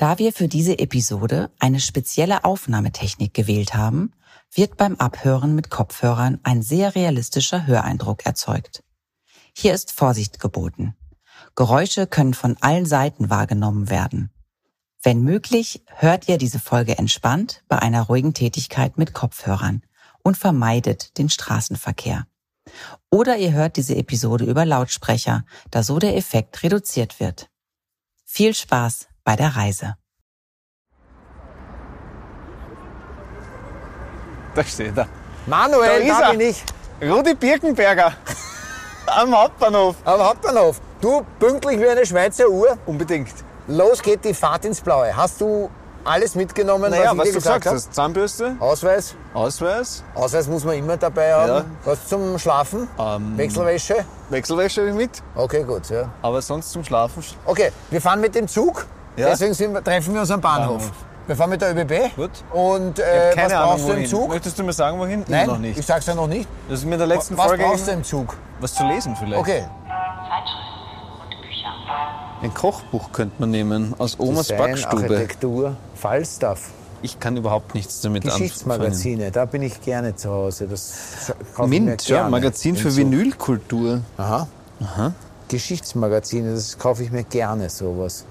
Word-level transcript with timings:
Da 0.00 0.18
wir 0.18 0.32
für 0.32 0.48
diese 0.48 0.78
Episode 0.78 1.50
eine 1.58 1.78
spezielle 1.78 2.44
Aufnahmetechnik 2.44 3.34
gewählt 3.34 3.74
haben, 3.74 4.14
wird 4.50 4.78
beim 4.78 4.96
Abhören 4.96 5.54
mit 5.54 5.68
Kopfhörern 5.68 6.40
ein 6.42 6.62
sehr 6.62 6.94
realistischer 6.94 7.66
Höreindruck 7.66 8.24
erzeugt. 8.24 8.82
Hier 9.54 9.74
ist 9.74 9.92
Vorsicht 9.92 10.40
geboten. 10.40 10.96
Geräusche 11.54 12.06
können 12.06 12.32
von 12.32 12.56
allen 12.62 12.86
Seiten 12.86 13.28
wahrgenommen 13.28 13.90
werden. 13.90 14.30
Wenn 15.02 15.20
möglich, 15.20 15.84
hört 15.96 16.30
ihr 16.30 16.38
diese 16.38 16.60
Folge 16.60 16.96
entspannt 16.96 17.62
bei 17.68 17.78
einer 17.78 18.00
ruhigen 18.00 18.32
Tätigkeit 18.32 18.96
mit 18.96 19.12
Kopfhörern 19.12 19.82
und 20.22 20.38
vermeidet 20.38 21.18
den 21.18 21.28
Straßenverkehr. 21.28 22.26
Oder 23.10 23.36
ihr 23.36 23.52
hört 23.52 23.76
diese 23.76 23.96
Episode 23.96 24.46
über 24.46 24.64
Lautsprecher, 24.64 25.44
da 25.70 25.82
so 25.82 25.98
der 25.98 26.16
Effekt 26.16 26.62
reduziert 26.62 27.20
wird. 27.20 27.50
Viel 28.24 28.54
Spaß 28.54 29.09
bei 29.24 29.36
der 29.36 29.56
Reise. 29.56 29.94
Da 34.54 34.64
steht 34.64 34.96
er. 34.96 35.06
Manuel, 35.46 35.88
Da 35.88 36.12
ist 36.12 36.20
da, 36.20 36.26
er. 36.26 36.30
bin 36.32 36.40
ich 36.40 36.64
Rudi 37.02 37.34
Birkenberger 37.34 38.12
am 39.06 39.34
Hauptbahnhof. 39.36 39.96
am 40.04 40.20
Hauptbahnhof. 40.20 40.80
Du, 41.00 41.24
pünktlich 41.38 41.80
wie 41.80 41.88
eine 41.88 42.04
Schweizer 42.04 42.48
Uhr. 42.48 42.76
Unbedingt. 42.86 43.32
Los 43.68 44.02
geht 44.02 44.24
die 44.24 44.34
Fahrt 44.34 44.64
ins 44.64 44.80
Blaue. 44.80 45.16
Hast 45.16 45.40
du 45.40 45.70
alles 46.04 46.34
mitgenommen, 46.34 46.90
Naja, 46.90 47.10
was 47.12 47.18
was 47.18 47.26
ich 47.28 47.32
du 47.34 47.38
dir 47.38 47.42
gesagt 47.42 47.66
hast. 47.66 47.94
Zahnbürste, 47.94 48.56
Ausweis. 48.58 49.14
Ausweis, 49.32 50.02
Ausweis 50.14 50.46
muss 50.48 50.64
man 50.64 50.74
immer 50.76 50.96
dabei 50.96 51.32
haben. 51.32 51.48
Ja. 51.48 51.64
Was 51.84 52.06
zum 52.08 52.38
Schlafen? 52.38 52.88
Ähm. 52.98 53.36
Wechselwäsche? 53.38 54.04
Wechselwäsche 54.30 54.80
habe 54.80 54.90
ich 54.90 54.96
mit, 54.96 55.22
Okay, 55.34 55.62
gut. 55.62 55.88
Ja. 55.90 56.10
aber 56.22 56.42
sonst 56.42 56.70
zum 56.72 56.84
Schlafen. 56.84 57.22
Okay, 57.46 57.70
wir 57.90 58.00
fahren 58.00 58.20
mit 58.20 58.34
dem 58.34 58.48
Zug. 58.48 58.86
Ja. 59.20 59.28
Deswegen 59.30 59.54
sind 59.54 59.84
treffen 59.84 60.14
wir 60.14 60.20
uns 60.22 60.30
am 60.30 60.40
Bahnhof. 60.40 60.78
Bahnhof. 60.78 60.92
Wir 61.26 61.36
fahren 61.36 61.50
mit 61.50 61.60
der 61.60 61.76
ÖBB. 61.76 62.16
Gut. 62.16 62.30
Und 62.52 62.98
äh, 62.98 63.02
was 63.36 63.52
Ahnung, 63.52 63.68
brauchst 63.68 63.84
du 63.84 63.88
wohin. 63.88 64.02
im 64.02 64.08
Zug? 64.10 64.28
Möchtest 64.30 64.58
du 64.58 64.64
mir 64.64 64.72
sagen, 64.72 64.98
wohin? 64.98 65.24
Nein, 65.28 65.46
noch 65.46 65.58
nicht. 65.58 65.78
ich 65.78 65.86
sag's 65.86 66.06
ja 66.06 66.14
noch 66.14 66.26
nicht. 66.26 66.48
Das 66.68 66.80
ist 66.80 66.86
mir 66.86 66.94
in 66.94 66.98
der 66.98 67.06
letzten 67.06 67.36
was 67.38 67.46
Folge 67.46 67.62
brauchst 67.64 67.86
du 67.86 67.92
im 67.92 68.02
Zug? 68.02 68.36
was 68.60 68.74
zu 68.74 68.84
lesen 68.86 69.14
vielleicht. 69.16 69.38
Okay. 69.38 69.60
Zeitschriften 69.60 71.22
und 71.22 71.42
Bücher. 71.42 72.42
Ein 72.42 72.54
Kochbuch 72.54 73.12
könnte 73.12 73.34
man 73.38 73.50
nehmen 73.50 73.94
aus 73.98 74.18
Omas 74.18 74.48
Design, 74.48 74.58
Backstube. 74.72 75.02
Architektur, 75.02 75.76
Fallstuff, 75.94 76.70
Ich 77.02 77.20
kann 77.20 77.36
überhaupt 77.36 77.74
nichts 77.74 78.00
damit 78.00 78.24
anfangen. 78.24 78.42
Geschichtsmagazine, 78.42 79.30
da 79.30 79.44
bin 79.44 79.62
ich 79.62 79.80
gerne 79.82 80.16
zu 80.16 80.30
Hause. 80.30 80.66
Das 80.66 81.32
kaufe 81.54 81.72
ich 81.72 81.80
mir 81.80 81.86
Mint, 81.90 82.08
ja, 82.08 82.28
Magazin 82.28 82.76
für. 82.76 82.96
Vinylkultur. 82.96 84.00
Aha. 84.16 84.48
Geschichtsmagazine, 85.48 86.54
das 86.54 86.78
kaufe 86.78 87.02
ich 87.04 87.10
mir 87.10 87.24
gerne 87.24 87.68
sowas. 87.70 88.24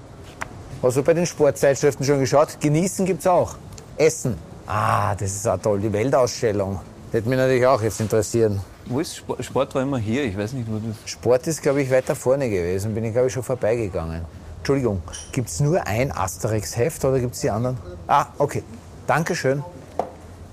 Hast 0.82 0.96
du 0.96 1.02
bei 1.02 1.12
den 1.12 1.26
Sportzeitschriften 1.26 2.06
schon 2.06 2.20
geschaut? 2.20 2.58
Genießen 2.58 3.04
gibt's 3.04 3.26
auch. 3.26 3.54
Essen. 3.98 4.38
Ah, 4.66 5.14
das 5.14 5.32
ist 5.32 5.46
auch 5.46 5.58
toll. 5.58 5.78
Die 5.78 5.92
Weltausstellung. 5.92 6.80
Das 7.06 7.18
hätte 7.18 7.28
mich 7.28 7.36
natürlich 7.36 7.66
auch 7.66 7.82
jetzt 7.82 8.00
interessieren. 8.00 8.60
Wo 8.86 9.00
ist 9.00 9.14
Sport? 9.14 9.44
Sport 9.44 9.74
war 9.74 9.82
immer 9.82 9.98
hier, 9.98 10.24
ich 10.24 10.38
weiß 10.38 10.54
nicht, 10.54 10.66
wo 10.70 10.78
das. 10.78 10.96
Sport 11.04 11.46
ist, 11.48 11.60
glaube 11.60 11.82
ich, 11.82 11.90
weiter 11.90 12.14
vorne 12.16 12.48
gewesen. 12.48 12.94
Bin 12.94 13.04
ich, 13.04 13.12
glaube 13.12 13.26
ich, 13.26 13.32
schon 13.34 13.42
vorbeigegangen. 13.42 14.24
Entschuldigung, 14.56 15.02
gibt's 15.32 15.60
nur 15.60 15.86
ein 15.86 16.12
Asterix-Heft 16.12 17.04
oder 17.04 17.20
gibt's 17.20 17.40
die 17.40 17.50
anderen? 17.50 17.76
Ah, 18.06 18.26
okay. 18.38 18.62
Dankeschön. 19.06 19.62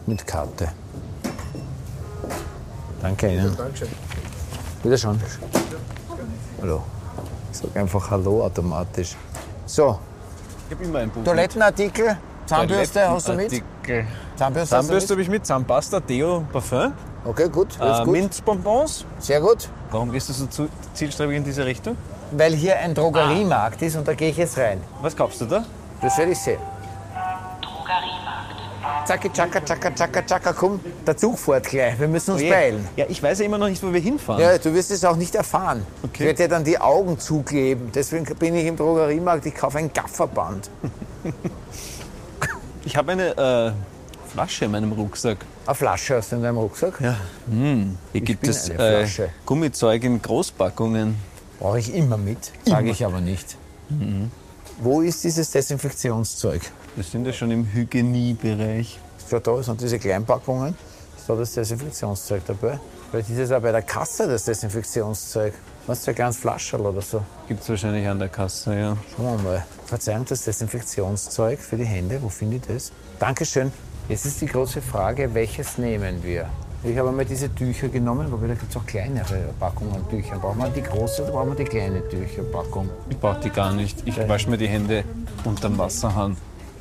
Mit 0.07 0.27
Karte. 0.27 0.69
Danke 3.01 3.33
Ihnen. 3.33 3.55
Dankeschön. 3.55 3.87
Wieder 4.83 4.97
schon. 4.97 5.21
Hallo. 6.61 6.83
Ich 7.51 7.59
sag 7.59 7.77
einfach 7.77 8.11
Hallo 8.11 8.43
automatisch. 8.43 9.15
So, 9.65 9.99
Ich 10.69 10.75
habe 10.75 10.83
immer 10.83 10.99
ein 10.99 11.09
Buch. 11.09 11.23
Toilettenartikel, 11.23 12.17
Zahnbürste 12.45 13.09
hast 13.09 13.29
du 13.29 13.33
mit? 13.33 13.63
Zahnbürste, 14.35 14.75
Zahnbürste 14.75 15.07
du 15.07 15.13
habe 15.13 15.21
ich 15.21 15.29
mit, 15.29 15.45
Zahnpasta, 15.45 16.01
Deo, 16.01 16.45
Parfum? 16.51 16.91
Okay, 17.23 17.47
gut, 17.49 17.69
äh, 17.79 18.03
gut. 18.03 18.07
Minzbonbons. 18.11 19.05
Sehr 19.19 19.39
gut. 19.39 19.69
Warum 19.91 20.11
gehst 20.11 20.27
du 20.27 20.33
so 20.33 20.45
zu, 20.47 20.67
zielstrebig 20.93 21.37
in 21.37 21.43
diese 21.45 21.65
Richtung? 21.65 21.95
Weil 22.31 22.53
hier 22.53 22.77
ein 22.79 22.93
Drogeriemarkt 22.93 23.81
ist 23.81 23.95
und 23.95 24.07
da 24.07 24.13
gehe 24.13 24.29
ich 24.29 24.37
jetzt 24.37 24.57
rein. 24.57 24.81
Was 25.01 25.15
kaufst 25.15 25.39
du 25.39 25.45
da? 25.45 25.63
Das 26.01 26.17
werde 26.17 26.33
ich 26.33 26.39
sehen. 26.39 26.59
Zacki, 29.07 29.29
tschakka, 29.31 29.61
tschakka, 29.61 29.91
tschakka, 29.91 30.21
tschakka, 30.25 30.51
komm. 30.53 30.79
Der 31.05 31.15
Zug 31.15 31.39
fährt 31.39 31.67
gleich. 31.69 31.97
Wir 31.97 32.09
müssen 32.09 32.31
uns 32.31 32.41
Oh 32.41 32.43
je. 32.43 32.49
beeilen. 32.49 32.87
Ja, 32.97 33.05
ich 33.07 33.23
weiß 33.23 33.39
ja 33.39 33.45
immer 33.45 33.57
noch 33.57 33.69
nicht, 33.69 33.81
wo 33.81 33.93
wir 33.93 34.01
hinfahren. 34.01 34.41
Ja, 34.41 34.57
du 34.57 34.73
wirst 34.73 34.91
es 34.91 35.05
auch 35.05 35.15
nicht 35.15 35.33
erfahren. 35.33 35.85
Okay. 36.03 36.11
Ich 36.13 36.19
werde 36.25 36.43
dir 36.43 36.49
dann 36.49 36.63
die 36.65 36.77
Augen 36.77 37.17
zukleben. 37.17 37.89
Deswegen 37.95 38.25
bin 38.35 38.53
ich 38.55 38.65
im 38.65 38.75
Drogeriemarkt. 38.75 39.45
Ich 39.45 39.55
kaufe 39.55 39.77
ein 39.77 39.91
Gafferband. 39.93 40.69
Ich 42.85 42.95
habe 42.95 43.11
eine 43.11 43.35
äh, 43.37 44.29
Flasche 44.31 44.63
in 44.63 44.71
meinem 44.71 44.93
Rucksack. 44.93 45.39
Eine 45.65 45.75
Flasche 45.75 46.15
hast 46.15 46.31
du 46.31 46.37
in 46.37 46.43
deinem 46.43 46.57
Rucksack? 46.57 47.01
Ja. 47.01 47.17
Hier 48.13 48.21
gibt 48.21 48.47
es 48.47 48.69
äh, 48.69 48.75
Flasche. 48.75 49.29
Gummizeug 49.45 50.05
in 50.05 50.21
Großpackungen. 50.21 51.17
Brauche 51.59 51.79
ich 51.79 51.93
immer 51.93 52.15
mit. 52.15 52.53
Sage 52.65 52.91
ich 52.91 53.03
aber 53.05 53.19
nicht. 53.19 53.57
Mhm. 53.89 54.31
Wo 54.79 55.01
ist 55.01 55.21
dieses 55.25 55.51
Desinfektionszeug? 55.51 56.61
Wir 56.97 57.03
sind 57.03 57.27
ja 57.27 57.31
schon 57.31 57.51
im 57.51 57.63
Hygieniebereich. 57.63 58.99
Ja, 59.29 59.39
da 59.39 59.61
sind 59.61 59.79
diese 59.79 59.99
Kleinpackungen. 59.99 60.75
Ist 61.15 61.29
da 61.29 61.35
das 61.35 61.51
Desinfektionszeug 61.51 62.41
dabei? 62.47 62.79
Vielleicht 63.11 63.29
ist 63.29 63.37
es 63.37 63.51
auch 63.51 63.61
bei 63.61 63.71
der 63.71 63.83
Kasse 63.83 64.27
das 64.27 64.45
Desinfektionszeug. 64.45 65.53
Was 65.85 65.99
ist 65.99 66.09
ein 66.09 66.15
kleines 66.15 66.37
Flascherl 66.37 66.81
oder 66.81 67.03
so? 67.03 67.21
Gibt 67.47 67.61
es 67.61 67.69
wahrscheinlich 67.69 68.07
an 68.07 68.17
der 68.17 68.29
Kasse, 68.29 68.75
ja. 68.75 68.97
Schauen 69.15 69.43
wir 69.43 69.43
mal. 69.43 69.65
Verzeihung, 69.85 70.25
das 70.25 70.43
Desinfektionszeug 70.45 71.59
für 71.59 71.77
die 71.77 71.85
Hände. 71.85 72.19
Wo 72.19 72.29
finde 72.29 72.55
ich 72.55 72.63
das? 72.63 72.91
Dankeschön. 73.19 73.71
Jetzt 74.09 74.25
ist 74.25 74.41
die 74.41 74.47
große 74.47 74.81
Frage, 74.81 75.31
welches 75.35 75.77
nehmen 75.77 76.23
wir? 76.23 76.49
Ich 76.83 76.97
habe 76.97 77.09
einmal 77.09 77.25
diese 77.25 77.53
Tücher 77.53 77.89
genommen, 77.89 78.31
wobei 78.31 78.47
da 78.47 78.55
gibt 78.55 78.71
es 78.71 78.75
auch 78.75 78.85
kleinere 78.87 79.53
Packungen 79.59 79.93
an 79.93 80.09
Tüchern. 80.09 80.41
Brauchen 80.41 80.57
wir 80.57 80.69
die 80.69 80.81
große 80.81 81.21
oder 81.21 81.31
brauchen 81.31 81.49
wir 81.49 81.63
die 81.63 81.65
kleine 81.65 82.09
Tücherpackung? 82.09 82.89
Ich 83.07 83.19
brauche 83.19 83.39
die 83.39 83.51
gar 83.51 83.71
nicht. 83.71 84.01
Ich 84.07 84.17
wasche 84.27 84.49
mir 84.49 84.57
die 84.57 84.67
Hände 84.67 85.03
unterm 85.43 85.77
Wasserhahn. 85.77 86.35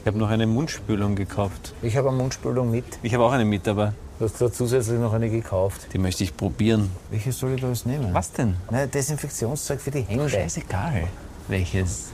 Ich 0.07 0.09
habe 0.09 0.19
noch 0.19 0.31
eine 0.31 0.47
Mundspülung 0.47 1.17
gekauft. 1.17 1.75
Ich 1.83 1.97
habe 1.97 2.11
eine 2.11 2.17
Mundspülung 2.19 2.71
mit. 2.71 2.85
Ich 3.03 3.13
habe 3.13 3.25
auch 3.25 3.33
eine 3.33 3.45
mit, 3.45 3.67
aber 3.67 3.93
Du 4.21 4.25
hast 4.27 4.41
da 4.41 4.53
zusätzlich 4.53 5.01
noch 5.01 5.13
eine 5.13 5.29
gekauft. 5.29 5.89
die 5.93 5.99
möchte 5.99 6.23
ich 6.23 6.37
probieren. 6.37 6.93
Welche 7.11 7.33
soll 7.33 7.55
ich 7.55 7.61
da 7.61 7.69
jetzt 7.71 7.87
nehmen? 7.87 8.15
Was 8.15 8.31
denn? 8.31 8.55
Na, 8.71 8.87
Desinfektionszeug 8.87 9.81
für 9.81 9.91
die 9.91 10.03
Hände. 10.03 10.31
Scheißegal. 10.31 11.09
Welches? 11.49 12.11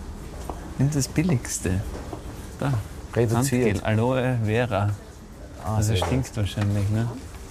Nimm 0.78 0.90
das 0.90 1.06
billigste. 1.06 1.82
Da. 2.58 2.72
Reduziert. 3.14 3.82
Handgel, 3.84 3.84
Aloe 3.84 4.38
Vera. 4.42 4.88
Ah, 5.62 5.76
Also 5.76 5.94
stinkt 5.94 6.34
wahrscheinlich, 6.34 6.88
ne? 6.88 7.06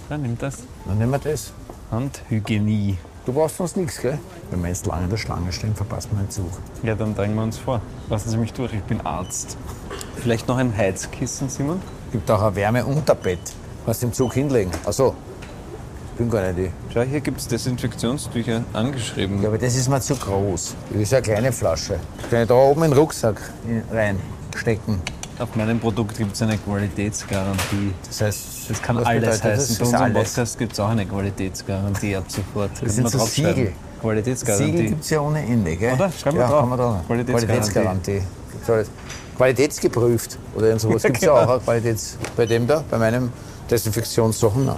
Da, 0.10 0.18
nimm 0.18 0.40
das. 0.40 0.64
Dann 0.88 0.98
nehmen 0.98 1.12
wir 1.12 1.20
das. 1.20 1.54
Handhygienie. 1.92 2.98
Du 3.24 3.34
brauchst 3.34 3.58
sonst 3.58 3.78
nichts, 3.78 4.02
gell? 4.02 4.18
Wenn 4.50 4.62
wir 4.62 4.70
jetzt 4.70 4.88
lange 4.88 5.04
in 5.04 5.10
der 5.12 5.18
Schlange 5.18 5.52
stehen, 5.52 5.76
verpassen 5.76 6.10
wir 6.14 6.24
den 6.24 6.32
Zug. 6.32 6.50
Ja, 6.82 6.96
dann 6.96 7.14
drängen 7.14 7.36
wir 7.36 7.44
uns 7.44 7.60
vor. 7.60 7.80
Lassen 8.10 8.30
Sie 8.30 8.38
mich 8.38 8.52
durch, 8.52 8.74
ich 8.74 8.82
bin 8.82 9.00
Arzt. 9.02 9.58
Vielleicht 10.16 10.48
noch 10.48 10.58
ein 10.58 10.76
Heizkissen, 10.76 11.48
Simon? 11.48 11.80
Gibt 12.12 12.30
auch 12.32 12.42
ein 12.42 12.56
Wärmeunterbett. 12.56 13.40
Kannst 13.86 14.02
du 14.02 14.08
im 14.08 14.14
Zug 14.14 14.34
hinlegen. 14.34 14.72
Ach 14.88 14.94
so. 14.94 15.14
Ich 16.14 16.18
bin 16.18 16.32
gar 16.32 16.52
nicht 16.52 16.58
die. 16.58 16.72
Schau, 16.92 17.02
hier 17.02 17.22
gibt 17.22 17.40
es 17.40 17.48
Desinfektionstücher 17.48 18.64
angeschrieben. 18.74 19.40
Ja, 19.44 19.50
aber 19.50 19.60
das 19.60 19.76
ist 19.76 19.88
mir 19.88 20.02
zu 20.02 20.16
groß. 20.16 20.76
Das 20.92 21.02
ist 21.02 21.14
eine 21.14 21.22
kleine 21.22 21.52
Flasche. 21.52 22.00
Kann 22.30 22.42
ich 22.42 22.48
da 22.48 22.56
oben 22.56 22.84
in 22.84 22.90
den 22.90 23.00
Rucksack 23.00 23.40
reinstecken. 23.92 25.00
Auf 25.38 25.56
meinem 25.56 25.80
Produkt 25.80 26.18
gibt 26.18 26.34
es 26.34 26.42
eine 26.42 26.58
Qualitätsgarantie. 26.58 27.94
Das 28.08 28.22
heißt, 28.22 28.61
Das 28.72 28.82
kann 28.82 28.98
alles 28.98 29.10
bedeutet 29.10 29.44
heißen. 29.44 29.68
Das, 29.68 29.78
Bei 29.78 29.86
unserem 29.86 30.04
alles. 30.04 30.14
Podcast 30.14 30.58
gibt 30.58 30.74
es 30.74 30.80
auch 30.80 30.90
eine 30.90 31.06
Qualitätsgarantie 31.06 32.16
ab 32.16 32.24
sofort. 32.28 32.72
Das 32.82 32.96
sind 32.96 33.10
so 33.10 33.20
Siegel. 33.20 33.74
Qualitätsgarantie. 34.02 34.66
Siegel 34.66 34.86
gibt 34.88 35.04
es 35.04 35.10
ja 35.10 35.20
ohne 35.20 35.42
Ende, 35.46 35.76
gell? 35.76 35.94
Oder? 35.94 36.12
Schreib 36.12 36.34
mal 36.34 36.42
ja, 36.42 36.48
drauf. 36.48 36.60
Kann 36.62 36.70
man 36.70 36.80
da. 36.80 37.04
Qualitätsgarantie. 37.06 37.48
Qualitätsgarantie. 37.48 38.22
Gibt's 38.52 38.70
alles. 38.70 38.90
Qualitätsgeprüft 39.38 40.38
oder 40.56 40.68
irgend 40.68 40.82
sowas 40.82 41.04
gibt 41.04 41.18
es 41.18 41.24
ja 41.24 41.40
genau. 41.40 41.56
auch. 41.56 41.64
Qualitäts 41.64 42.18
bei 42.38 42.46
dem 42.46 42.68
da, 42.68 42.84
bei 42.90 42.98
meinem 42.98 43.32
Desinfektionssachen. 43.70 44.70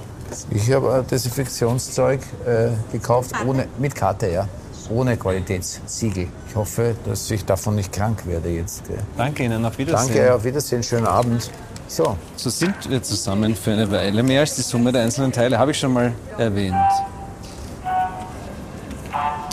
Ich 0.51 0.71
habe 0.71 0.93
ein 0.93 1.07
Desinfektionszeug 1.07 2.21
äh, 2.45 2.69
gekauft, 2.91 3.33
ohne, 3.45 3.67
mit 3.77 3.93
Karte, 3.93 4.29
ja. 4.29 4.47
Ohne 4.89 5.17
Qualitätssiegel. 5.17 6.27
Ich 6.49 6.55
hoffe, 6.55 6.95
dass 7.05 7.29
ich 7.29 7.45
davon 7.45 7.75
nicht 7.75 7.91
krank 7.91 8.25
werde 8.25 8.49
jetzt. 8.49 8.87
Gell. 8.87 8.97
Danke 9.17 9.43
Ihnen, 9.43 9.65
auf 9.65 9.77
Wiedersehen. 9.77 10.15
Danke, 10.15 10.33
auf 10.33 10.43
Wiedersehen, 10.43 10.83
schönen 10.83 11.07
Abend. 11.07 11.49
So, 11.95 12.17
So 12.37 12.49
sind 12.49 12.89
wir 12.89 13.03
zusammen 13.03 13.55
für 13.55 13.71
eine 13.73 13.91
Weile. 13.91 14.23
Mehr 14.23 14.39
als 14.39 14.55
die 14.55 14.63
Summe 14.63 14.91
der 14.91 15.03
einzelnen 15.03 15.31
Teile 15.31 15.59
habe 15.59 15.69
ich 15.69 15.77
schon 15.77 15.93
mal 15.93 16.11
erwähnt. 16.39 16.73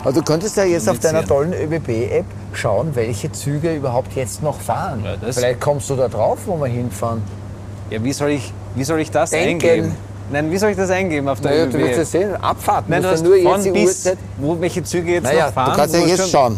also 0.03 0.19
du 0.21 0.25
könntest 0.25 0.57
ja 0.57 0.63
jetzt 0.63 0.89
auf 0.89 0.97
deiner 0.97 1.23
tollen 1.23 1.53
ÖBB-App 1.53 2.25
schauen, 2.53 2.95
welche 2.95 3.31
Züge 3.31 3.75
überhaupt 3.75 4.15
jetzt 4.15 4.41
noch 4.41 4.59
fahren. 4.59 5.03
Ja, 5.05 5.31
Vielleicht 5.31 5.61
kommst 5.61 5.87
du 5.91 5.95
da 5.95 6.07
drauf, 6.07 6.39
wo 6.47 6.57
wir 6.57 6.65
hinfahren. 6.65 7.21
Ja, 7.91 8.03
wie 8.03 8.11
soll 8.13 8.31
ich, 8.31 8.51
wie 8.73 8.83
soll 8.85 8.99
ich 9.01 9.11
das 9.11 9.29
Denken. 9.29 9.63
eingeben? 9.69 9.95
Nein, 10.31 10.49
wie 10.49 10.57
soll 10.57 10.71
ich 10.71 10.77
das 10.77 10.89
eingeben 10.89 11.27
auf 11.29 11.41
der 11.41 11.51
Naja, 11.51 11.63
ÖBB? 11.65 11.71
du 11.73 11.77
wirst 11.79 11.99
es 11.99 12.11
sehen. 12.11 12.35
Abfahrten. 12.37 12.89
Nein, 12.89 13.03
du 13.03 13.09
hast 13.09 13.21
ja 13.21 13.27
nur 13.29 13.37
von 13.43 13.63
jetzt 13.63 13.73
bis, 13.73 13.83
Uhrzeit. 14.05 14.17
wo 14.37 14.59
welche 14.59 14.81
Züge 14.83 15.11
jetzt 15.13 15.25
Naja, 15.25 15.45
noch 15.45 15.53
fahren. 15.53 15.71
du 15.73 15.77
kannst 15.77 15.93
ja 15.93 16.01
jetzt 16.01 16.31
schauen. 16.31 16.57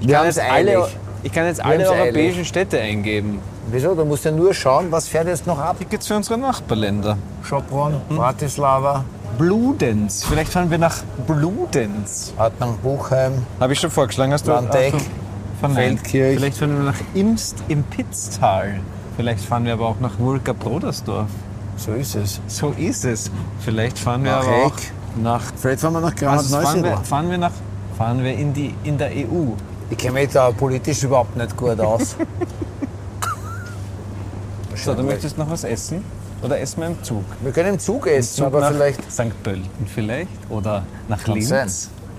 Wir 0.00 0.14
kann 0.14 0.26
jetzt 0.26 0.38
alle-. 0.40 0.88
Ich 1.24 1.32
kann 1.32 1.46
jetzt 1.46 1.60
alle 1.64 1.78
haben's 1.78 1.88
eilig. 1.90 2.00
europäischen 2.02 2.44
Städte 2.44 2.78
eingeben. 2.78 3.40
Wieso? 3.70 3.94
Du 3.94 4.04
musst 4.04 4.24
ja 4.24 4.30
nur 4.30 4.54
schauen, 4.54 4.86
was 4.90 5.08
fährt 5.08 5.26
jetzt 5.26 5.46
noch 5.46 5.58
ab. 5.58 5.76
Tickets 5.78 6.06
für 6.06 6.16
unsere 6.16 6.38
Nachbarländer. 6.38 7.18
Sopron, 7.42 7.94
Hm? 8.08 8.16
Bratislava, 8.16 9.04
Bludenz. 9.38 10.24
Vielleicht 10.24 10.52
fahren 10.52 10.70
wir 10.70 10.78
nach 10.78 10.96
Bludenz. 11.26 12.32
Adnang 12.36 12.76
Buchheim. 12.82 13.32
Habe 13.60 13.72
ich 13.72 13.80
schon 13.80 13.90
vorgeschlagen. 13.90 14.32
Hast 14.32 14.46
du 14.46 14.52
Landeck, 14.52 14.92
du- 14.92 14.98
verneint. 15.60 16.00
Feldkirch. 16.00 16.38
Vielleicht 16.38 16.58
fahren 16.58 16.76
wir 16.78 16.84
nach 16.84 17.00
Imst 17.14 17.56
im 17.68 17.82
Pitztal. 17.84 18.80
Vielleicht 19.16 19.44
fahren 19.44 19.64
wir 19.64 19.72
aber 19.72 19.88
auch 19.88 20.00
nach 20.00 20.18
Wulka-Brodersdorf. 20.18 21.28
So 21.76 21.92
ist 21.92 22.14
es. 22.14 22.40
So 22.46 22.70
ist 22.78 23.04
es. 23.04 23.30
Vielleicht 23.60 23.98
fahren 23.98 24.24
wir 24.24 24.32
Nach 24.32 24.46
aber 24.46 24.66
auch 24.66 24.72
nach. 25.22 25.42
Vielleicht 25.56 25.80
fahren 25.80 25.92
wir 25.94 26.00
nach 26.00 26.14
Graz 26.14 26.38
Also 26.38 26.60
fahren 26.60 26.84
wir, 26.84 26.96
fahren 26.98 27.30
wir 27.30 27.38
nach. 27.38 27.52
Fahren 27.98 28.22
wir 28.22 28.32
in, 28.34 28.52
die, 28.54 28.74
in 28.84 28.96
der 28.98 29.08
EU. 29.10 29.52
Ich 29.90 29.96
kenne 29.98 30.14
mich 30.14 30.30
da 30.30 30.50
politisch 30.50 31.02
überhaupt 31.02 31.36
nicht 31.36 31.56
gut 31.56 31.80
aus. 31.80 32.16
So, 34.86 34.94
du 34.94 35.02
möchtest 35.02 35.36
noch 35.36 35.50
was 35.50 35.64
essen? 35.64 36.04
Oder 36.44 36.60
essen 36.60 36.80
wir 36.80 36.86
im 36.86 37.02
Zug? 37.02 37.24
Wir 37.42 37.50
können 37.50 37.70
im 37.70 37.78
Zug 37.80 38.06
essen, 38.06 38.36
Zug 38.36 38.46
aber 38.46 38.60
nach 38.60 38.70
vielleicht 38.70 39.10
St. 39.10 39.42
Pölten 39.42 39.68
vielleicht? 39.92 40.28
Oder 40.48 40.84
nach 41.08 41.24
Kann 41.24 41.34
Linz? 41.34 41.48
sein. 41.48 41.68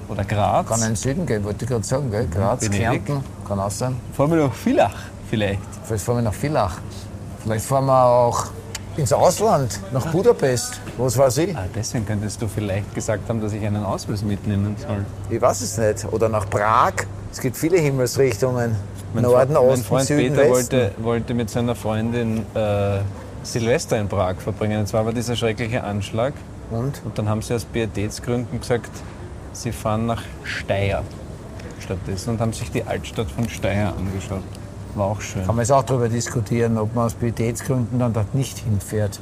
Oder 0.09 0.25
Graz? 0.25 0.67
kann 0.67 0.81
in 0.81 0.87
den 0.87 0.95
Süden 0.97 1.25
gehen, 1.25 1.45
wollte 1.45 1.63
ich 1.63 1.71
gerade 1.71 1.85
sagen. 1.85 2.11
Gell? 2.11 2.27
Graz, 2.27 2.63
Venedig. 2.63 3.05
Kärnten, 3.05 3.23
kann 3.47 3.61
auch 3.61 3.71
sein. 3.71 3.95
Fahren 4.11 4.31
wir 4.31 4.47
nach 4.47 4.53
Villach 4.53 4.95
vielleicht? 5.29 5.61
Vielleicht 5.85 6.03
fahren 6.03 6.17
wir 6.17 6.21
nach 6.23 6.33
Villach. 6.33 6.77
Vielleicht 7.41 7.65
fahren 7.65 7.85
wir 7.85 8.03
auch 8.03 8.47
ins 8.97 9.13
Ausland, 9.13 9.79
nach 9.93 10.05
Budapest. 10.07 10.81
Was 10.97 11.17
weiß 11.17 11.37
ich? 11.37 11.55
Ah, 11.55 11.67
deswegen 11.73 12.05
könntest 12.05 12.41
du 12.41 12.49
vielleicht 12.49 12.93
gesagt 12.93 13.29
haben, 13.29 13.39
dass 13.39 13.53
ich 13.53 13.65
einen 13.65 13.85
Ausweis 13.85 14.23
mitnehmen 14.23 14.75
soll. 14.77 15.05
Ich 15.29 15.41
weiß 15.41 15.61
es 15.61 15.77
nicht. 15.77 16.11
Oder 16.11 16.27
nach 16.27 16.49
Prag. 16.49 16.91
Es 17.31 17.39
gibt 17.39 17.57
viele 17.57 17.77
Himmelsrichtungen. 17.77 18.75
Mein, 19.13 19.23
Norden, 19.23 19.51
Fre- 19.55 19.61
mein 19.61 19.69
Osten, 19.69 19.85
Freund 19.85 20.05
Süden, 20.07 20.35
Peter 20.35 20.49
wollte, 20.49 20.91
wollte 20.97 21.33
mit 21.33 21.49
seiner 21.49 21.75
Freundin 21.75 22.45
äh, 22.55 22.99
Silvester 23.43 23.97
in 23.97 24.07
Prag 24.07 24.35
verbringen. 24.37 24.79
Und 24.81 24.87
zwar 24.87 25.05
war 25.05 25.13
dieser 25.13 25.35
schreckliche 25.35 25.83
Anschlag. 25.83 26.33
Und? 26.71 27.01
Und 27.05 27.17
dann 27.17 27.29
haben 27.29 27.41
sie 27.41 27.53
aus 27.53 27.63
Pietätsgründen 27.65 28.59
gesagt, 28.59 28.91
sie 29.53 29.71
fahren 29.71 30.05
nach 30.05 30.23
Steyr 30.43 31.03
stattdessen 31.79 32.31
und 32.31 32.41
haben 32.41 32.53
sich 32.53 32.69
die 32.71 32.83
Altstadt 32.83 33.31
von 33.31 33.47
Steyr 33.47 33.93
angeschaut. 33.97 34.43
War 34.95 35.05
auch 35.07 35.21
schön. 35.21 35.45
Kann 35.45 35.55
man 35.55 35.63
jetzt 35.63 35.71
auch 35.71 35.83
darüber 35.83 36.09
diskutieren, 36.09 36.77
ob 36.77 36.93
man 36.93 37.05
aus 37.05 37.13
Pietätsgründen 37.13 37.99
dann 37.99 38.13
dort 38.13 38.33
nicht 38.35 38.57
hinfährt, 38.57 39.19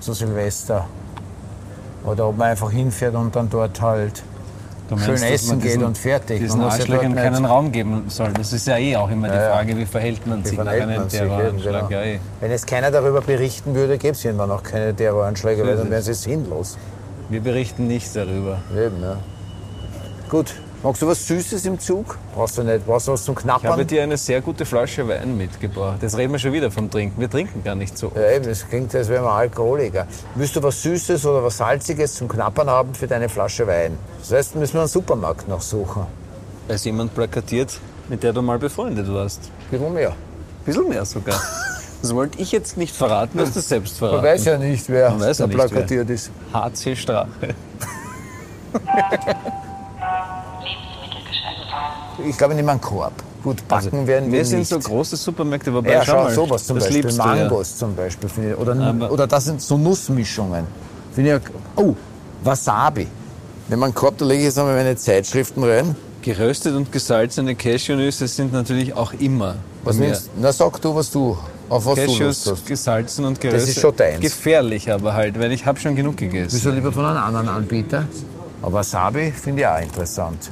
zu 0.00 0.12
Silvester. 0.12 0.86
Oder 2.04 2.28
ob 2.28 2.36
man 2.36 2.48
einfach 2.48 2.70
hinfährt 2.70 3.14
und 3.14 3.34
dann 3.34 3.48
dort 3.48 3.80
halt 3.80 4.22
Du 4.88 4.98
schön 4.98 5.14
essen 5.22 5.60
geht 5.60 5.82
und 5.82 5.96
fertig. 5.96 6.40
Diesen 6.40 6.60
Man 6.60 6.68
muss 6.68 6.86
ja 6.86 6.98
keinen 6.98 7.44
Raum 7.46 7.72
geben 7.72 8.04
soll. 8.08 8.30
Das 8.34 8.52
ist 8.52 8.66
ja 8.66 8.76
eh 8.76 8.96
auch 8.96 9.10
immer 9.10 9.28
die 9.28 9.34
Ja. 9.34 9.52
Frage, 9.52 9.76
wie 9.78 9.86
verhält 9.86 10.26
man 10.26 10.44
Wie 10.44 10.48
sich 10.48 10.58
nach 10.58 10.66
einem 10.66 11.08
Terroranschlag. 11.08 11.88
genau. 11.88 12.00
Ja, 12.00 12.02
eh. 12.04 12.20
Wenn 12.40 12.50
jetzt 12.50 12.66
keiner 12.66 12.90
darüber 12.90 13.22
berichten 13.22 13.74
würde, 13.74 13.96
gäbe 13.96 14.12
es 14.12 14.24
irgendwann 14.24 14.50
auch 14.50 14.62
keine 14.62 14.94
Terroranschläge, 14.94 15.66
weil 15.66 15.76
dann 15.76 15.90
wären 15.90 16.00
es. 16.00 16.06
sie 16.06 16.14
sinnlos. 16.14 16.76
Wir 17.30 17.40
berichten 17.40 17.86
nicht 17.86 18.14
darüber. 18.14 18.58
Eben, 18.76 19.00
ja. 19.02 19.16
Gut. 20.28 20.54
Magst 20.84 21.00
du 21.00 21.06
was 21.06 21.26
Süßes 21.26 21.64
im 21.64 21.80
Zug? 21.80 22.18
Brauchst 22.34 22.58
du 22.58 22.62
nicht. 22.62 22.84
Brauchst 22.84 23.08
du 23.08 23.12
was 23.12 23.24
zum 23.24 23.34
Ich 23.38 23.46
habe 23.46 23.60
Knappern? 23.62 23.86
dir 23.86 24.02
eine 24.02 24.18
sehr 24.18 24.42
gute 24.42 24.66
Flasche 24.66 25.08
Wein 25.08 25.34
mitgebracht. 25.34 26.02
Jetzt 26.02 26.14
reden 26.18 26.32
wir 26.32 26.38
schon 26.38 26.52
wieder 26.52 26.70
vom 26.70 26.90
Trinken. 26.90 27.18
Wir 27.18 27.30
trinken 27.30 27.64
gar 27.64 27.74
nicht 27.74 27.96
so. 27.96 28.12
Ja, 28.14 28.32
eben, 28.32 28.44
das 28.44 28.68
klingt, 28.68 28.94
als 28.94 29.08
wären 29.08 29.24
wir 29.24 29.32
Alkoholiker. 29.32 30.06
Willst 30.34 30.54
du 30.56 30.62
was 30.62 30.82
Süßes 30.82 31.24
oder 31.24 31.42
was 31.42 31.56
Salziges 31.56 32.14
zum 32.16 32.28
Knappern 32.28 32.68
haben 32.68 32.94
für 32.94 33.06
deine 33.06 33.30
Flasche 33.30 33.66
Wein? 33.66 33.96
Das 34.20 34.32
heißt, 34.32 34.56
müssen 34.56 34.74
wir 34.74 34.80
einen 34.80 34.88
Supermarkt 34.88 35.48
noch 35.48 35.62
suchen. 35.62 36.02
Da 36.68 36.74
ist 36.74 36.84
jemand 36.84 37.14
plakatiert, 37.14 37.80
mit 38.10 38.22
der 38.22 38.34
du 38.34 38.42
mal 38.42 38.58
befreundet 38.58 39.10
warst. 39.10 39.40
Ein 39.72 39.78
bisschen 39.78 39.94
mehr. 39.94 40.10
Ein 40.10 40.14
bisschen 40.66 40.88
mehr 40.90 41.04
sogar. 41.06 41.40
Das 42.02 42.14
wollte 42.14 42.38
ich 42.42 42.52
jetzt 42.52 42.76
nicht 42.76 42.94
verraten, 42.94 43.38
du 43.38 43.44
hast 43.46 43.56
das 43.56 43.66
selbst 43.70 43.98
Man 44.02 44.10
verraten. 44.10 44.26
weiß 44.28 44.44
ja 44.44 44.58
nicht, 44.58 44.86
wer 44.90 45.08
Man 45.12 45.20
weiß 45.20 45.38
da 45.38 45.44
ja 45.44 45.48
nicht, 45.48 45.58
wer. 45.58 45.66
plakatiert 45.68 46.10
ist. 46.10 46.30
HC 46.52 46.94
Strache. 46.94 47.28
Ich 52.26 52.36
glaube, 52.38 52.52
ich 52.54 52.56
nehme 52.56 52.72
einen 52.72 52.80
Korb. 52.80 53.12
Gut, 53.42 53.66
backen 53.68 54.06
werden 54.06 54.30
wir 54.32 54.38
Wir 54.38 54.44
sind 54.44 54.60
nicht. 54.60 54.68
so 54.68 54.78
große 54.78 55.16
Supermärkte, 55.16 55.72
wobei 55.74 55.92
ja, 55.92 56.04
schau 56.04 56.12
schau, 56.12 56.24
mal, 56.24 56.34
sowas 56.34 56.66
zum 56.66 56.76
das 56.76 56.84
Beispiel. 56.86 57.02
liebst 57.02 57.18
du 57.18 57.22
ja. 57.22 57.34
Mangos 57.34 57.76
zum 57.76 57.94
Beispiel. 57.94 58.28
finde 58.28 58.50
ich. 58.52 58.58
Oder, 58.58 58.72
Aber- 58.80 59.10
oder 59.12 59.26
das 59.26 59.44
sind 59.44 59.60
so 59.60 59.76
Nussmischungen. 59.76 60.66
Finde 61.12 61.36
ich, 61.36 61.52
oh, 61.76 61.94
Wasabi. 62.42 63.06
Wenn 63.68 63.78
man 63.78 63.88
einen 63.88 63.94
Korb, 63.94 64.18
da 64.18 64.24
lege 64.24 64.40
ich 64.40 64.44
jetzt 64.46 64.58
einmal 64.58 64.76
meine 64.76 64.96
Zeitschriften 64.96 65.62
rein. 65.64 65.94
Geröstet 66.22 66.74
und 66.74 66.90
gesalzene 66.90 67.54
Cashewnüsse 67.54 68.26
sind 68.28 68.52
natürlich 68.52 68.94
auch 68.94 69.12
immer 69.18 69.56
Was 69.82 69.96
nimmst 69.96 70.30
Na, 70.40 70.50
sag 70.52 70.80
du, 70.80 70.94
was 70.94 71.10
du, 71.10 71.36
auf 71.68 71.84
was 71.84 71.94
du 71.96 72.00
Lust 72.00 72.18
Cashews 72.18 72.46
hast. 72.50 72.66
gesalzen 72.66 73.24
und 73.26 73.38
geröstet. 73.40 73.70
ist 73.76 73.80
schon 73.80 73.94
deins. 73.94 74.20
Gefährlich 74.20 74.90
aber 74.90 75.12
halt, 75.12 75.38
weil 75.38 75.52
ich 75.52 75.66
habe 75.66 75.78
schon 75.78 75.94
genug 75.94 76.16
gegessen. 76.16 76.48
Wieso 76.54 76.70
lieber 76.70 76.92
von 76.92 77.04
einem 77.04 77.18
anderen 77.22 77.48
Anbieter? 77.48 78.06
Aber 78.62 78.72
Wasabi 78.72 79.32
finde 79.32 79.60
ich 79.62 79.66
auch 79.66 79.78
interessant. 79.82 80.50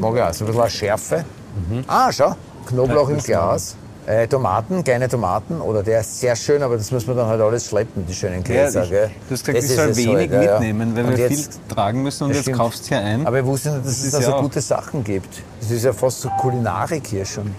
Mag 0.00 0.14
ich 0.16 0.22
auch. 0.22 0.32
So 0.32 0.44
ein 0.44 0.52
bisschen 0.52 0.70
Schärfe. 0.70 1.24
Mhm. 1.70 1.84
Ah, 1.86 2.10
schau. 2.12 2.34
Knoblauch 2.66 3.08
im 3.10 3.18
Glas. 3.18 3.76
Äh, 4.06 4.26
Tomaten, 4.28 4.84
kleine 4.84 5.08
Tomaten. 5.08 5.60
Oder 5.62 5.82
der 5.82 6.00
ist 6.00 6.20
sehr 6.20 6.36
schön, 6.36 6.62
aber 6.62 6.76
das 6.76 6.90
muss 6.90 7.06
man 7.06 7.16
dann 7.16 7.26
halt 7.26 7.40
alles 7.40 7.66
schleppen, 7.68 8.04
die 8.06 8.12
schönen 8.12 8.36
Ja, 8.36 8.42
Gläser. 8.42 8.84
ich, 8.84 8.90
gell? 8.90 9.10
du 9.28 9.34
hast 9.34 9.44
gesagt, 9.46 9.56
Das 9.58 9.64
ich 9.64 9.70
ist 9.70 9.76
soll 9.76 9.88
es 9.90 9.96
wenig 9.96 10.16
halt, 10.16 10.32
ja, 10.32 10.42
ja. 10.42 10.52
mitnehmen, 10.58 10.94
weil 10.96 11.04
Und 11.06 11.16
wir 11.16 11.28
jetzt- 11.30 11.54
viel 11.54 11.74
tragen 11.74 12.02
müssen 12.02 12.24
und 12.24 12.30
jetzt 12.30 12.42
stimmt. 12.42 12.58
kaufst 12.58 12.84
du 12.84 12.88
hier 12.88 12.98
ein. 12.98 13.26
Aber 13.26 13.38
ich 13.38 13.46
wusste 13.46 13.70
nicht, 13.70 13.86
dass 13.86 13.94
Das 13.96 14.04
es 14.04 14.10
da 14.12 14.18
ja 14.18 14.24
so 14.26 14.34
auch- 14.34 14.42
gute 14.42 14.60
Sachen 14.60 15.04
gibt. 15.04 15.42
Das 15.60 15.70
ist 15.70 15.84
ja 15.84 15.92
fast 15.94 16.20
so 16.20 16.28
Kulinarik 16.38 17.06
hier 17.06 17.24
schon. 17.24 17.54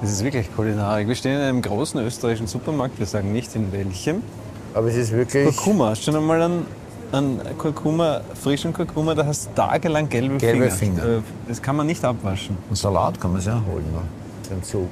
Das 0.00 0.10
ist 0.10 0.24
wirklich 0.24 0.54
Kulinarik. 0.54 1.08
Wir 1.08 1.14
stehen 1.14 1.36
in 1.36 1.40
einem 1.42 1.62
großen 1.62 2.00
österreichischen 2.04 2.46
Supermarkt, 2.46 2.98
wir 2.98 3.06
sagen 3.06 3.32
nicht 3.32 3.54
in 3.54 3.72
welchem. 3.72 4.22
Aber 4.74 4.88
es 4.88 4.96
ist 4.96 5.12
wirklich 5.12 5.54
Kurkuma, 5.56 5.90
hast 5.90 6.00
du 6.00 6.06
schon 6.10 6.16
einmal 6.20 6.42
einen, 6.42 6.66
einen 7.14 7.40
Kurkuma, 7.58 8.20
frischen 8.42 8.72
Kurkuma, 8.72 9.14
da 9.14 9.24
hast 9.26 9.46
du 9.48 9.54
tagelang 9.54 10.08
gelbe, 10.08 10.36
Gelbe 10.38 10.70
Finger. 10.70 11.02
Finger. 11.02 11.16
Äh, 11.18 11.22
Das 11.48 11.60
kann 11.62 11.76
man 11.76 11.86
nicht 11.86 12.04
abwaschen. 12.04 12.56
ein 12.70 12.74
Salat, 12.74 13.20
kann 13.20 13.32
man 13.32 13.40
sich 13.40 13.50
auch 13.52 13.64
holen. 13.72 13.84
Ne? 13.92 14.54
Im 14.56 14.62
Zug. 14.62 14.88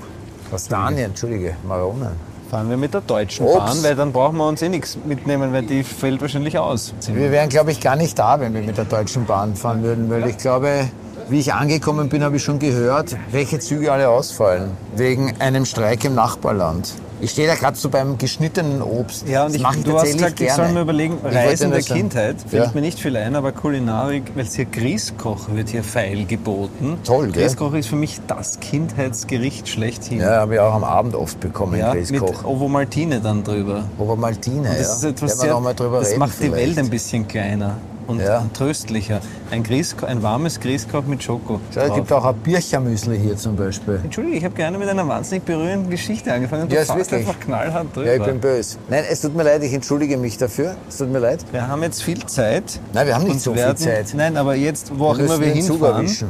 Kastanien, 0.50 1.06
Entschuldige, 1.06 1.56
Maronen. 1.66 2.10
Fahren 2.50 2.68
wir 2.68 2.76
mit 2.76 2.92
der 2.92 3.00
Deutschen 3.00 3.46
Obst. 3.46 3.56
Bahn, 3.58 3.82
weil 3.82 3.94
dann 3.96 4.12
brauchen 4.12 4.36
wir 4.36 4.46
uns 4.46 4.60
eh 4.60 4.68
nichts 4.68 4.98
mitnehmen, 5.06 5.52
weil 5.54 5.62
die 5.62 5.82
fällt 5.82 6.20
wahrscheinlich 6.20 6.58
aus. 6.58 6.92
Wir 7.10 7.30
wären, 7.30 7.48
glaube 7.48 7.70
ich, 7.72 7.80
gar 7.80 7.96
nicht 7.96 8.18
da, 8.18 8.38
wenn 8.40 8.52
wir 8.52 8.60
mit 8.62 8.76
der 8.76 8.84
Deutschen 8.84 9.24
Bahn 9.24 9.56
fahren 9.56 9.82
würden, 9.82 10.10
weil 10.10 10.26
ich 10.28 10.36
glaube, 10.36 10.88
wie 11.30 11.40
ich 11.40 11.54
angekommen 11.54 12.10
bin, 12.10 12.22
habe 12.22 12.36
ich 12.36 12.42
schon 12.44 12.58
gehört, 12.58 13.16
welche 13.30 13.58
Züge 13.58 13.90
alle 13.90 14.10
ausfallen. 14.10 14.72
Wegen 14.96 15.32
einem 15.38 15.64
Streik 15.64 16.04
im 16.04 16.14
Nachbarland. 16.14 16.92
Ich 17.22 17.30
stehe 17.30 17.46
da 17.46 17.54
gerade 17.54 17.76
so 17.76 17.88
beim 17.88 18.18
geschnittenen 18.18 18.82
Obst. 18.82 19.28
Ja, 19.28 19.42
und 19.44 19.50
das 19.50 19.56
ich, 19.56 19.62
mache 19.62 19.78
ich 19.78 19.84
du 19.84 19.96
hast 19.96 20.12
gesagt, 20.12 20.40
ich 20.40 20.46
gerne. 20.48 20.64
soll 20.64 20.72
mir 20.74 20.80
überlegen, 20.80 21.18
Reisen 21.22 21.70
der 21.70 21.80
Kindheit 21.82 22.34
fällt 22.48 22.64
Ja. 22.64 22.70
mir 22.74 22.80
nicht 22.80 22.98
viel 22.98 23.16
ein, 23.16 23.36
aber 23.36 23.52
Kulinarik, 23.52 24.24
weil 24.34 24.42
es 24.44 24.56
hier 24.56 24.64
Grießkoch 24.64 25.50
wird 25.54 25.68
hier 25.68 25.84
feil 25.84 26.24
geboten. 26.24 26.98
Toll, 27.04 27.30
gell? 27.30 27.44
Grießkoch 27.44 27.74
ist 27.74 27.86
für 27.86 27.94
mich 27.94 28.20
das 28.26 28.58
Kindheitsgericht 28.58 29.68
schlechthin. 29.68 30.18
Ja, 30.18 30.40
habe 30.40 30.54
ich 30.54 30.60
auch 30.60 30.74
am 30.74 30.82
Abend 30.82 31.14
oft 31.14 31.38
bekommen, 31.38 31.78
Ja, 31.78 31.92
Chris 31.92 32.10
mit 32.10 32.22
Koch. 32.22 32.44
Ovo 32.44 32.66
Maltine 32.66 33.20
dann 33.20 33.44
drüber. 33.44 33.84
Aber 34.00 34.16
Maltine, 34.16 34.68
Das 34.76 34.88
ja. 34.88 34.92
ist 34.94 35.04
etwas 35.04 35.38
sehr, 35.38 35.52
noch 35.52 35.60
mal 35.60 35.74
drüber 35.74 36.00
das 36.00 36.08
reden 36.10 36.18
macht 36.18 36.32
die 36.40 36.44
vielleicht. 36.46 36.56
Welt 36.56 36.78
ein 36.78 36.90
bisschen 36.90 37.28
kleiner 37.28 37.76
und 38.06 38.20
Ja. 38.20 38.44
tröstlicher. 38.54 39.20
Ein, 39.50 39.62
Grießko 39.62 40.06
ein 40.06 40.22
warmes 40.22 40.60
Grießkoch 40.60 41.04
mit 41.06 41.22
Schoko. 41.22 41.60
Schau, 41.74 41.80
es 41.80 41.94
gibt 41.94 42.12
auch 42.12 42.24
ein 42.24 42.34
Birchermüsli 42.36 43.18
hier 43.18 43.36
zum 43.36 43.56
Beispiel. 43.56 44.00
Entschuldige, 44.02 44.36
ich 44.36 44.44
habe 44.44 44.54
gerne 44.54 44.78
mit 44.78 44.88
einer 44.88 45.06
wahnsinnig 45.06 45.44
berührenden 45.44 45.90
Geschichte 45.90 46.32
angefangen. 46.32 46.68
Du 46.68 46.74
Ja, 46.74 46.82
fährst 46.84 47.10
wirklich. 47.10 47.28
einfach 47.28 47.40
knallhart 47.40 47.94
drüber. 47.94 48.06
Ja, 48.06 48.14
ich 48.16 48.22
bin 48.24 48.40
böse. 48.40 48.78
Nein, 48.88 49.04
es 49.10 49.20
tut 49.20 49.34
mir 49.36 49.42
leid, 49.42 49.62
ich 49.62 49.72
entschuldige 49.72 50.16
mich 50.16 50.38
dafür. 50.38 50.76
Es 50.88 50.98
tut 50.98 51.10
mir 51.10 51.18
leid. 51.18 51.44
wir 51.52 51.66
haben 51.68 51.82
jetzt 51.82 52.02
viel 52.02 52.24
Zeit. 52.26 52.80
Nein, 52.92 53.06
wir 53.06 53.14
haben 53.14 53.24
nicht 53.24 53.34
und 53.34 53.40
so 53.40 53.52
viel 53.52 53.62
werden, 53.62 53.76
Zeit. 53.76 54.12
Nein, 54.14 54.36
aber 54.36 54.54
jetzt, 54.54 54.92
wo 54.98 55.06
auch 55.08 55.18
immer 55.18 55.40
wir 55.40 55.48
hinfahren. 55.48 56.06
Und 56.06 56.24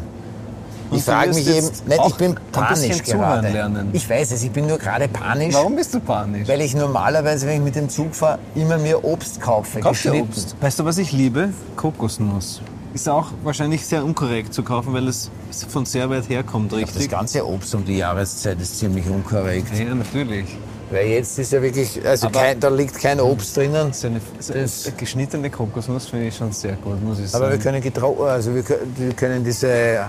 Ich 0.97 1.05
du 1.05 1.11
frage 1.11 1.33
mich 1.35 1.47
eben, 1.49 1.67
nicht, 1.67 2.01
ich 2.09 2.15
bin 2.17 2.35
panisch 2.53 3.03
gerade. 3.03 3.49
lernen. 3.49 3.91
Ich 3.93 4.09
weiß 4.09 4.33
es, 4.33 4.43
ich 4.43 4.51
bin 4.51 4.67
nur 4.67 4.79
gerade 4.79 5.09
panisch, 5.09 5.55
Warum 5.55 5.77
bist 5.77 5.93
du 5.95 6.01
panisch? 6.01 6.49
weil 6.49 6.61
ich 6.61 6.75
normalerweise, 6.75 7.47
wenn 7.47 7.57
ich 7.57 7.63
mit 7.63 7.77
dem 7.77 7.89
Zug 7.89 8.15
fahre, 8.15 8.39
immer 8.55 8.79
mir 8.79 9.05
Obst 9.05 9.41
kaufe, 9.41 9.81
Kauf 9.81 10.01
dir 10.03 10.11
geschnitten. 10.11 10.29
Obst. 10.31 10.57
Weißt 10.61 10.79
du, 10.79 10.85
was 10.85 10.99
ich 10.99 11.13
liebe? 11.13 11.51
Kokosnuss. 11.77 12.61
Ist 12.95 13.09
auch 13.09 13.29
wahrscheinlich 13.43 13.87
sehr 13.87 14.05
unkorrekt 14.05 14.53
zu 14.53 14.63
kaufen, 14.63 14.93
weil 14.93 15.09
es 15.09 15.31
von 15.69 15.87
sehr 15.87 16.11
weit 16.11 16.29
herkommt, 16.29 16.73
Das 16.73 16.81
richtig? 16.81 17.09
ganze 17.11 17.47
Obst 17.47 17.75
um 17.75 17.85
die 17.85 17.97
Jahreszeit 17.97 18.61
ist 18.61 18.79
ziemlich 18.79 19.07
unkorrekt. 19.09 19.69
Ja, 19.79 19.95
natürlich. 19.95 20.45
Weil 20.91 21.07
jetzt 21.09 21.39
ist 21.39 21.53
ja 21.53 21.63
wirklich, 21.63 22.07
also 22.07 22.29
kein, 22.29 22.61
da 22.61 22.69
liegt 22.69 23.01
kein 23.01 23.19
Obst 23.19 23.57
drinnen. 23.57 23.95
So 23.95 24.09
eine, 24.09 24.21
so 24.39 24.53
Das- 24.53 24.85
eine 24.87 24.95
geschnittene 24.97 25.49
Kokosnuss 25.49 26.09
finde 26.09 26.27
ich 26.27 26.37
schon 26.37 26.53
sehr 26.53 26.75
gut, 26.75 27.03
muss 27.03 27.19
ich 27.19 27.31
sagen. 27.31 27.45
Aber 27.45 27.53
wir 27.53 27.59
können, 27.59 27.83
also 28.29 28.55
wir 28.55 28.63
wir 28.99 29.13
können 29.15 29.43
diese 29.43 30.01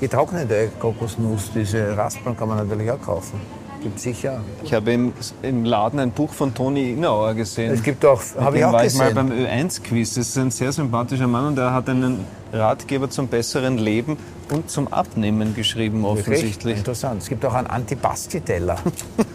getrocknete 0.00 0.70
Kokosnuss, 0.78 1.50
diese 1.54 1.96
Raspeln 1.96 2.36
kann 2.36 2.48
man 2.48 2.58
natürlich 2.58 2.90
auch 2.90 3.00
kaufen. 3.00 3.40
Gibt 3.84 4.00
sicher. 4.00 4.40
Ich 4.62 4.72
habe 4.72 4.92
im, 4.92 5.12
im 5.42 5.64
Laden 5.66 6.00
ein 6.00 6.10
Buch 6.10 6.32
von 6.32 6.54
Toni 6.54 6.92
Inauer 6.92 7.34
gesehen. 7.34 7.70
Es 7.70 7.82
gibt 7.82 8.02
auch, 8.06 8.18
habe 8.40 8.56
ich 8.56 8.64
auch 8.64 8.72
war 8.72 8.86
ich 8.86 8.94
mal 8.94 9.12
beim 9.12 9.30
Ö1-Quiz. 9.30 10.14
Das 10.14 10.28
ist 10.28 10.38
ein 10.38 10.50
sehr 10.50 10.72
sympathischer 10.72 11.26
Mann 11.26 11.48
und 11.48 11.58
er 11.58 11.74
hat 11.74 11.90
einen 11.90 12.24
Ratgeber 12.50 13.10
zum 13.10 13.28
besseren 13.28 13.76
Leben 13.76 14.16
und 14.50 14.70
zum 14.70 14.90
Abnehmen 14.90 15.54
geschrieben, 15.54 16.06
offensichtlich. 16.06 16.78
Interessant. 16.78 17.22
Es 17.22 17.28
gibt 17.28 17.44
auch 17.44 17.52
einen 17.52 17.66
Antipasti-Teller 17.66 18.78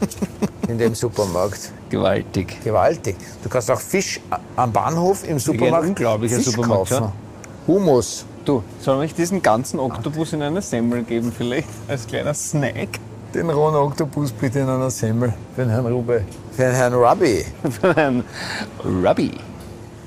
in 0.68 0.80
dem 0.80 0.96
Supermarkt. 0.96 1.72
Gewaltig. 1.90 2.58
Gewaltig. 2.64 3.18
Du 3.44 3.50
kannst 3.50 3.70
auch 3.70 3.80
Fisch 3.80 4.20
am 4.56 4.72
Bahnhof 4.72 5.30
im 5.30 5.38
Supermarkt 5.38 5.90
unglaublicher 5.90 6.38
Fisch 6.38 6.46
Supermarkt, 6.46 6.90
kaufen. 6.90 7.12
Hummus. 7.68 8.26
Du, 8.50 8.64
soll 8.82 9.04
ich 9.04 9.14
diesen 9.14 9.44
ganzen 9.44 9.80
Oktopus 9.80 10.34
in 10.34 10.42
eine 10.42 10.64
Semmel 10.64 11.04
geben 11.04 11.32
vielleicht? 11.32 11.68
Als 11.88 12.08
kleiner 12.08 12.34
Snack? 12.34 13.00
Den 13.32 13.48
rohen 13.48 13.76
Oktopus 13.76 14.32
bitte 14.32 14.62
in 14.62 14.68
einer 14.68 14.90
Semmel. 14.90 15.36
Für 15.54 15.62
den 15.62 15.70
Herrn 15.70 15.86
Rube. 15.86 16.26
Für 16.54 16.64
den 16.64 16.74
Herrn 16.74 16.96
Ruby. 16.96 17.46
Für 17.80 17.96
einen 17.96 18.24
Rubby. 18.84 19.38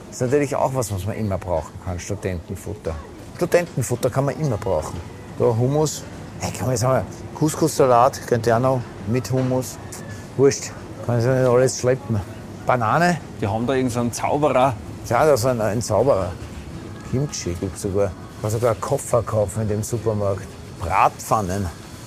Das 0.09 0.17
ist 0.17 0.21
natürlich 0.23 0.57
auch 0.57 0.75
was, 0.75 0.93
was 0.93 1.07
man 1.07 1.15
immer 1.15 1.39
brauchen 1.39 1.71
kann, 1.85 2.01
Studentenfutter. 2.01 2.97
Studentenfutter 3.37 4.11
kann 4.11 4.25
man 4.25 4.37
immer 4.41 4.57
brauchen. 4.57 4.99
Da 5.39 5.45
Hummus, 5.45 6.03
hey, 6.41 6.51
kann 6.51 6.67
man 6.67 6.77
sagen, 6.77 7.07
Couscous-Salat 7.37 8.27
könnte 8.27 8.57
auch 8.57 8.61
noch 8.61 8.81
mit 9.07 9.31
Hummus. 9.31 9.79
Wurscht, 10.37 10.73
kann 11.07 11.21
ich 11.21 11.25
nicht 11.25 11.47
alles 11.47 11.79
schleppen. 11.79 12.21
Banane, 12.67 13.19
Die 13.41 13.47
haben 13.47 13.69
da 13.69 13.75
irgendeinen 13.75 14.13
Zauberer. 14.13 14.75
ja, 15.09 15.27
das 15.27 15.39
ist 15.39 15.47
ein, 15.47 15.61
ein 15.61 15.81
Zauberer. 15.81 16.33
Kimchi 17.13 17.55
gibt 17.55 17.77
es 17.77 17.83
sogar. 17.83 18.11
Man 18.43 18.51
kann 18.51 18.51
sogar 18.51 18.73
einen 18.73 18.81
Koffer 18.81 19.23
kaufen 19.23 19.63
in 19.63 19.69
dem 19.69 19.83
Supermarkt. 19.85 20.47
Bratpfannen. 20.81 21.67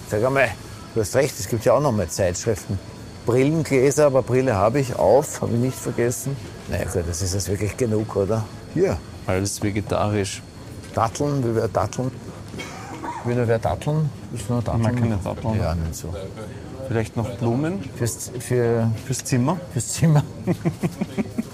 Sag 0.09 0.23
einmal, 0.23 0.49
du 0.93 0.99
hast 1.01 1.15
recht, 1.15 1.33
es 1.39 1.47
gibt 1.47 1.63
ja 1.63 1.73
auch 1.73 1.79
noch 1.81 1.93
mal 1.93 2.09
Zeitschriften. 2.09 2.77
Brillengläser, 3.25 4.07
aber 4.07 4.21
Brille 4.21 4.53
habe 4.55 4.79
ich 4.81 4.95
auf, 4.95 5.41
habe 5.41 5.53
ich 5.53 5.59
nicht 5.59 5.77
vergessen. 5.77 6.35
Na 6.69 6.77
ja, 6.77 6.83
gut, 6.83 7.03
das 7.07 7.21
ist 7.21 7.33
jetzt 7.33 7.49
wirklich 7.49 7.75
genug, 7.77 8.15
oder? 8.15 8.43
Hier, 8.73 8.97
Alles 9.25 9.63
vegetarisch. 9.63 10.43
Datteln, 10.93 11.43
wie 11.43 11.55
wäre 11.55 11.69
Datteln? 11.69 12.11
Wie 13.23 13.35
wäre 13.35 13.57
Datteln? 13.57 14.09
Ist 14.33 14.49
nur 14.49 14.61
Datteln? 14.61 14.83
mag 14.83 14.95
keine 14.97 15.17
Datteln. 15.17 15.57
Ja, 15.59 15.73
nicht 15.73 15.95
so. 15.95 16.13
Vielleicht 16.87 17.15
noch 17.17 17.29
Blumen 17.37 17.83
Fürs, 17.97 18.31
für, 18.39 18.91
fürs 19.05 19.23
Zimmer. 19.23 19.57
fürs 19.73 19.93
Zimmer. 19.93 20.23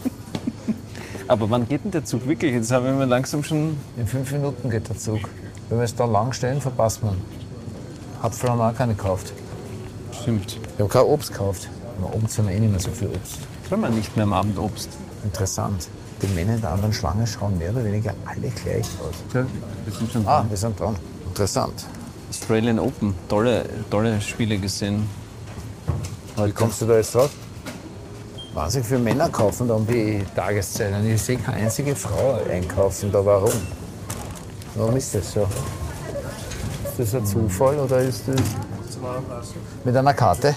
Aber 1.31 1.49
wann 1.49 1.65
geht 1.65 1.85
denn 1.85 1.91
der 1.91 2.03
Zug 2.03 2.27
wirklich? 2.27 2.53
Jetzt 2.53 2.73
haben 2.73 2.99
wir 2.99 3.05
langsam 3.05 3.41
schon. 3.41 3.77
In 3.95 4.05
fünf 4.05 4.33
Minuten 4.33 4.69
geht 4.69 4.89
der 4.89 4.97
Zug. 4.97 5.21
Wenn 5.69 5.77
wir 5.77 5.85
es 5.85 5.95
da 5.95 6.03
lang 6.03 6.33
stehen, 6.33 6.59
verpasst 6.59 7.01
man. 7.01 7.15
Apfel 8.21 8.49
haben 8.49 8.57
wir 8.57 8.69
auch 8.69 8.75
keine 8.75 8.95
gekauft. 8.95 9.31
Stimmt. 10.11 10.59
Wir 10.75 10.83
haben 10.83 10.91
kein 10.91 11.03
Obst 11.03 11.31
gekauft. 11.31 11.69
Aber 11.97 12.13
Obst 12.13 12.37
haben 12.37 12.49
wir 12.49 12.55
eh 12.55 12.59
nicht 12.59 12.71
mehr 12.71 12.81
so 12.81 12.91
viel 12.91 13.07
Obst. 13.07 13.39
Soll 13.69 13.77
man 13.77 13.95
nicht 13.95 14.13
mehr 14.17 14.25
am 14.25 14.33
Abend 14.33 14.59
Obst? 14.59 14.89
Interessant. 15.23 15.87
Die 16.21 16.27
Männer 16.35 16.55
in 16.55 16.61
der 16.61 16.71
anderen 16.71 16.91
Schlange 16.91 17.25
schauen 17.25 17.57
mehr 17.57 17.71
oder 17.71 17.85
weniger 17.85 18.13
alle 18.25 18.49
gleich 18.49 18.87
aus. 18.99 19.15
Ja, 19.33 19.45
wir 19.85 19.93
sind 19.93 20.11
schon 20.11 20.27
Ah, 20.27 20.45
wir 20.49 20.57
sind 20.57 20.77
dran. 20.77 20.97
Interessant. 21.27 21.85
Australian 22.29 22.77
Open. 22.77 23.15
Tolle, 23.29 23.69
tolle 23.89 24.19
Spiele 24.19 24.57
gesehen. 24.57 25.07
Wie 26.35 26.51
kommst 26.51 26.81
du 26.81 26.87
da 26.87 26.97
jetzt 26.97 27.15
drauf? 27.15 27.31
Wahnsinnig 28.53 28.87
viele 28.87 28.99
Männer 28.99 29.29
kaufen 29.29 29.67
da 29.67 29.75
um 29.75 29.87
die 29.87 30.23
Tageszeit. 30.35 30.93
Und 30.93 31.09
ich 31.09 31.21
sehe 31.21 31.37
keine 31.37 31.57
einzige 31.57 31.95
Frau 31.95 32.39
einkaufen 32.49 33.11
da. 33.11 33.25
Warum? 33.25 33.51
Warum 34.75 34.97
ist 34.97 35.15
das 35.15 35.31
so? 35.31 35.47
Ist 36.83 36.99
das 36.99 37.15
ein 37.15 37.25
Zufall 37.25 37.79
oder 37.79 37.99
ist 37.99 38.23
das 38.27 38.41
mit 39.85 39.95
einer 39.95 40.13
Karte? 40.13 40.55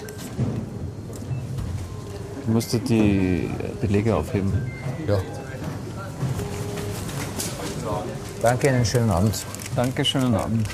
Du 2.45 2.51
musst 2.51 2.73
dir 2.73 2.79
die 2.79 3.49
Belege 3.79 4.15
aufheben. 4.15 4.71
Ja. 5.07 5.17
Danke, 8.41 8.69
einen 8.69 8.85
schönen 8.85 9.09
Abend. 9.09 9.43
Danke, 9.75 10.05
schönen 10.05 10.35
Abend. 10.35 10.67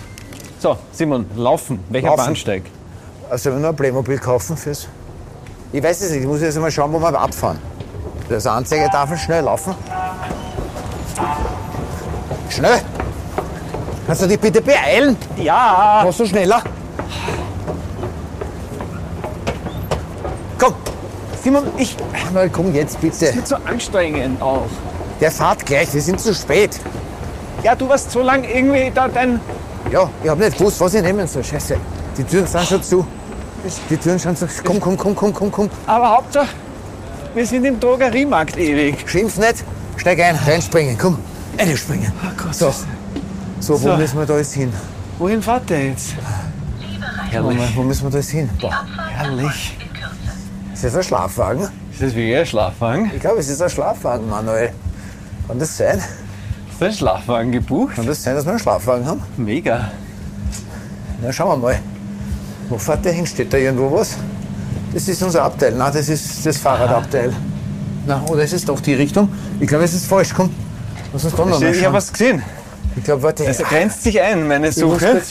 So, 0.60 0.78
Simon, 0.92 1.26
laufen. 1.36 1.80
Welcher 1.90 2.08
Laufen. 2.08 2.26
Bahnsteig? 2.26 2.64
Also 3.30 3.50
wenn 3.50 3.58
wir 3.58 3.62
nur 3.62 3.70
ein 3.70 3.76
Playmobil 3.76 4.18
kaufen 4.18 4.58
fürs. 4.58 4.88
Ich 5.74 5.82
weiß 5.82 6.02
es 6.02 6.12
nicht, 6.12 6.22
ich 6.22 6.28
muss 6.28 6.42
jetzt 6.42 6.58
mal 6.60 6.70
schauen, 6.70 6.92
wo 6.92 7.00
wir 7.00 7.18
abfahren. 7.18 7.58
Da 8.28 8.36
ist 8.36 8.46
eine 8.46 8.58
Anzeigetafel, 8.58 9.18
schnell 9.18 9.46
laufen. 9.46 9.74
Schnell! 12.50 12.82
Kannst 14.06 14.24
du 14.24 14.28
dich 14.28 14.40
bitte 14.40 14.62
beeilen? 14.62 15.16
Ja! 15.38 16.02
Machst 16.04 16.20
du 16.20 16.26
schneller? 16.26 16.62
Komm! 20.58 20.74
Simon, 21.42 21.64
ich. 21.78 21.96
Na 22.34 22.48
komm 22.50 22.74
jetzt 22.74 23.00
bitte. 23.00 23.34
Nicht 23.34 23.48
so 23.48 23.56
anstrengend 23.56 24.42
auch. 24.42 24.68
Der 25.22 25.32
fahrt 25.32 25.66
gleich, 25.66 25.94
wir 25.94 26.02
sind 26.02 26.20
zu 26.20 26.34
spät. 26.36 26.80
Ja, 27.64 27.76
du 27.76 27.88
warst 27.88 28.12
so 28.12 28.22
lang 28.22 28.44
irgendwie 28.44 28.92
da 28.94 29.08
dein. 29.08 29.40
Ja, 29.90 30.10
ich 30.22 30.30
hab 30.30 30.38
nicht 30.38 30.58
gewusst, 30.58 30.82
was 30.82 30.94
ich 30.94 31.02
nehmen 31.02 31.28
soll. 31.28 31.44
Scheiße. 31.44 31.78
Die 32.18 32.24
Türen 32.26 32.48
sind 32.48 32.68
schon 32.68 32.84
zu. 32.84 33.08
Die 33.90 33.98
Türen 33.98 34.18
sind 34.18 34.38
zu. 34.38 34.48
Komm, 34.64 34.80
komm, 34.80 34.98
komm, 34.98 35.16
komm, 35.16 35.34
komm, 35.34 35.52
komm. 35.52 35.70
Aber 35.86 36.10
Hauptsache, 36.10 36.48
wir 37.36 37.46
sind 37.46 37.64
im 37.66 37.80
Drogeriemarkt 37.80 38.58
ewig. 38.58 39.08
Schimpf 39.08 39.38
nicht. 39.38 39.64
Steig 39.98 40.20
ein, 40.20 40.36
reinspringen. 40.36 40.98
Komm, 40.98 41.18
reinspringen. 41.60 42.12
So. 42.52 42.74
So, 43.60 43.74
wo 43.74 43.78
So. 43.78 43.98
müssen 43.98 44.18
wir 44.18 44.26
da 44.26 44.38
jetzt 44.38 44.54
hin? 44.54 44.74
Wohin 45.20 45.42
fahrt 45.42 45.70
der 45.70 45.90
jetzt? 45.90 46.16
Moment, 47.32 47.76
wo 47.76 47.84
müssen 47.84 48.04
wir 48.04 48.10
da 48.10 48.18
jetzt 48.18 48.32
hin? 48.32 48.50
Boah. 48.60 48.86
Herrlich. 49.16 49.78
Ist 50.74 50.84
das 50.84 50.96
ein 50.96 51.04
Schlafwagen? 51.04 51.68
Ist 51.92 52.02
das 52.02 52.16
wie 52.16 52.36
ein 52.36 52.46
Schlafwagen? 52.46 53.12
Ich 53.14 53.20
glaube, 53.22 53.40
es 53.40 53.48
ist 53.48 53.62
ein 53.62 53.70
Schlafwagen, 53.70 54.28
Manuel. 54.28 54.72
Kann 55.48 55.60
das 55.60 55.78
sein? 55.78 56.00
Ist 56.00 56.82
da 56.82 56.86
ein 56.88 56.94
Schlafwagen 56.94 57.52
gebucht? 57.52 57.96
Kann 57.96 58.08
das 58.08 58.24
sein, 58.24 58.34
dass 58.36 58.46
wir 58.46 58.52
einen 58.52 58.60
Schlafwagen 58.60 59.06
haben? 59.06 59.22
Mega. 59.38 59.92
Na, 61.22 61.32
schauen 61.32 61.50
wir 61.62 61.68
mal. 61.68 61.80
Wo 62.72 62.78
fährt 62.78 63.04
der 63.04 63.12
hin? 63.12 63.26
Steht 63.28 63.52
da 63.52 63.58
irgendwo 63.58 63.92
was? 63.92 64.16
Das 64.94 65.06
ist 65.06 65.22
unser 65.22 65.44
Abteil. 65.44 65.74
Nein, 65.76 65.92
das 65.94 66.08
ist 66.08 66.46
das 66.46 66.56
Fahrradabteil. 66.58 67.34
Na, 68.08 68.24
oder 68.30 68.44
ist 68.44 68.54
es 68.54 68.64
doch 68.64 68.80
die 68.80 68.94
Richtung? 68.94 69.28
Ich 69.60 69.68
glaube, 69.68 69.84
es 69.84 69.94
ist 69.94 70.06
falsch. 70.06 70.30
Komm, 70.34 70.50
lass 71.12 71.26
uns 71.26 71.36
da 71.36 71.46
noch 71.46 71.60
mal 71.60 71.70
Ich 71.76 71.84
habe 71.84 71.96
was 71.96 72.12
gesehen. 72.14 72.42
Ich 72.96 73.04
glaube, 73.04 73.24
warte. 73.24 73.46
Es 73.46 73.58
grenzt 73.60 74.04
sich 74.04 74.22
ein, 74.22 74.48
meine 74.48 74.72
Suche. 74.72 75.22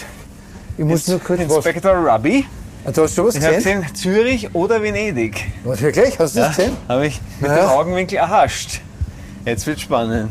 ich 0.76 0.84
muss 0.84 1.08
nur 1.08 1.18
kurz 1.18 1.40
was. 1.48 1.56
Inspector 1.56 1.92
Rubby. 1.94 2.44
Ah, 2.84 2.90
Du 2.92 3.02
hast 3.04 3.14
schon 3.14 3.26
was 3.26 3.34
Ich 3.36 3.42
habe 3.44 3.54
gesehen? 3.56 3.80
gesehen, 3.80 3.94
Zürich 3.94 4.54
oder 4.54 4.82
Venedig. 4.82 5.46
Was, 5.64 5.80
wirklich? 5.80 6.18
Hast 6.18 6.36
du 6.36 6.40
das 6.40 6.56
gesehen? 6.56 6.76
Habe 6.88 7.06
ich 7.06 7.20
mit 7.40 7.50
Ja. 7.50 7.56
dem 7.56 7.68
Augenwinkel 7.70 8.18
erhascht. 8.18 8.80
Jetzt 9.46 9.66
wird 9.66 9.80
spannend. 9.80 10.30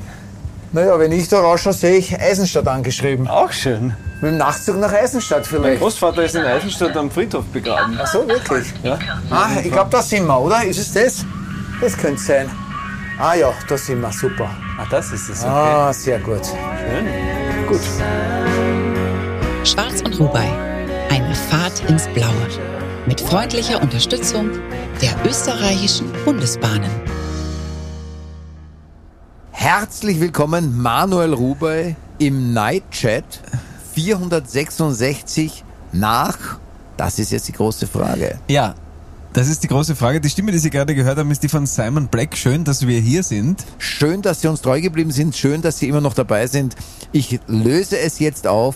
Naja, 0.72 0.98
wenn 1.00 1.12
ich 1.12 1.28
da 1.28 1.40
rausschaue, 1.40 1.74
sehe 1.74 1.98
ich 1.98 2.20
Eisenstadt 2.20 2.68
angeschrieben. 2.68 3.28
Auch 3.28 3.52
schön. 3.52 3.96
Mit 4.22 4.32
dem 4.32 4.38
Nachtzug 4.38 4.78
nach 4.78 4.92
Eisenstadt 4.92 5.50
Mein 5.52 5.62
vielleicht. 5.62 5.82
Großvater 5.82 6.24
ist 6.24 6.36
in 6.36 6.44
Eisenstadt 6.44 6.96
am 6.98 7.10
Friedhof 7.10 7.46
begraben. 7.46 7.98
Ach 8.02 8.06
so, 8.06 8.28
wirklich? 8.28 8.74
Ja? 8.84 9.00
Ah, 9.30 9.48
ich 9.64 9.72
glaube, 9.72 9.90
da 9.90 10.02
sind 10.02 10.28
wir, 10.28 10.38
oder? 10.42 10.62
Ist 10.66 10.78
es 10.78 10.92
das? 10.92 11.26
Das 11.80 11.96
könnte 11.96 12.16
es 12.16 12.26
sein. 12.28 12.50
Ah 13.18 13.36
ja, 13.36 13.54
da 13.70 13.78
sind 13.78 14.02
wir, 14.02 14.12
super. 14.12 14.50
Ah, 14.78 14.86
das 14.92 15.14
ist 15.14 15.30
es. 15.30 15.40
Okay. 15.40 15.50
Ah, 15.50 15.94
sehr 15.94 16.20
gut. 16.20 16.46
Schön. 16.46 17.68
Gut. 17.68 17.80
Schwarz 19.64 20.02
und 20.02 20.20
Rubai. 20.20 20.50
Eine 21.10 21.34
Fahrt 21.34 21.90
ins 21.90 22.06
Blaue. 22.10 22.48
Mit 23.06 23.22
freundlicher 23.22 23.82
Unterstützung 23.82 24.50
der 25.02 25.12
österreichischen 25.26 26.12
Bundesbahnen. 26.26 26.90
Herzlich 29.52 30.20
willkommen, 30.20 30.82
Manuel 30.82 31.34
Rubey 31.34 31.96
im 32.18 32.54
Night 32.54 32.84
Chat 32.92 33.24
466 34.00 35.66
nach. 35.92 36.38
Das 36.96 37.20
ist 37.20 37.32
jetzt 37.32 37.48
die 37.48 37.54
große 37.54 37.86
Frage. 37.86 38.40
Ja, 38.48 38.76
das 39.34 39.48
ist 39.48 39.64
die 39.64 39.68
große 39.68 39.96
Frage. 39.96 40.22
Die 40.22 40.30
Stimme, 40.30 40.52
die 40.52 40.58
Sie 40.58 40.70
gerade 40.70 40.96
gehört 40.96 41.18
haben, 41.18 41.30
ist 41.32 41.44
die 41.44 41.50
von 41.50 41.66
Simon 41.66 42.08
Black. 42.08 42.38
Schön, 42.38 42.64
dass 42.64 42.88
wir 42.88 43.00
hier 43.00 43.24
sind. 43.24 43.66
Schön, 43.78 44.22
dass 44.22 44.42
Sie 44.42 44.48
uns 44.48 44.62
treu 44.62 44.80
geblieben 44.82 45.12
sind. 45.12 45.36
Schön, 45.36 45.62
dass 45.62 45.80
Sie 45.80 45.88
immer 45.88 46.02
noch 46.02 46.14
dabei 46.14 46.48
sind. 46.48 46.76
Ich 47.12 47.40
löse 47.48 48.00
es 48.00 48.20
jetzt 48.20 48.48
auf 48.48 48.76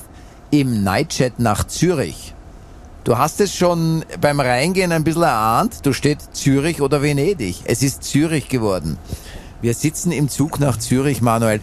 im 0.51 0.83
Night 0.83 1.09
Chat 1.09 1.39
nach 1.39 1.65
Zürich. 1.65 2.35
Du 3.05 3.17
hast 3.17 3.39
es 3.41 3.55
schon 3.55 4.03
beim 4.19 4.39
Reingehen 4.39 4.91
ein 4.91 5.03
bisschen 5.03 5.23
erahnt. 5.23 5.85
Du 5.85 5.93
steht 5.93 6.19
Zürich 6.33 6.81
oder 6.81 7.01
Venedig. 7.01 7.61
Es 7.65 7.81
ist 7.81 8.03
Zürich 8.03 8.49
geworden. 8.49 8.97
Wir 9.61 9.73
sitzen 9.73 10.11
im 10.11 10.27
Zug 10.27 10.59
nach 10.59 10.77
Zürich, 10.77 11.21
Manuel. 11.21 11.61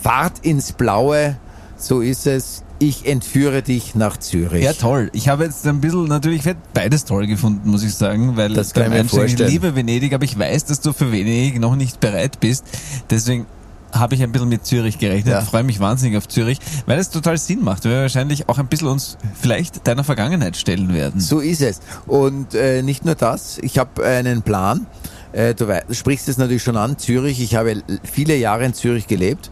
Fahrt 0.00 0.38
ins 0.42 0.72
Blaue. 0.72 1.36
So 1.76 2.00
ist 2.00 2.26
es. 2.26 2.62
Ich 2.86 3.06
entführe 3.06 3.62
dich 3.62 3.94
nach 3.94 4.18
Zürich. 4.18 4.62
Ja, 4.62 4.74
toll. 4.74 5.08
Ich 5.14 5.30
habe 5.30 5.44
jetzt 5.44 5.66
ein 5.66 5.80
bisschen, 5.80 6.04
natürlich, 6.04 6.44
ich 6.44 6.54
beides 6.74 7.06
toll 7.06 7.26
gefunden, 7.26 7.70
muss 7.70 7.82
ich 7.82 7.94
sagen, 7.94 8.36
weil 8.36 8.52
Das 8.52 8.74
kann 8.74 8.92
ich 8.92 9.10
mir. 9.10 9.24
Ich 9.24 9.38
liebe 9.38 9.74
Venedig, 9.74 10.12
aber 10.12 10.24
ich 10.24 10.38
weiß, 10.38 10.66
dass 10.66 10.82
du 10.82 10.92
für 10.92 11.10
Venedig 11.10 11.58
noch 11.58 11.76
nicht 11.76 11.98
bereit 12.00 12.40
bist. 12.40 12.66
Deswegen 13.08 13.46
habe 13.90 14.14
ich 14.14 14.22
ein 14.22 14.32
bisschen 14.32 14.50
mit 14.50 14.66
Zürich 14.66 14.98
gerechnet. 14.98 15.32
Ja. 15.32 15.40
Freue 15.40 15.62
mich 15.64 15.80
wahnsinnig 15.80 16.18
auf 16.18 16.28
Zürich, 16.28 16.58
weil 16.84 16.98
es 16.98 17.08
total 17.08 17.38
Sinn 17.38 17.64
macht, 17.64 17.86
weil 17.86 17.92
wir 17.92 18.00
wahrscheinlich 18.02 18.50
auch 18.50 18.58
ein 18.58 18.66
bisschen 18.66 18.88
uns 18.88 19.16
vielleicht 19.40 19.86
deiner 19.86 20.04
Vergangenheit 20.04 20.54
stellen 20.58 20.92
werden. 20.92 21.22
So 21.22 21.40
ist 21.40 21.62
es. 21.62 21.80
Und 22.06 22.54
äh, 22.54 22.82
nicht 22.82 23.06
nur 23.06 23.14
das, 23.14 23.56
ich 23.62 23.78
habe 23.78 24.04
einen 24.04 24.42
Plan. 24.42 24.86
Äh, 25.32 25.54
du, 25.54 25.66
sprichst 25.90 26.28
es 26.28 26.36
natürlich 26.36 26.62
schon 26.62 26.76
an, 26.76 26.98
Zürich. 26.98 27.40
Ich 27.40 27.54
habe 27.54 27.82
viele 28.02 28.36
Jahre 28.36 28.66
in 28.66 28.74
Zürich 28.74 29.06
gelebt. 29.06 29.50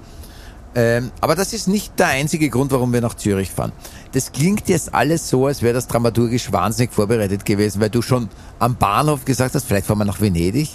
Ähm, 0.74 1.10
aber 1.20 1.34
das 1.34 1.52
ist 1.52 1.68
nicht 1.68 1.98
der 1.98 2.08
einzige 2.08 2.48
Grund, 2.48 2.72
warum 2.72 2.92
wir 2.92 3.00
nach 3.00 3.14
Zürich 3.14 3.50
fahren. 3.50 3.72
Das 4.12 4.32
klingt 4.32 4.68
jetzt 4.68 4.94
alles 4.94 5.28
so, 5.28 5.46
als 5.46 5.62
wäre 5.62 5.74
das 5.74 5.86
dramaturgisch 5.86 6.50
wahnsinnig 6.52 6.92
vorbereitet 6.92 7.44
gewesen, 7.44 7.80
weil 7.80 7.90
du 7.90 8.00
schon 8.00 8.28
am 8.58 8.76
Bahnhof 8.76 9.24
gesagt 9.24 9.54
hast, 9.54 9.66
vielleicht 9.66 9.86
fahren 9.86 9.98
wir 9.98 10.04
nach 10.04 10.20
Venedig. 10.20 10.70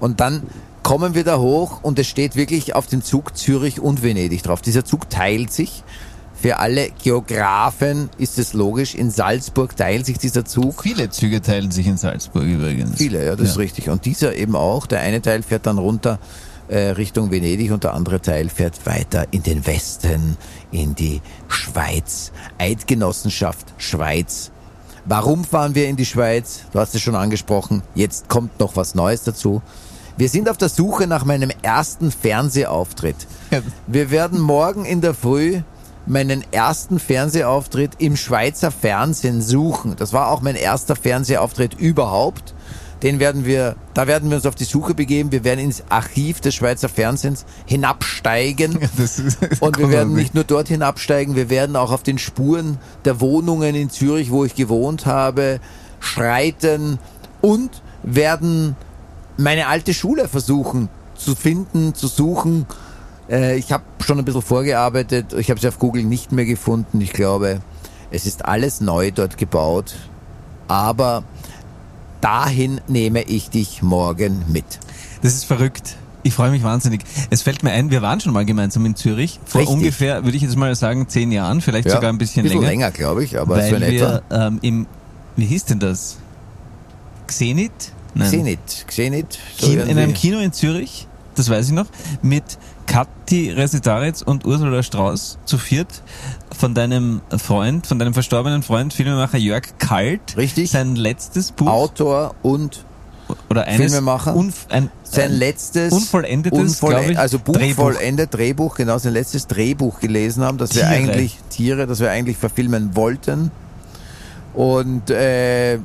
Und 0.00 0.20
dann 0.20 0.42
kommen 0.82 1.14
wir 1.14 1.24
da 1.24 1.38
hoch 1.38 1.82
und 1.82 1.98
es 1.98 2.08
steht 2.08 2.34
wirklich 2.34 2.74
auf 2.74 2.86
dem 2.86 3.02
Zug 3.02 3.36
Zürich 3.36 3.80
und 3.80 4.02
Venedig 4.02 4.42
drauf. 4.42 4.62
Dieser 4.62 4.84
Zug 4.84 5.10
teilt 5.10 5.52
sich. 5.52 5.84
Für 6.34 6.58
alle 6.58 6.88
Geografen 7.04 8.10
ist 8.18 8.36
es 8.36 8.52
logisch. 8.52 8.96
In 8.96 9.12
Salzburg 9.12 9.76
teilt 9.76 10.06
sich 10.06 10.18
dieser 10.18 10.44
Zug. 10.44 10.82
Viele 10.82 11.08
Züge 11.08 11.40
teilen 11.40 11.70
sich 11.70 11.86
in 11.86 11.98
Salzburg 11.98 12.42
übrigens. 12.42 12.96
Viele, 12.96 13.24
ja, 13.24 13.36
das 13.36 13.50
ist 13.50 13.58
richtig. 13.58 13.88
Und 13.90 14.06
dieser 14.06 14.34
eben 14.34 14.56
auch. 14.56 14.86
Der 14.86 15.00
eine 15.00 15.22
Teil 15.22 15.44
fährt 15.44 15.66
dann 15.66 15.78
runter 15.78 16.18
Richtung 16.68 17.30
Venedig 17.30 17.72
und 17.72 17.84
der 17.84 17.94
andere 17.94 18.20
Teil 18.20 18.48
fährt 18.48 18.86
weiter 18.86 19.26
in 19.30 19.42
den 19.42 19.66
Westen, 19.66 20.36
in 20.70 20.94
die 20.94 21.20
Schweiz. 21.48 22.32
Eidgenossenschaft 22.58 23.74
Schweiz. 23.78 24.50
Warum 25.04 25.44
fahren 25.44 25.74
wir 25.74 25.88
in 25.88 25.96
die 25.96 26.06
Schweiz? 26.06 26.60
Du 26.72 26.78
hast 26.78 26.94
es 26.94 27.02
schon 27.02 27.16
angesprochen. 27.16 27.82
Jetzt 27.94 28.28
kommt 28.28 28.60
noch 28.60 28.76
was 28.76 28.94
Neues 28.94 29.24
dazu. 29.24 29.60
Wir 30.16 30.28
sind 30.28 30.48
auf 30.48 30.56
der 30.56 30.68
Suche 30.68 31.06
nach 31.06 31.24
meinem 31.24 31.50
ersten 31.62 32.12
Fernsehauftritt. 32.12 33.16
Wir 33.86 34.10
werden 34.10 34.40
morgen 34.40 34.84
in 34.84 35.00
der 35.00 35.14
Früh 35.14 35.62
meinen 36.06 36.44
ersten 36.52 36.98
Fernsehauftritt 36.98 37.92
im 37.98 38.16
Schweizer 38.16 38.70
Fernsehen 38.70 39.40
suchen. 39.40 39.96
Das 39.96 40.12
war 40.12 40.28
auch 40.28 40.42
mein 40.42 40.56
erster 40.56 40.96
Fernsehauftritt 40.96 41.74
überhaupt. 41.74 42.54
Den 43.02 43.18
werden 43.18 43.44
wir, 43.44 43.74
da 43.94 44.06
werden 44.06 44.30
wir 44.30 44.36
uns 44.36 44.46
auf 44.46 44.54
die 44.54 44.64
Suche 44.64 44.94
begeben. 44.94 45.32
Wir 45.32 45.42
werden 45.42 45.60
ins 45.60 45.82
Archiv 45.88 46.40
des 46.40 46.54
Schweizer 46.54 46.88
Fernsehens 46.88 47.44
hinabsteigen. 47.66 48.78
Und 49.60 49.78
wir 49.78 49.90
werden 49.90 50.14
nicht 50.14 50.34
nur 50.34 50.44
dort 50.44 50.68
hinabsteigen, 50.68 51.34
wir 51.34 51.50
werden 51.50 51.74
auch 51.74 51.90
auf 51.90 52.02
den 52.02 52.18
Spuren 52.18 52.78
der 53.04 53.20
Wohnungen 53.20 53.74
in 53.74 53.90
Zürich, 53.90 54.30
wo 54.30 54.44
ich 54.44 54.54
gewohnt 54.54 55.06
habe, 55.06 55.60
schreiten 55.98 56.98
und 57.40 57.82
werden 58.02 58.76
meine 59.36 59.66
alte 59.68 59.94
Schule 59.94 60.28
versuchen 60.28 60.88
zu 61.14 61.34
finden, 61.34 61.94
zu 61.94 62.06
suchen. 62.08 62.66
Äh, 63.28 63.56
ich 63.56 63.72
habe 63.72 63.84
schon 64.00 64.18
ein 64.18 64.24
bisschen 64.24 64.42
vorgearbeitet, 64.42 65.32
ich 65.32 65.50
habe 65.50 65.60
sie 65.60 65.68
auf 65.68 65.78
Google 65.78 66.04
nicht 66.04 66.32
mehr 66.32 66.44
gefunden. 66.44 67.00
Ich 67.00 67.12
glaube, 67.12 67.60
es 68.10 68.26
ist 68.26 68.44
alles 68.44 68.80
neu 68.80 69.10
dort 69.10 69.38
gebaut, 69.38 69.94
aber 70.68 71.24
dahin 72.22 72.80
nehme 72.88 73.22
ich 73.22 73.50
dich 73.50 73.82
morgen 73.82 74.44
mit. 74.48 74.64
Das 75.20 75.34
ist 75.34 75.44
verrückt. 75.44 75.96
Ich 76.22 76.34
freue 76.34 76.50
mich 76.50 76.62
wahnsinnig. 76.62 77.02
Es 77.30 77.42
fällt 77.42 77.64
mir 77.64 77.72
ein, 77.72 77.90
wir 77.90 78.00
waren 78.00 78.20
schon 78.20 78.32
mal 78.32 78.44
gemeinsam 78.44 78.86
in 78.86 78.94
Zürich. 78.94 79.40
Vor 79.44 79.60
Richtig. 79.60 79.76
ungefähr, 79.76 80.24
würde 80.24 80.36
ich 80.36 80.42
jetzt 80.42 80.56
mal 80.56 80.74
sagen, 80.76 81.08
zehn 81.08 81.32
Jahren, 81.32 81.60
vielleicht 81.60 81.90
sogar 81.90 82.10
ein 82.12 82.18
bisschen, 82.18 82.44
bisschen 82.44 82.60
länger. 82.60 82.70
länger, 82.70 82.90
glaube 82.92 83.24
ich, 83.24 83.38
aber 83.38 83.56
so 83.56 83.72
weil 83.72 83.82
in 83.82 83.94
etwa. 83.96 84.22
wir 84.30 84.46
ähm, 84.46 84.58
im, 84.62 84.86
wie 85.36 85.46
hieß 85.46 85.64
denn 85.64 85.80
das? 85.80 86.18
Xenit? 87.26 87.72
Nein. 88.14 88.30
Xenit, 88.30 88.84
Xenit. 88.86 89.38
so 89.58 89.72
in 89.72 89.98
einem. 89.98 90.14
Kino 90.14 90.38
in 90.38 90.52
Zürich, 90.52 91.08
das 91.34 91.50
weiß 91.50 91.68
ich 91.68 91.72
noch, 91.72 91.86
mit 92.20 92.44
Kathi 92.86 93.50
Resetaritz 93.50 94.22
und 94.22 94.44
Ursula 94.44 94.82
Strauß 94.82 95.38
zu 95.44 95.58
viert 95.58 96.02
von 96.56 96.74
deinem 96.74 97.20
Freund, 97.38 97.86
von 97.86 97.98
deinem 97.98 98.14
verstorbenen 98.14 98.62
Freund, 98.62 98.92
Filmemacher 98.92 99.38
Jörg 99.38 99.64
Kalt. 99.78 100.36
Richtig. 100.36 100.70
Sein 100.70 100.96
letztes 100.96 101.52
Buch. 101.52 101.66
Autor 101.66 102.34
und 102.42 102.84
oder 103.48 103.64
eines 103.64 103.92
Filmemacher. 103.92 104.34
Unf, 104.34 104.66
ein, 104.68 104.90
sein 105.02 105.32
ein 105.32 105.38
letztes 105.38 105.92
unvollendetes, 105.92 106.80
glaub 106.80 107.08
ich, 107.08 107.18
also 107.18 107.38
Buch 107.38 107.54
Drehbuch. 107.54 107.84
vollendet, 107.84 108.34
Drehbuch, 108.34 108.74
genau, 108.74 108.98
sein 108.98 109.12
letztes 109.12 109.46
Drehbuch 109.46 110.00
gelesen 110.00 110.44
haben, 110.44 110.58
das 110.58 110.74
wir 110.74 110.86
eigentlich, 110.86 111.38
Tiere, 111.50 111.86
das 111.86 112.00
wir 112.00 112.10
eigentlich 112.10 112.36
verfilmen 112.36 112.94
wollten. 112.94 113.50
Und 114.54 115.10
äh, 115.10 115.78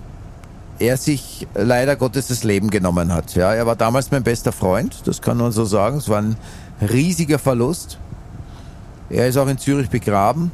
er 0.80 0.98
sich 0.98 1.48
leider 1.56 1.96
Gottes 1.96 2.28
das 2.28 2.44
Leben 2.44 2.70
genommen 2.70 3.14
hat. 3.14 3.36
Ja, 3.36 3.54
er 3.54 3.66
war 3.66 3.76
damals 3.76 4.12
mein 4.12 4.24
bester 4.24 4.52
Freund, 4.52 4.96
das 5.06 5.22
kann 5.22 5.38
man 5.38 5.52
so 5.52 5.66
sagen. 5.66 5.98
Es 5.98 6.10
war 6.10 6.22
ein 6.22 6.36
riesiger 6.82 7.40
Verlust. 7.40 7.98
Er 9.10 9.28
ist 9.28 9.38
auch 9.38 9.48
in 9.48 9.58
Zürich 9.58 9.90
begraben. 9.90 10.52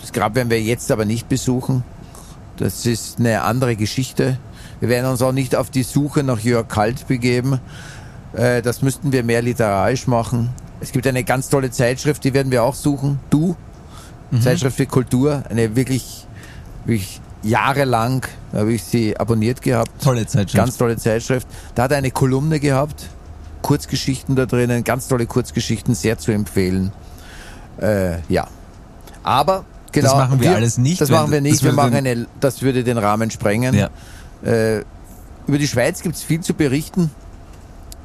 Das 0.00 0.12
Grab 0.12 0.34
werden 0.34 0.50
wir 0.50 0.62
jetzt 0.62 0.90
aber 0.90 1.04
nicht 1.04 1.28
besuchen. 1.28 1.82
Das 2.56 2.86
ist 2.86 3.18
eine 3.18 3.42
andere 3.42 3.76
Geschichte. 3.76 4.38
Wir 4.80 4.88
werden 4.88 5.10
uns 5.10 5.22
auch 5.22 5.32
nicht 5.32 5.56
auf 5.56 5.70
die 5.70 5.82
Suche 5.82 6.22
nach 6.22 6.38
Jörg 6.40 6.68
Kalt 6.68 7.06
begeben. 7.08 7.60
Äh, 8.34 8.62
Das 8.62 8.82
müssten 8.82 9.12
wir 9.12 9.24
mehr 9.24 9.42
literarisch 9.42 10.06
machen. 10.06 10.50
Es 10.80 10.92
gibt 10.92 11.06
eine 11.06 11.24
ganz 11.24 11.48
tolle 11.48 11.70
Zeitschrift, 11.70 12.22
die 12.24 12.34
werden 12.34 12.52
wir 12.52 12.62
auch 12.62 12.74
suchen. 12.74 13.18
Du, 13.30 13.56
Zeitschrift 14.42 14.76
für 14.76 14.86
Kultur, 14.86 15.42
eine 15.48 15.74
wirklich, 15.76 16.26
wirklich 16.84 17.20
jahrelang 17.42 18.26
habe 18.52 18.72
ich 18.74 18.84
sie 18.84 19.16
abonniert 19.16 19.62
gehabt. 19.62 19.90
Tolle 20.02 20.26
Zeitschrift. 20.26 20.56
Ganz 20.56 20.76
tolle 20.76 20.96
Zeitschrift. 20.96 21.46
Da 21.74 21.84
hat 21.84 21.92
er 21.92 21.98
eine 21.98 22.10
Kolumne 22.10 22.60
gehabt, 22.60 23.08
Kurzgeschichten 23.66 24.36
da 24.36 24.46
drinnen, 24.46 24.84
ganz 24.84 25.08
tolle 25.08 25.26
Kurzgeschichten, 25.26 25.94
sehr 25.96 26.18
zu 26.18 26.30
empfehlen. 26.30 26.92
Äh, 27.80 28.18
ja. 28.28 28.46
Aber 29.24 29.64
genau. 29.90 30.10
Das 30.10 30.16
machen 30.18 30.40
wir 30.40 30.54
alles 30.54 30.78
nicht, 30.78 31.00
Das 31.00 31.10
machen 31.10 31.32
wir 31.32 31.40
nicht. 31.40 31.62
Wir 31.62 31.70
würde 31.72 31.76
machen 31.76 31.92
den- 32.04 32.06
eine, 32.06 32.26
das 32.40 32.62
würde 32.62 32.84
den 32.84 32.96
Rahmen 32.96 33.30
sprengen. 33.32 33.74
Ja. 33.74 33.90
Äh, 34.44 34.84
über 35.48 35.58
die 35.58 35.66
Schweiz 35.66 36.00
gibt 36.02 36.14
es 36.14 36.22
viel 36.22 36.40
zu 36.40 36.54
berichten, 36.54 37.10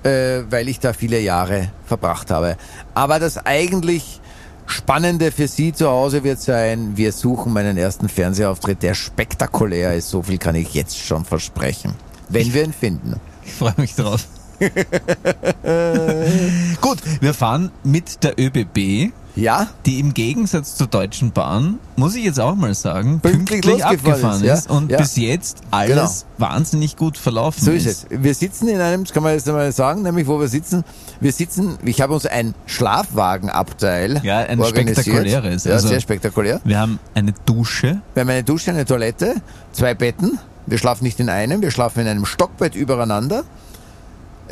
äh, 0.04 0.42
weil 0.50 0.68
ich 0.68 0.80
da 0.80 0.94
viele 0.94 1.20
Jahre 1.20 1.70
verbracht 1.86 2.32
habe. 2.32 2.58
Aber 2.96 3.20
das 3.20 3.46
eigentlich 3.46 4.20
Spannende 4.68 5.32
für 5.32 5.48
Sie 5.48 5.74
zu 5.74 5.90
Hause 5.90 6.24
wird 6.24 6.40
sein, 6.40 6.94
wir 6.96 7.12
suchen 7.12 7.52
meinen 7.52 7.78
ersten 7.78 8.08
Fernsehauftritt, 8.10 8.82
der 8.84 8.94
spektakulär 8.94 9.96
ist. 9.96 10.10
So 10.10 10.24
viel 10.24 10.38
kann 10.38 10.56
ich 10.56 10.74
jetzt 10.74 10.98
schon 10.98 11.26
versprechen. 11.26 11.94
Wenn 12.30 12.52
wir 12.54 12.64
ihn 12.64 12.74
finden. 12.74 13.16
Ich 13.44 13.54
freue 13.54 13.74
mich 13.78 13.96
drauf. 13.96 14.26
Gut, 16.82 16.98
wir 17.20 17.34
fahren 17.34 17.72
mit 17.84 18.24
der 18.24 18.40
ÖBB, 18.40 19.12
Ja? 19.36 19.68
die 19.86 20.00
im 20.00 20.14
Gegensatz 20.14 20.76
zur 20.76 20.88
Deutschen 20.88 21.32
Bahn, 21.32 21.80
muss 21.96 22.16
ich 22.16 22.26
jetzt 22.26 22.40
auch 22.40 22.56
mal 22.56 22.74
sagen, 22.76 23.20
Pünktlich 23.22 23.62
pünktlich, 23.62 23.86
abgefahren 23.86 24.44
ist, 24.44 24.60
ist, 24.60 24.70
ja. 24.70 24.76
und 24.76 24.92
Ja. 24.92 24.98
bis 24.98 25.16
jetzt 25.16 25.62
alles 25.72 26.26
wahnsinnig 26.38 26.96
gut 26.98 27.18
verlaufen 27.18 27.64
So 27.64 27.72
ist 27.72 27.86
es. 27.86 28.06
Wir 28.10 28.34
sitzen 28.36 28.68
in 28.68 28.82
einem, 28.82 29.04
das 29.04 29.14
kann 29.14 29.24
man 29.24 29.34
jetzt 29.34 29.48
einmal 29.48 29.72
sagen, 29.72 30.02
nämlich 30.04 30.28
wo 30.28 30.40
wir 30.40 30.48
sitzen. 30.48 30.84
Wir 31.20 31.32
sitzen, 31.32 31.78
ich 31.86 32.02
habe 32.02 32.14
uns 32.14 32.26
ein 32.26 32.54
Schlafwagenabteil 32.66 34.20
Ja, 34.24 34.40
ein 34.40 34.64
spektakuläres, 34.64 35.64
Ja, 35.64 35.74
also- 35.74 35.88
sehr 35.88 36.02
spektakulär. 36.02 36.60
Wir 36.64 36.80
haben 36.80 37.00
eine 37.14 37.34
Dusche, 37.46 38.02
Wir 38.14 38.22
haben 38.22 38.30
eine 38.30 38.44
Dusche, 38.44 38.72
eine 38.72 38.86
Toilette, 38.86 39.36
zwei 39.72 39.94
Betten. 39.94 40.40
Wir 40.68 40.78
schlafen 40.78 41.04
nicht 41.04 41.20
in 41.20 41.30
einem, 41.30 41.62
wir 41.62 41.72
schlafen 41.72 42.02
in 42.02 42.08
einem 42.08 42.26
Stockbett 42.26 42.76
übereinander. 42.76 43.44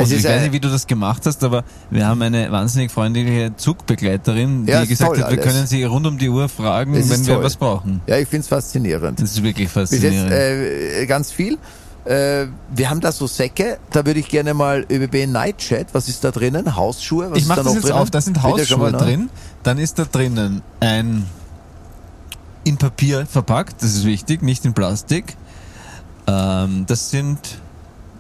Es 0.04 0.12
ist 0.12 0.20
ich 0.20 0.30
weiß 0.32 0.42
nicht, 0.44 0.54
wie 0.54 0.60
du 0.60 0.70
das 0.70 0.88
gemacht 0.88 1.26
hast, 1.26 1.44
aber 1.44 1.64
wir 1.90 2.08
haben 2.08 2.22
eine 2.22 2.52
wahnsinnig 2.52 2.92
freundliche 2.92 3.56
Zugbegleiterin, 3.56 4.66
die 4.66 4.72
Ja, 4.72 4.86
gesagt 4.86 5.10
toll 5.16 5.24
hat, 5.24 5.32
wir 5.32 5.42
alles. 5.42 5.54
können 5.54 5.68
sie 5.68 5.84
rund 5.84 6.08
um 6.08 6.18
die 6.18 6.30
Uhr 6.30 6.50
fragen, 6.50 6.94
Es 6.96 7.10
wenn 7.10 7.26
wir 7.26 7.36
toll. 7.36 7.44
was 7.44 7.56
brauchen. 7.56 8.02
Ja, 8.08 8.18
ich 8.18 8.28
find's 8.28 8.48
faszinierend. 8.48 9.22
Das 9.22 9.32
ist 9.32 9.44
wirklich 9.44 9.70
Bis 9.72 9.92
jetzt 9.92 10.02
faszinierend. 10.02 10.32
äh, 10.32 11.06
ganz 11.06 11.32
viel. 11.32 11.58
Äh, 12.06 12.48
wir 12.74 12.90
haben 12.90 13.02
da 13.02 13.12
so 13.12 13.28
Säcke, 13.28 13.78
da 13.92 14.06
würde 14.06 14.20
ich 14.22 14.30
gerne 14.30 14.54
mal 14.54 14.86
ÖBB 14.90 15.28
Nightchat, 15.28 15.88
was 15.94 16.08
ist 16.08 16.24
da 16.24 16.32
drinnen? 16.32 16.76
Hausschuhe? 16.76 17.30
Was 17.32 17.38
ich 17.40 17.46
mache 17.46 17.58
da 17.60 17.64
das 17.66 17.74
jetzt 17.76 17.84
drinnen? 17.84 17.98
auf, 17.98 18.10
da 18.10 18.22
sind 18.22 18.42
Hausschuhe 18.42 18.92
drin. 18.94 19.30
Dann 19.64 19.78
ist 19.78 20.00
da 20.00 20.06
drinnen 20.06 20.62
ein 20.80 21.26
in 22.64 22.78
Papier 22.78 23.26
verpackt, 23.26 23.82
das 23.84 23.96
ist 23.96 24.06
wichtig, 24.06 24.42
nicht 24.42 24.64
in 24.66 24.74
Plastik. 24.74 25.36
Ähm, 26.28 26.86
das 26.88 27.10
sind 27.10 27.40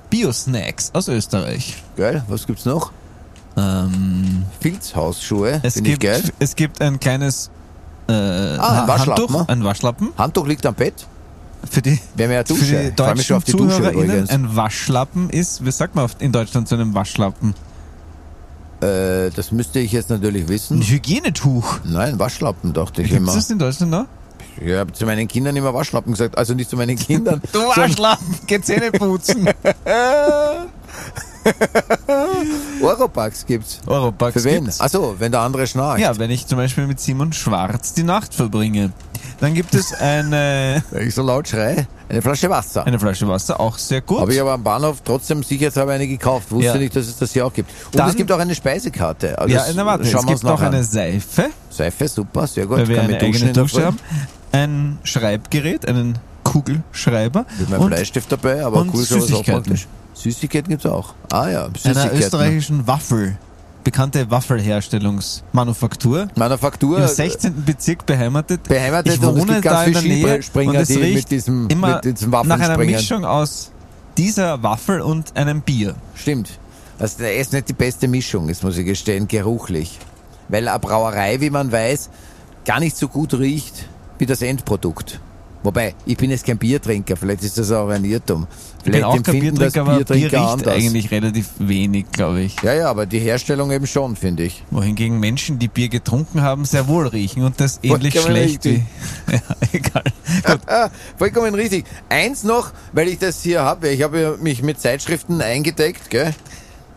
Bio-Snacks 0.10 0.92
aus 0.94 1.08
Österreich. 1.08 1.84
Geil, 1.96 2.24
was 2.28 2.46
gibt's 2.48 2.66
noch? 2.66 2.92
Ähm, 3.58 4.44
Filzhausschuhe, 4.62 5.60
es, 5.64 5.74
finde 5.76 5.92
ich 5.92 6.00
gibt, 6.00 6.14
geil. 6.14 6.24
es 6.40 6.56
gibt 6.56 6.82
ein 6.82 7.00
kleines 7.00 7.50
äh, 8.08 8.14
Ah, 8.14 8.82
ein 8.84 8.88
Waschlappen, 8.88 9.24
Handtuch, 9.36 9.48
ein 9.50 9.64
Waschlappen. 9.64 10.10
Handtuch 10.18 10.48
liegt 10.48 10.66
am 10.66 10.74
Bett. 10.76 11.06
Für 11.70 11.82
die, 11.82 12.00
Wir 12.16 12.26
haben 12.26 12.32
ja 12.32 12.40
für 12.46 12.54
Dusche. 12.54 12.84
die 12.90 12.96
deutschen 12.96 13.36
auf 13.36 13.44
die 13.44 13.52
Dusche 13.52 13.76
ZuhörerInnen 13.78 14.30
ein 14.30 14.56
Waschlappen 14.56 15.30
ist, 15.30 15.66
wie 15.66 15.72
sagt 15.72 15.94
man 15.96 16.10
in 16.20 16.32
Deutschland 16.32 16.70
zu 16.70 16.76
einem 16.76 16.94
Waschlappen? 16.94 17.54
Äh, 18.82 19.30
das 19.32 19.52
müsste 19.52 19.80
ich 19.80 19.92
jetzt 19.92 20.10
natürlich 20.10 20.44
Ein 20.44 20.50
wissen. 20.50 20.82
Hygienetuch. 20.82 21.80
Nein, 21.84 22.18
Waschlappen, 22.18 22.72
dachte 22.72 23.02
ich 23.02 23.10
Gibt 23.10 23.20
immer. 23.22 23.30
es 23.30 23.36
das 23.36 23.50
in 23.50 23.60
Deutschland 23.60 23.92
noch? 23.92 24.06
Ich 24.62 24.74
habe 24.76 24.92
zu 24.94 25.06
meinen 25.06 25.28
Kindern 25.28 25.56
immer 25.56 25.74
Waschlappen 25.74 26.12
gesagt. 26.14 26.38
Also 26.38 26.54
nicht 26.54 26.70
zu 26.70 26.76
meinen 26.78 26.98
Kindern. 27.00 27.42
Du 27.54 27.60
Waschlappen, 27.60 28.36
geh 28.48 28.60
Zähne 28.62 28.92
putzen. 28.92 29.50
Oropax 32.82 33.46
gibt's. 33.46 33.80
Europax 33.86 34.34
Für 34.34 34.44
wen? 34.44 34.66
gibt's. 34.66 34.80
Achso, 34.82 35.16
wenn 35.20 35.32
der 35.32 35.42
andere 35.42 35.68
schnarcht. 35.68 36.02
Ja, 36.02 36.18
wenn 36.18 36.30
ich 36.32 36.48
zum 36.48 36.58
Beispiel 36.58 36.88
mit 36.88 37.00
Simon 37.00 37.34
Schwarz 37.34 37.94
die 37.94 38.04
Nacht 38.04 38.34
verbringe. 38.34 38.92
Dann 39.40 39.54
gibt 39.54 39.74
es 39.74 39.94
eine, 39.94 40.84
Wenn 40.92 41.08
ich 41.08 41.16
so 41.16 41.22
laut 41.24 41.48
schreie, 41.48 41.88
eine 42.10 42.22
Flasche 42.22 42.50
Wasser. 42.50 42.86
eine 42.86 43.00
Flasche 43.00 43.26
Wasser, 43.28 43.58
auch 43.60 43.78
sehr 43.78 44.02
gut. 44.02 44.20
Habe 44.20 44.34
ich 44.34 44.42
aber 44.42 44.52
am 44.54 44.64
Bahnhof 44.64 44.98
trotzdem 45.04 45.44
sicherheitshalber 45.44 45.94
eine 45.94 46.08
gekauft. 46.08 46.52
Wusste 46.52 46.66
Ja. 46.68 46.76
nicht, 46.78 46.94
dass 46.96 47.08
es 47.08 47.18
das 47.18 47.32
hier 47.32 47.46
auch 47.46 47.54
gibt. 47.54 47.72
Und 47.86 47.96
Dann- 47.98 48.10
es 48.10 48.16
gibt 48.18 48.30
auch 48.34 48.40
eine 48.40 48.54
Speisekarte. 48.54 49.38
Also 49.40 49.56
ja, 49.56 49.64
na, 49.76 49.86
warte, 49.86 50.06
schauen 50.06 50.22
es 50.26 50.28
gibt 50.28 50.44
noch 50.44 50.60
eine. 50.62 50.84
Seife, 50.84 51.50
Seife, 51.70 52.08
super, 52.10 52.48
sehr 52.48 52.66
gut. 52.66 52.80
weil 52.80 52.88
wir 52.90 52.96
Kann 52.98 53.06
eine 53.06 53.20
eigene 53.20 53.54
Dusche 53.54 53.86
haben. 53.86 53.98
Ein 54.52 54.98
Schreibgerät, 55.04 55.88
einen 55.88 56.18
Kugelschreiber 56.44 57.46
Mit 57.60 57.70
meinem 57.70 57.82
und 57.82 57.88
Bleistift 57.90 58.32
dabei, 58.32 58.66
aber 58.66 58.86
cool 58.94 59.02
ist 59.02 59.10
Süßigkeiten. 59.10 59.80
Süßigkeiten 60.14 60.70
gibt's 60.70 60.86
auch. 60.86 61.14
Ah 61.32 61.48
ja, 61.50 61.66
einer 61.66 61.74
Süßigkeiten. 61.78 62.18
österreichischen 62.20 62.88
Waffel. 62.88 63.38
Bekannte 63.84 64.30
Waffelherstellungsmanufaktur. 64.30 66.28
Manufaktur. 66.36 67.00
Im 67.00 67.08
16. 67.08 67.64
Bezirk 67.66 68.06
beheimatet. 68.06 68.64
Beheimatet 68.64 69.14
ich 69.14 69.22
es 69.22 69.26
wohne 69.26 69.54
gibt 69.54 69.66
da 69.66 69.84
in 69.86 69.94
der 69.94 70.02
Nähe 70.02 70.40
und 70.54 70.76
es 70.76 70.88
die 70.88 70.94
mit 70.98 71.04
riecht 71.04 71.32
diesem- 71.32 71.68
immer 71.70 71.96
mit 71.96 72.06
diesem 72.20 72.30
nach 72.32 72.60
einer. 72.60 72.78
Mischung 72.78 73.24
aus 73.26 73.72
dieser 74.18 74.62
Waffel 74.64 75.02
und 75.02 75.36
einem 75.38 75.62
Bier. 75.62 75.96
Stimmt. 76.16 76.50
Also 77.00 77.20
der 77.20 77.38
ist 77.38 77.54
nicht 77.54 77.70
die 77.70 77.74
beste 77.74 78.08
Mischung, 78.10 78.50
das 78.50 78.62
muss 78.62 78.78
ich 78.78 78.86
gestehen, 78.86 79.28
geruchlich. 79.28 79.98
Weil 80.50 80.68
eine 80.68 80.80
Brauerei, 80.80 81.40
wie 81.40 81.50
man 81.50 81.72
weiß, 81.72 82.10
gar 82.66 82.80
nicht 82.82 82.98
so 82.98 83.08
gut 83.08 83.34
riecht 83.36 83.86
wie 84.20 84.26
das 84.28 84.42
Endprodukt. 84.44 85.20
Wobei, 85.62 85.94
ich 86.06 86.16
bin 86.16 86.32
jetzt 86.32 86.46
kein 86.46 86.58
Biertrinker, 86.58 87.18
vielleicht 87.18 87.44
ist 87.44 87.58
das 87.58 87.70
auch 87.74 87.90
ein 87.90 88.06
Irrtum. 88.06 88.48
Ich 88.78 88.84
Vielleicht 88.84 88.94
bin 88.94 89.04
auch 89.04 89.12
kein 89.22 89.36
empfinden 89.36 89.60
das 89.60 89.74
Biertrinker, 89.74 89.82
aber 89.82 89.98
Bier 89.98 90.06
Biertrinker 90.06 90.38
riecht 90.38 90.52
anders. 90.54 90.74
eigentlich 90.74 91.12
relativ 91.12 91.48
wenig, 91.60 92.06
glaube 92.14 92.42
ich. 92.42 92.62
Ja, 92.64 92.74
ja, 92.74 92.90
aber 92.90 93.06
die 93.06 93.20
Herstellung 93.20 93.70
eben 93.72 93.86
schon, 93.86 94.16
finde 94.16 94.44
ich. 94.44 94.64
Wohingegen 94.72 95.20
Menschen, 95.20 95.60
die 95.60 95.68
Bier 95.68 95.90
getrunken 95.90 96.42
haben, 96.44 96.64
sehr 96.64 96.88
wohl 96.88 97.08
riechen 97.08 97.44
und 97.44 97.60
das 97.60 97.80
ähnlich 97.84 98.14
Vollkommen 98.14 98.36
schlecht 98.38 98.64
wie... 98.66 98.70
richtig. 98.70 98.84
Ja, 99.34 99.40
egal. 99.74 100.04
Ah, 100.66 100.90
vollkommen 101.18 101.54
richtig. 101.56 101.84
Eins 102.08 102.46
noch, 102.46 102.72
weil 102.94 103.10
ich 103.10 103.20
das 103.20 103.44
hier 103.44 103.62
habe, 103.62 103.90
ich 103.90 104.02
habe 104.02 104.38
mich 104.42 104.64
mit 104.64 104.80
Zeitschriften 104.80 105.42
eingedeckt, 105.42 106.10
gell? 106.10 106.34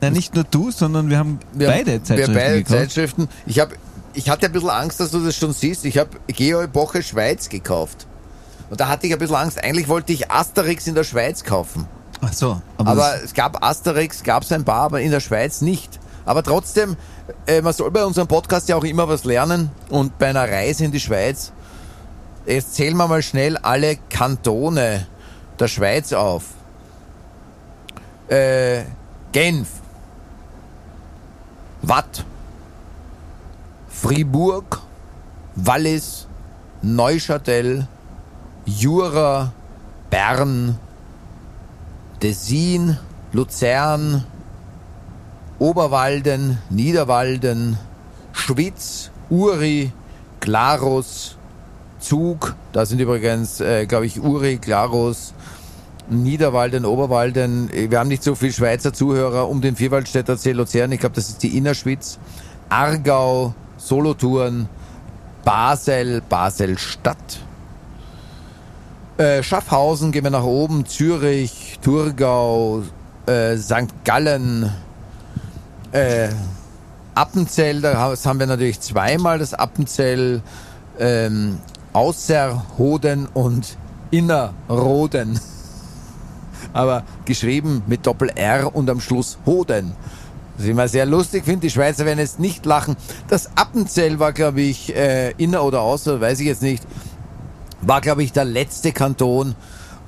Nein, 0.01 0.13
nicht 0.13 0.35
nur 0.35 0.45
du, 0.45 0.71
sondern 0.71 1.11
wir 1.11 1.19
haben 1.19 1.41
Wir 1.53 1.67
beide 1.69 2.03
Zeitschriften 2.03 2.35
Wir 2.35 2.41
beide 2.41 2.59
gekauft. 2.59 2.79
Zeitschriften. 2.81 3.29
Ich 3.47 3.59
habe, 3.59 3.75
ich 4.15 4.29
hatte 4.29 4.47
ein 4.47 4.53
bisschen 4.53 4.71
Angst, 4.71 5.01
dass 5.01 5.11
du 5.11 5.25
das 5.25 5.37
schon 5.37 5.53
siehst. 5.53 5.85
Ich 5.85 5.99
habe 5.99 6.11
Geo-Epoche 6.27 7.03
Schweiz 7.03 7.49
gekauft. 7.49 8.07
Und 8.71 8.81
da 8.81 8.89
hatte 8.89 9.07
ich 9.07 9.13
ein 9.13 9.19
bisschen 9.19 9.37
Angst. 9.37 9.63
Eigentlich 9.63 9.89
wollte 9.89 10.13
ich 10.13 10.31
Asterix 10.31 10.87
in 10.87 10.95
der 10.95 11.05
Schweiz 11.05 11.45
kaufen. 11.45 11.87
Ach 12.21 12.33
so, 12.33 12.63
aber, 12.79 12.91
Aber 12.91 13.23
es 13.23 13.35
gab 13.35 13.65
Asterix, 13.65 14.23
gab 14.23 14.45
es 14.45 14.53
ein 14.53 14.65
paar, 14.65 14.83
aber 14.83 15.01
in 15.01 15.11
der 15.11 15.21
Schweiz 15.21 15.61
nicht. 15.61 15.99
Aber 16.25 16.43
trotzdem, 16.43 16.97
äh, 17.47 17.61
man 17.61 17.73
soll 17.73 17.91
bei 17.91 18.05
unserem 18.05 18.29
Podcast 18.29 18.69
ja 18.69 18.77
auch 18.77 18.85
immer 18.85 19.09
was 19.09 19.25
lernen. 19.25 19.71
Und 19.91 20.19
bei 20.19 20.29
einer 20.29 20.49
Reise 20.49 20.85
in 20.85 20.93
die 20.93 21.01
Schweiz, 21.01 21.53
jetzt 22.47 22.75
zählen 22.75 22.97
wir 22.97 23.09
mal 23.09 23.23
schnell 23.23 23.57
alle 23.57 23.97
Kantone 24.09 25.07
der 25.59 25.69
Schweiz 25.69 26.13
auf. 26.13 26.45
Äh, 28.29 28.85
Genf, 29.33 29.69
Watt, 31.83 32.25
Fribourg, 34.03 34.83
Wallis, 35.55 36.27
Neuchâtel, 36.83 37.87
Jura, 38.67 39.53
Bern, 40.11 40.77
Tessin, 42.19 42.99
Luzern, 43.33 44.25
Oberwalden, 45.61 46.59
Niederwalden, 46.69 47.79
Schwyz, 48.33 49.13
Uri, 49.31 49.93
Glarus, 50.41 51.37
Zug, 52.01 52.57
da 52.73 52.85
sind 52.85 52.99
übrigens, 52.99 53.61
äh, 53.61 53.87
glaube 53.87 54.07
ich, 54.07 54.21
Uri, 54.21 54.57
Glarus, 54.57 55.33
Niederwalden, 56.11 56.85
Oberwalden. 56.85 57.71
Wir 57.73 58.01
haben 58.01 58.09
nicht 58.09 58.25
so 58.25 58.35
viele 58.35 58.53
Schweizer 58.53 58.93
Zuhörer 58.93 59.49
um 59.49 59.61
den 59.61 59.77
Vierwaldstätter 59.77 60.37
See 60.37 60.51
Luzern. 60.51 60.91
Ich 60.91 60.99
glaube, 60.99 61.15
das 61.15 61.29
ist 61.29 61.45
die 61.45 61.57
Innerschwitz. 61.57 62.19
Aargau, 62.69 63.55
Solothurn, 63.85 64.69
Basel, 65.45 66.23
Basel-Stadt. 66.29 67.41
Äh, 69.19 69.43
Schaffhausen 69.43 70.13
gehen 70.13 70.23
wir 70.23 70.31
nach 70.31 70.45
oben, 70.45 70.87
Zürich, 70.87 71.79
Thurgau, 71.83 72.83
äh, 73.27 73.57
St. 73.57 74.05
Gallen, 74.05 74.73
äh, 75.91 76.29
Appenzell, 77.15 77.81
das 77.81 78.25
haben 78.25 78.39
wir 78.39 78.47
natürlich 78.47 78.81
zweimal 78.81 79.41
das 79.41 79.53
Appenzell, 79.53 80.43
ähm, 80.99 81.59
Außerhoden 81.93 83.27
und 83.35 83.77
Innerroden. 84.13 85.41
Aber 86.73 87.03
geschrieben 87.25 87.83
mit 87.87 88.07
Doppel-R 88.07 88.75
und 88.75 88.89
am 88.89 89.01
Schluss 89.01 89.39
Hoden. 89.45 89.93
Was 90.63 90.67
ich 90.67 90.71
immer 90.71 90.87
sehr 90.87 91.07
lustig 91.07 91.45
finde, 91.45 91.63
die 91.63 91.71
Schweizer 91.71 92.07
werden 92.07 92.21
jetzt 92.21 92.39
nicht 92.39 92.65
lachen. 92.67 92.95
Das 93.27 93.51
Appenzell 93.57 94.21
war, 94.21 94.33
glaube 94.33 94.61
ich, 94.61 94.95
äh, 94.95 95.33
inner 95.33 95.65
oder 95.65 95.81
außer, 95.81 96.21
weiß 96.21 96.39
ich 96.39 96.47
jetzt 96.47 96.63
nicht, 96.63 96.85
war, 97.81 98.01
glaube 98.01 98.23
ich, 98.23 98.31
der 98.31 98.45
letzte 98.45 98.93
Kanton, 98.93 99.57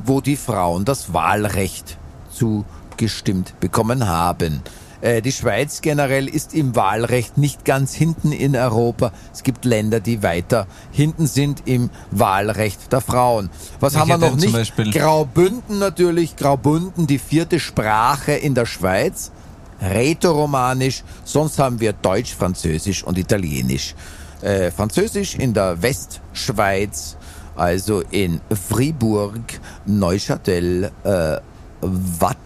wo 0.04 0.20
die 0.20 0.36
Frauen 0.36 0.84
das 0.84 1.12
Wahlrecht 1.12 1.98
zugestimmt 2.30 3.58
bekommen 3.58 4.06
haben. 4.06 4.62
Äh, 5.00 5.22
Die 5.22 5.32
Schweiz 5.32 5.80
generell 5.80 6.28
ist 6.28 6.54
im 6.54 6.76
Wahlrecht 6.76 7.36
nicht 7.36 7.64
ganz 7.64 7.92
hinten 7.92 8.30
in 8.30 8.54
Europa. 8.54 9.10
Es 9.32 9.42
gibt 9.42 9.64
Länder, 9.64 9.98
die 9.98 10.22
weiter 10.22 10.68
hinten 10.92 11.26
sind 11.26 11.64
im 11.64 11.90
Wahlrecht 12.12 12.92
der 12.92 13.00
Frauen. 13.00 13.50
Was 13.80 13.96
haben 13.96 14.08
wir 14.08 14.18
noch 14.18 14.36
nicht? 14.36 14.76
Graubünden 14.92 15.80
natürlich. 15.80 16.36
Graubünden, 16.36 17.08
die 17.08 17.18
vierte 17.18 17.58
Sprache 17.58 18.34
in 18.34 18.54
der 18.54 18.66
Schweiz. 18.66 19.32
Rätoromanisch. 19.80 21.02
Sonst 21.24 21.58
haben 21.58 21.78
wir 21.80 21.92
Deutsch, 21.92 22.34
Französisch 22.34 23.02
und 23.04 23.18
Italienisch. 23.18 23.94
Äh, 24.40 24.70
Französisch 24.70 25.36
in 25.36 25.54
der 25.54 25.80
Westschweiz, 25.80 27.16
also 27.56 28.02
in 28.10 28.40
Fribourg, 28.68 29.40
Neuchâtel, 29.86 30.90
äh, 31.04 31.38
Watt, 31.80 32.36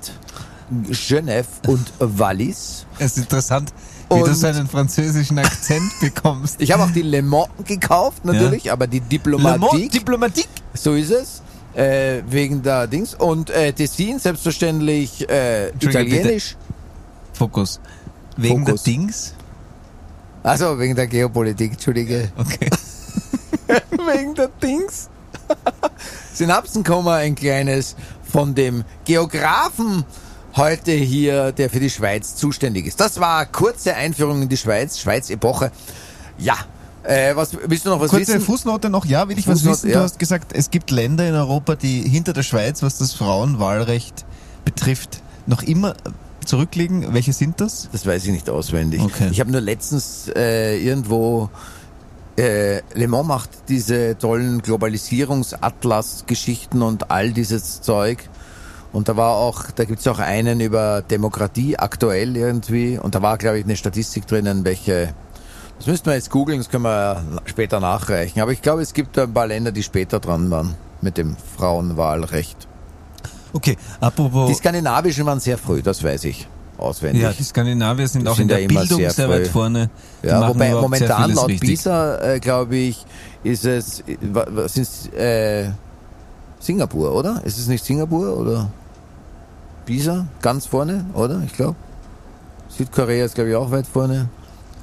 Genève 0.91 1.47
und 1.67 1.93
Wallis. 1.99 2.87
es 2.99 3.13
ist 3.13 3.19
interessant, 3.19 3.73
wie 4.11 4.19
du 4.19 4.25
Und- 4.25 4.35
so 4.35 4.47
einen 4.47 4.69
französischen 4.69 5.39
Akzent 5.39 5.91
bekommst. 6.01 6.61
Ich 6.61 6.71
habe 6.73 6.83
auch 6.85 6.91
die 6.91 7.03
Le 7.03 7.23
Mans 7.23 7.49
gekauft, 7.65 8.25
natürlich, 8.25 8.71
aber 8.71 8.87
die 8.87 9.01
Diplomatik, 9.01 9.91
Diplomatik. 9.93 10.49
so 10.75 10.95
ist 10.95 11.11
es. 11.11 11.43
Äh, 11.75 12.23
wegen 12.29 12.61
der 12.63 12.87
Dings. 12.89 13.15
Und 13.15 13.51
äh, 13.51 13.73
Tessin, 13.73 14.19
selbstverständlich 14.19 15.29
äh, 15.29 15.69
italienisch. 15.81 16.57
Fokus. 17.39 17.81
Wegen 18.37 18.67
Fokus. 18.67 18.83
der 18.83 18.93
Dings? 18.93 19.35
Also 20.43 20.79
wegen 20.79 20.97
der 20.97 21.07
Geopolitik, 21.07 21.73
Entschuldige. 21.73 22.31
Okay. 22.37 22.71
wegen 23.91 24.35
der 24.35 24.49
Dings. 24.63 25.09
Synapsenkomma, 26.35 27.17
ein 27.17 27.35
kleines 27.35 27.97
von 28.23 28.55
dem 28.55 28.85
Geografen 29.05 30.05
heute 30.57 30.93
hier, 30.93 31.53
der 31.53 31.71
für 31.71 31.81
die 31.81 31.91
Schweiz 31.91 32.35
zuständig 32.35 32.87
ist. 32.87 33.01
Das 33.01 33.21
war 33.21 33.39
eine 33.39 33.47
kurze 33.47 33.95
Einführung 33.95 34.43
in 34.43 34.49
die 34.49 34.57
Schweiz, 34.57 34.99
Schweiz-Epoche. 34.99 35.71
Ja, 36.39 36.57
äh, 37.05 37.37
was 37.37 37.57
willst 37.67 37.87
du 37.87 37.91
noch 37.91 38.01
was 38.01 38.11
Kurze 38.11 38.35
wissen? 38.35 38.41
Fußnote 38.41 38.91
noch, 38.91 39.05
ja, 39.05 39.29
will 39.29 39.39
ich 39.39 39.47
was 39.47 39.61
Fußnote, 39.61 39.77
wissen? 39.77 39.91
ja. 39.91 39.99
Du 39.99 40.03
hast 40.03 40.19
gesagt, 40.19 40.53
es 40.53 40.71
gibt 40.71 40.91
Länder 40.91 41.29
in 41.29 41.35
Europa, 41.35 41.77
die 41.77 42.03
hinter 42.03 42.33
der 42.33 42.43
Schweiz, 42.43 42.83
was 42.83 42.99
das 42.99 43.13
Frauenwahlrecht 43.13 44.27
betrifft, 44.65 45.23
noch 45.47 45.63
immer 45.63 45.95
zurückliegen. 46.49 47.15
Welche 47.15 47.33
sind 47.33 47.61
das? 47.61 47.89
Das 47.93 48.07
weiß 48.07 48.25
ich 48.25 48.33
nicht 48.33 48.51
auswendig. 48.51 49.03
Okay. 49.03 49.29
Ich 49.31 49.41
habe 49.41 49.53
nur 49.53 49.61
letztens 49.61 50.31
äh, 50.35 50.79
irgendwo 50.79 51.49
äh, 52.39 52.81
Le 52.95 53.09
Mans 53.09 53.27
macht 53.27 53.51
diese 53.69 54.17
tollen 54.17 54.63
Globalisierungsatlas-Geschichten 54.63 56.81
und 56.83 57.11
all 57.11 57.33
dieses 57.33 57.83
Zeug. 57.83 58.31
Und 58.93 59.09
da 59.09 59.17
war 59.17 59.33
auch, 59.33 59.73
da 59.73 59.85
gibt's 59.85 60.07
auch 60.07 60.21
einen 60.21 60.61
über 60.61 61.03
Demokratie 61.03 61.77
aktuell 61.77 62.37
irgendwie. 62.37 62.97
Und 62.99 63.17
da 63.17 63.23
war, 63.23 63.39
glaube 63.39 63.59
ich, 63.59 63.65
eine 63.65 63.75
Statistik 63.77 64.29
drinnen, 64.29 64.65
welche. 64.65 65.13
Das 65.79 65.89
müssten 65.89 66.07
wir 66.07 66.15
jetzt 66.15 66.31
googeln, 66.31 66.59
das 66.59 66.69
können 66.71 66.85
wir 66.85 67.25
später 67.45 67.81
nachreichen. 67.81 68.41
Aber 68.41 68.53
ich 68.53 68.63
glaube, 68.63 68.83
es 68.83 68.95
gibt 68.95 69.19
ein 69.19 69.35
paar 69.35 69.49
Länder, 69.49 69.73
die 69.73 69.83
später 69.83 70.21
dran 70.21 70.49
waren 70.51 70.77
mit 71.01 71.19
dem 71.19 71.37
Frauenwahlrecht. 71.57 72.68
Okay, 73.53 73.77
apropos. 74.01 74.49
Die 74.51 74.55
skandinavischen 74.55 75.25
waren 75.27 75.41
sehr 75.41 75.59
früh, 75.59 75.83
das 75.83 76.03
weiß 76.03 76.25
ich 76.25 76.47
auswendig. 76.77 77.23
ja, 77.23 77.33
die 77.33 77.43
Skandinavier 77.43 78.07
sind 78.07 78.23
Die 78.25 78.29
auch 78.29 78.35
sind 78.37 78.43
in 78.43 78.49
der 78.49 78.61
ja 78.61 78.69
Bildung 78.69 79.11
sehr 79.11 79.29
weit 79.29 79.49
vorne. 79.49 79.91
Die 80.23 80.29
Ja, 80.29 80.47
wobei 80.49 80.71
momentan 80.73 81.33
laut 81.33 81.49
richtig. 81.49 81.71
PISA, 81.71 82.19
äh, 82.35 82.41
glaube 82.41 82.77
ich, 82.77 83.05
ist 83.43 83.65
es, 83.65 84.05
wa- 84.21 84.47
was 84.51 84.77
ist, 84.77 85.13
äh, 85.15 85.71
Singapur, 86.61 87.15
oder? 87.15 87.41
Ist 87.45 87.59
es 87.59 87.67
nicht 87.69 87.85
Singapur 87.85 88.37
oder 88.37 88.71
PISA 89.87 90.27
ganz 90.41 90.67
vorne, 90.67 91.05
oder? 91.15 91.43
Ich 91.47 91.53
glaube. 91.55 91.77
Südkorea 92.69 93.25
ist, 93.25 93.35
glaube 93.35 93.51
ich, 93.51 93.57
auch 93.57 93.71
weit 93.71 93.87
vorne. 93.87 94.29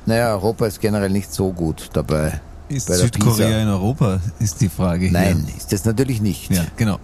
Naja, 0.05 0.31
Europa 0.33 0.65
ist 0.67 0.81
generell 0.81 1.09
nicht 1.11 1.33
so 1.33 1.51
gut 1.51 1.89
dabei. 1.93 2.41
Ist 2.67 2.87
Südkorea 2.91 3.61
in 3.61 3.67
Europa, 3.69 4.19
ist 4.39 4.59
die 4.59 4.69
Frage 4.69 5.11
Nein, 5.11 5.47
ist 5.55 5.71
das 5.71 5.85
natürlich 5.85 6.19
nicht. 6.21 6.47
hier. 6.47 6.57
Ja, 6.57 6.63
genau. 6.75 6.97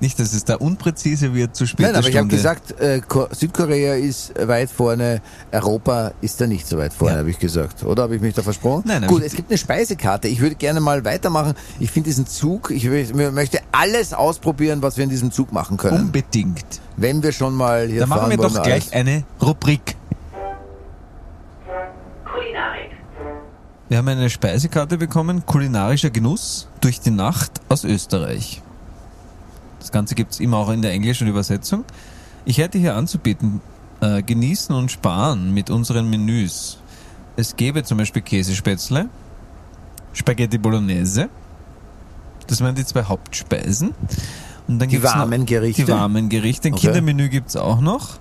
Nicht, 0.00 0.18
dass 0.18 0.32
es 0.34 0.44
da 0.44 0.56
unpräzise 0.56 1.34
wird 1.34 1.54
zu 1.56 1.66
später 1.66 1.92
Nein, 1.92 1.98
aber 1.98 2.08
ich 2.08 2.16
habe 2.16 2.26
Stunde. 2.28 2.36
gesagt, 2.36 2.80
äh, 2.80 3.00
Ko- 3.00 3.28
Südkorea 3.30 3.94
ist 3.94 4.32
weit 4.48 4.68
vorne, 4.68 5.22
Europa 5.52 6.12
ist 6.20 6.40
da 6.40 6.46
nicht 6.46 6.66
so 6.66 6.76
weit 6.78 6.92
vorne, 6.92 7.14
Ja. 7.14 7.18
habe 7.20 7.30
ich 7.30 7.38
gesagt. 7.38 7.84
Oder 7.84 8.02
habe 8.02 8.16
ich 8.16 8.20
mich 8.20 8.34
da 8.34 8.42
versprochen? 8.42 8.82
Nein, 8.86 9.02
nein, 9.02 9.08
Gut, 9.10 9.22
es 9.22 9.34
gibt 9.34 9.50
eine 9.50 9.56
Speisekarte. 9.58 10.28
Ich 10.28 10.40
würde 10.40 10.56
gerne 10.56 10.80
mal 10.80 11.04
weitermachen. 11.04 11.54
Ich 11.78 11.90
finde 11.92 12.08
diesen 12.10 12.26
Zug, 12.26 12.70
ich 12.70 12.84
möchte 12.88 13.60
alles 13.72 14.12
ausprobieren, 14.12 14.82
was 14.82 14.96
wir 14.96 15.04
in 15.04 15.10
diesem 15.10 15.30
Zug 15.30 15.52
machen 15.52 15.76
können. 15.76 16.06
Unbedingt. 16.06 16.64
Wenn 16.96 17.22
wir 17.22 17.32
schon 17.32 17.54
mal 17.54 17.86
hier 17.86 18.00
Da 18.00 18.06
fahren 18.08 18.18
machen 18.18 18.30
wir 18.30 18.36
doch 18.38 18.52
gleich 18.62 18.92
alles. 18.92 18.92
eine 18.92 19.24
Rubrik. 19.40 19.94
Kulinarik. 22.24 22.90
Wir 23.88 23.98
haben 23.98 24.08
eine 24.08 24.28
Speisekarte 24.28 24.98
bekommen, 24.98 25.46
kulinarischer 25.46 26.10
Genuss 26.10 26.68
durch 26.80 27.00
die 27.00 27.10
Nacht 27.10 27.60
aus 27.68 27.84
Österreich. 27.84 28.60
Das 29.84 29.92
Ganze 29.92 30.14
gibt's 30.14 30.40
immer 30.40 30.56
auch 30.56 30.70
in 30.70 30.80
der 30.80 30.92
englischen 30.92 31.28
Übersetzung. 31.28 31.84
Ich 32.46 32.56
hätte 32.56 32.78
hier 32.78 32.94
anzubieten, 32.96 33.60
äh, 34.00 34.22
genießen 34.22 34.74
und 34.74 34.90
sparen 34.90 35.52
mit 35.52 35.68
unseren 35.68 36.08
Menüs. 36.08 36.78
Es 37.36 37.54
gäbe 37.54 37.84
zum 37.84 37.98
Beispiel 37.98 38.22
Käsespätzle, 38.22 39.10
Spaghetti 40.14 40.56
Bolognese, 40.56 41.28
das 42.46 42.62
wären 42.62 42.74
die 42.74 42.86
zwei 42.86 43.02
Hauptspeisen. 43.02 43.90
Und 44.68 44.78
dann 44.78 44.88
Die 44.88 44.96
gibt's 44.96 45.14
warmen 45.14 45.40
noch, 45.40 45.46
Gerichte? 45.46 45.84
Die 45.84 45.92
warmen 45.92 46.30
Gerichte. 46.30 46.68
Ein 46.68 46.74
Okay. 46.74 46.86
Kindermenü 46.86 47.28
gibt's 47.28 47.54
auch 47.56 47.82
noch. 47.82 48.18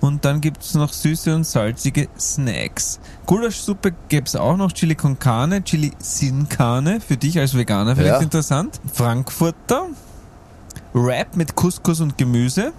Und 0.00 0.26
dann 0.26 0.42
gibt's 0.42 0.74
noch 0.74 0.92
süße 0.92 1.34
und 1.34 1.44
salzige 1.44 2.08
Snacks. 2.20 3.00
Gulaschsuppe 3.24 3.94
gäb's 4.10 4.36
auch 4.36 4.58
noch, 4.58 4.72
Chili 4.72 4.96
con 4.96 5.18
Carne, 5.18 5.64
Chili 5.64 5.92
sin 5.98 6.46
Carne, 6.50 7.00
für 7.00 7.16
dich 7.16 7.38
als 7.38 7.56
Veganer 7.56 7.96
vielleicht 7.96 8.16
Ja. 8.16 8.20
interessant. 8.20 8.78
Frankfurter, 8.92 9.86
Wrap 10.94 11.36
mit 11.36 11.54
Couscous 11.54 12.00
und 12.00 12.16
Gemüse, 12.16 12.72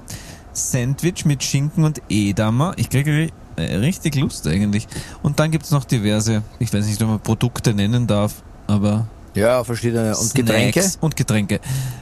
Sandwich 0.53 1.25
mit 1.25 1.43
Schinken 1.43 1.83
und 1.83 2.01
Edamer. 2.09 2.73
Ich 2.77 2.89
kriege 2.89 3.11
ri- 3.11 3.31
äh, 3.57 3.75
richtig 3.75 4.15
Lust 4.15 4.47
eigentlich. 4.47 4.87
Und 5.21 5.39
dann 5.39 5.51
gibt's 5.51 5.71
noch 5.71 5.83
diverse, 5.83 6.41
ich 6.59 6.73
weiß 6.73 6.85
nicht, 6.85 7.01
ob 7.01 7.09
man 7.09 7.19
Produkte 7.19 7.73
nennen 7.73 8.07
darf, 8.07 8.41
aber 8.67 9.05
Ja, 9.33 9.63
verschiedene. 9.63 10.15
Und 10.17 10.33
Getränke? 10.33 10.81
Snacks 10.81 10.97
und 11.01 11.15
Getränke. 11.15 11.59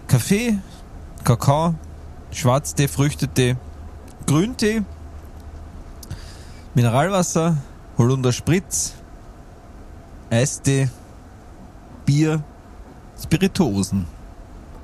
Kaffee, 0.07 0.59
Kakao, 1.23 1.73
Schwarztee, 2.31 2.87
Früchtetee, 2.87 3.55
Grüntee, 4.27 4.83
Mineralwasser, 6.75 7.57
Holunder 7.97 8.31
Spritz, 8.31 8.93
Eistee, 10.29 10.89
Bier, 12.05 12.43
Spirituosen. 13.21 14.05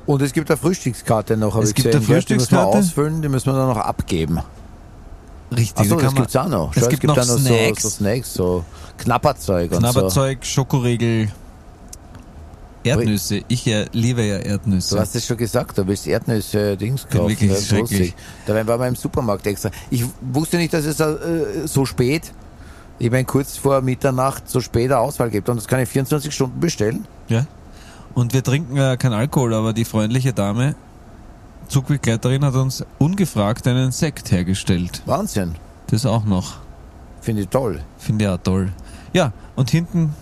Und 0.10 0.24
es 0.24 0.34
gibt 0.34 0.50
eine 0.50 0.58
Frühstückskarte 0.58 1.38
noch, 1.38 1.54
habe 1.54 1.64
Es 1.66 1.70
ich 1.70 1.76
gibt 1.76 1.92
gesehen. 1.92 2.00
eine 2.00 2.08
gell? 2.08 2.24
Die 2.26 2.34
müssen 2.34 2.50
wir 2.52 2.58
Frühstückskarte. 2.58 2.78
ausfüllen, 2.80 3.22
die 3.22 3.30
müssen 3.30 3.46
wir 3.46 3.54
dann 3.54 3.68
noch 3.68 3.78
abgeben. 3.78 4.40
Richtig, 5.56 5.78
Achso, 5.78 5.98
da 5.98 6.02
das 6.02 6.14
man 6.14 6.22
gibt's 6.24 6.36
auch 6.36 6.48
noch. 6.48 6.76
es 6.76 6.82
Schau, 6.82 6.90
gibt 6.90 7.02
gibt 7.02 7.16
noch 7.16 7.28
noch 7.28 7.38
Snacks. 7.38 7.84
So, 7.84 7.90
so 7.90 7.96
Snacks, 7.96 8.34
so 8.34 8.66
Knapperzeug 8.98 9.72
und 9.72 9.86
so. 9.86 10.36
Schokoriegel, 10.42 11.30
Erdnüsse. 12.84 13.44
Ich 13.50 13.68
äh, 13.68 13.86
liebe 13.92 14.24
ja 14.24 14.38
Erdnüsse. 14.38 14.96
Du 14.96 15.02
hast 15.02 15.16
es 15.16 15.28
schon 15.28 15.38
gesagt, 15.38 15.78
du 15.78 15.86
willst 15.86 16.08
Erdnüsse, 16.08 16.76
Dings 16.76 17.04
Bin 17.04 17.20
kaufen. 17.20 17.30
wirklich 17.30 17.52
ja, 17.52 17.62
schrecklich. 17.62 18.02
ich. 18.02 18.16
Dabei 18.48 18.66
war 18.66 18.80
man 18.80 18.88
im 18.88 18.96
Supermarkt 18.96 19.46
extra. 19.46 19.70
Ich 19.92 20.06
wusste 20.22 20.58
nicht, 20.58 20.74
dass 20.74 20.86
es 20.86 21.00
äh, 21.00 21.68
so 21.68 21.86
spät, 21.86 22.34
ich 22.98 23.12
meine 23.12 23.26
kurz 23.26 23.58
vor 23.58 23.82
Mitternacht, 23.82 24.50
so 24.50 24.60
spät 24.60 24.86
eine 24.86 24.98
Auswahl 25.02 25.30
gibt. 25.30 25.50
Und 25.50 25.58
das 25.58 25.68
kann 25.68 25.80
ich 25.82 25.90
24 25.90 26.34
Stunden 26.34 26.60
bestellen. 26.60 27.06
Ja. 27.28 27.46
Und 28.16 28.34
wir 28.34 28.44
trinken 28.44 28.76
äh, 28.78 28.98
kein 28.98 29.14
Alkohol, 29.14 29.54
aber 29.54 29.74
die 29.74 29.86
freundliche 29.86 30.34
Dame, 30.34 30.76
Zugbegleiterin, 31.68 32.44
hat 32.44 32.56
uns 32.56 32.84
ungefragt 32.98 33.68
einen 33.68 33.92
Sekt 33.92 34.32
hergestellt. 34.32 35.02
Wahnsinn. 35.06 35.56
Das 35.88 36.06
auch 36.06 36.26
noch. 36.26 36.58
Finde 37.22 37.44
ich 37.44 37.50
toll. 37.50 37.82
Finde 37.98 38.26
ich 38.26 38.32
auch 38.32 38.38
toll. 38.38 38.72
Ja, 39.14 39.32
und 39.56 39.70
hinten 39.70 40.14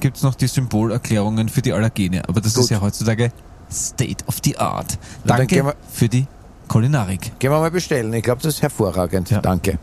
gibt's 0.00 0.22
noch 0.22 0.34
die 0.34 0.46
Symbolerklärungen 0.46 1.48
für 1.48 1.62
die 1.62 1.72
Allergene. 1.72 2.22
Aber 2.28 2.40
das 2.40 2.54
Gut. 2.54 2.64
ist 2.64 2.70
ja 2.70 2.80
heutzutage 2.80 3.32
State 3.70 4.24
of 4.26 4.38
the 4.44 4.56
Art. 4.58 4.98
Na, 5.24 5.36
Danke 5.38 5.56
wir- 5.64 5.74
für 5.90 6.08
die 6.08 6.26
Kulinarik. 6.68 7.38
Gehen 7.38 7.50
wir 7.50 7.58
mal 7.60 7.70
bestellen. 7.70 8.12
Ich 8.12 8.22
glaube, 8.22 8.42
das 8.42 8.54
ist 8.54 8.62
hervorragend. 8.62 9.30
Ja. 9.30 9.40
Danke. 9.40 9.78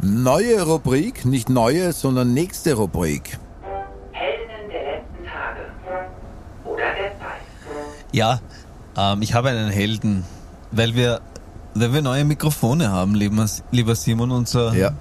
Neue 0.00 0.62
Rubrik, 0.62 1.24
nicht 1.24 1.48
neue, 1.48 1.92
sondern 1.92 2.34
nächste 2.34 2.74
Rubrik. 2.74 3.38
Ja, 8.12 8.40
ähm, 8.96 9.22
ich 9.22 9.34
habe 9.34 9.48
einen 9.50 9.70
Helden, 9.70 10.24
weil 10.70 10.94
wir, 10.94 11.20
weil 11.74 11.92
wir 11.92 12.02
neue 12.02 12.24
Mikrofone 12.24 12.90
haben, 12.90 13.14
lieber, 13.14 13.46
lieber 13.70 13.94
Simon. 13.94 14.30
Unser 14.30 14.74
Ja. 14.74 14.92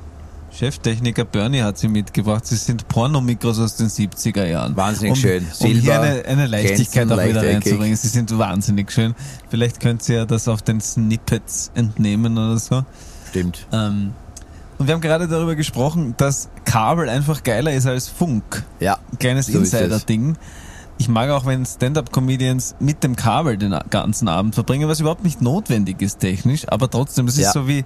Cheftechniker 0.53 1.23
Bernie 1.23 1.61
hat 1.61 1.77
sie 1.77 1.87
mitgebracht. 1.87 2.45
Sie 2.45 2.57
sind 2.57 2.87
Pornomikros 2.89 3.57
aus 3.59 3.77
den 3.77 3.87
70er 3.87 4.45
Jahren. 4.45 4.75
Wahnsinnig 4.75 5.13
um, 5.13 5.15
schön. 5.15 5.47
Um 5.59 5.67
hier 5.67 5.81
Silber, 5.81 6.01
eine, 6.01 6.25
eine 6.25 6.47
Leichtigkeit 6.47 7.07
glänzend, 7.07 7.19
auch 7.19 7.25
wieder 7.25 7.43
reinzubringen. 7.43 7.95
Sie 7.95 8.07
sind 8.09 8.37
wahnsinnig 8.37 8.91
schön. 8.91 9.15
Vielleicht 9.49 9.79
könnt 9.79 10.07
ihr 10.09 10.17
ja 10.17 10.25
das 10.25 10.49
auf 10.49 10.61
den 10.61 10.81
Snippets 10.81 11.71
entnehmen 11.73 12.37
oder 12.37 12.57
so. 12.57 12.83
Stimmt. 13.29 13.65
Ähm, 13.71 14.11
und 14.77 14.87
wir 14.87 14.93
haben 14.93 15.01
gerade 15.01 15.27
darüber 15.29 15.55
gesprochen, 15.55 16.15
dass 16.17 16.49
Kabel 16.65 17.07
einfach 17.07 17.43
geiler 17.43 17.71
ist 17.71 17.85
als 17.85 18.09
Funk. 18.09 18.63
Ja. 18.81 18.97
Ein 19.11 19.19
kleines 19.19 19.45
So 19.47 19.59
ist. 19.59 19.73
Insider-Ding. 19.73 20.35
Ich 21.01 21.09
mag 21.09 21.31
auch, 21.31 21.47
wenn 21.47 21.65
Stand-Up-Comedians 21.65 22.75
mit 22.79 23.03
dem 23.03 23.15
Kabel 23.15 23.57
den 23.57 23.75
ganzen 23.89 24.27
Abend 24.27 24.53
verbringen, 24.53 24.87
was 24.87 24.99
überhaupt 24.99 25.23
nicht 25.23 25.41
notwendig 25.41 25.99
ist 25.99 26.19
technisch, 26.19 26.67
aber 26.67 26.91
trotzdem, 26.91 27.25
das 27.25 27.37
Ja. 27.37 27.47
ist 27.47 27.53
so 27.53 27.67
wie 27.67 27.83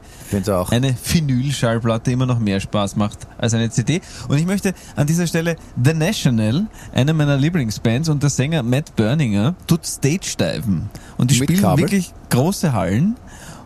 eine 0.69 0.93
Vinyl-Schallplatte 1.01 2.11
immer 2.11 2.25
noch 2.25 2.39
mehr 2.39 2.59
Spaß 2.59 2.97
macht 2.97 3.19
als 3.37 3.53
eine 3.53 3.69
CD. 3.69 4.01
Und 4.27 4.37
ich 4.37 4.45
möchte 4.45 4.73
an 4.97 5.07
dieser 5.07 5.27
Stelle 5.27 5.55
The 5.81 5.93
National, 5.93 6.65
eine 6.93 7.13
meiner 7.13 7.37
Lieblingsbands 7.37 8.09
und 8.09 8.21
der 8.21 8.29
Sänger 8.29 8.63
Matt 8.63 8.97
Berninger, 8.97 9.55
tut 9.65 9.85
Stage-Diven. 9.85 10.89
Und 11.17 11.31
die 11.31 11.39
Mit 11.39 11.51
spielen 11.51 11.61
Kabel? 11.61 11.85
wirklich 11.85 12.11
große 12.29 12.73
Hallen 12.73 13.15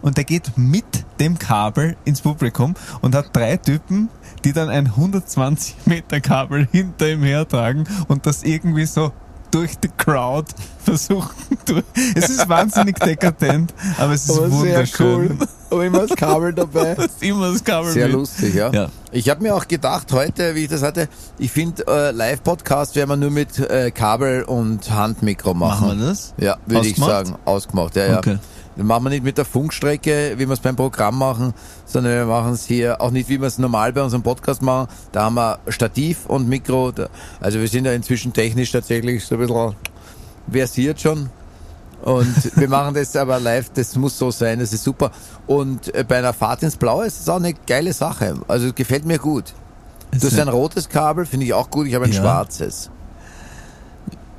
und 0.03 0.17
der 0.17 0.25
geht 0.25 0.51
mit 0.57 0.85
dem 1.19 1.39
Kabel 1.39 1.97
ins 2.05 2.21
Publikum 2.21 2.75
und 3.01 3.15
hat 3.15 3.35
drei 3.35 3.57
Typen, 3.57 4.09
die 4.45 4.53
dann 4.53 4.69
ein 4.69 4.85
120 4.95 5.75
Meter 5.87 6.21
Kabel 6.21 6.67
hinter 6.71 7.09
ihm 7.09 7.23
hertragen 7.23 7.85
und 8.07 8.27
das 8.27 8.43
irgendwie 8.43 8.85
so 8.85 9.11
durch 9.51 9.77
die 9.77 9.89
Crowd 9.97 10.51
versuchen. 10.83 11.29
durch- 11.65 11.83
Es 12.15 12.29
ist 12.29 12.47
wahnsinnig 12.49 12.97
dekadent, 12.99 13.73
aber 13.97 14.13
es 14.13 14.29
ist 14.29 14.37
wunderschön. 14.51 15.37
Aber 15.71 15.85
immer 15.85 16.07
das 16.07 16.17
Kabel 16.17 16.53
dabei. 16.53 16.95
Das 16.95 17.05
ist 17.05 17.23
immer 17.23 17.51
das 17.51 17.63
Kabel 17.63 17.91
Sehr 17.91 18.07
mit. 18.07 18.15
lustig, 18.15 18.55
ja. 18.55 18.71
Ja. 18.71 18.87
Ich 19.11 19.29
habe 19.29 19.41
mir 19.43 19.55
auch 19.55 19.67
gedacht 19.67 20.11
heute, 20.13 20.55
wie 20.55 20.63
ich 20.63 20.69
das 20.69 20.81
hatte, 20.81 21.07
ich 21.37 21.51
finde 21.51 21.85
äh, 21.87 22.11
Live-Podcast 22.11 22.95
werden 22.95 23.09
wir 23.09 23.17
nur 23.17 23.31
mit 23.31 23.57
äh, 23.59 23.91
Kabel 23.91 24.43
und 24.43 24.89
Handmikro 24.91 25.53
machen. 25.53 25.87
Machen 25.87 25.99
wir 25.99 26.07
das? 26.07 26.33
Ja, 26.37 26.57
würde 26.65 26.87
ich 26.87 26.95
sagen. 26.97 27.35
Ausgemacht, 27.45 27.95
ja, 27.95 28.05
ja. 28.07 28.17
Okay. 28.17 28.37
Das 28.79 28.87
machen 28.87 29.03
wir 29.03 29.09
nicht 29.09 29.25
mit 29.25 29.37
der 29.37 29.43
Funkstrecke, 29.43 30.35
wie 30.37 30.47
wir 30.47 30.53
es 30.53 30.61
beim 30.61 30.77
Programm 30.77 31.17
machen, 31.17 31.53
sondern 31.83 32.13
wir 32.13 32.25
machen 32.25 32.53
es 32.53 32.65
hier 32.65 33.01
auch 33.01 33.11
nicht, 33.11 33.27
wie 33.27 33.41
wir 33.41 33.47
es 33.47 33.57
normal 33.57 33.91
bei 33.91 34.01
unserem 34.01 34.23
Podcast 34.23 34.61
machen. 34.61 34.87
Da 35.11 35.23
haben 35.23 35.33
wir 35.35 35.59
Stativ 35.67 36.25
und 36.27 36.47
Mikro. 36.47 36.93
Also 37.41 37.59
wir 37.59 37.67
sind 37.67 37.83
ja 37.83 37.91
inzwischen 37.91 38.31
technisch 38.31 38.71
tatsächlich 38.71 39.25
so 39.25 39.35
ein 39.35 39.41
bisschen 39.41 39.75
versiert 40.49 41.01
schon. 41.01 41.29
Und 42.03 42.33
wir 42.57 42.69
machen 42.69 42.93
das 42.95 43.17
aber 43.17 43.41
live, 43.41 43.69
das 43.73 43.97
muss 43.97 44.17
so 44.17 44.31
sein, 44.31 44.59
das 44.59 44.71
ist 44.71 44.85
super. 44.85 45.11
Und 45.45 45.93
äh, 45.93 46.05
bei 46.07 46.19
einer 46.19 46.31
Fahrt 46.31 46.63
ins 46.63 46.77
Blaue 46.77 47.05
ist 47.05 47.19
das 47.19 47.27
auch 47.27 47.35
eine 47.35 47.53
geile 47.67 47.91
Sache. 47.91 48.35
Also 48.47 48.67
es 48.67 48.75
gefällt 48.75 49.03
mir 49.03 49.19
gut. 49.19 49.53
Du 50.11 50.25
hast 50.25 50.39
ein 50.39 50.47
rotes 50.47 50.87
Kabel, 50.87 51.25
finde 51.25 51.45
ich 51.47 51.53
auch 51.53 51.69
gut, 51.69 51.85
ich 51.85 51.95
habe 51.95 52.05
ein 52.05 52.13
Ja. 52.13 52.21
schwarzes. 52.21 52.89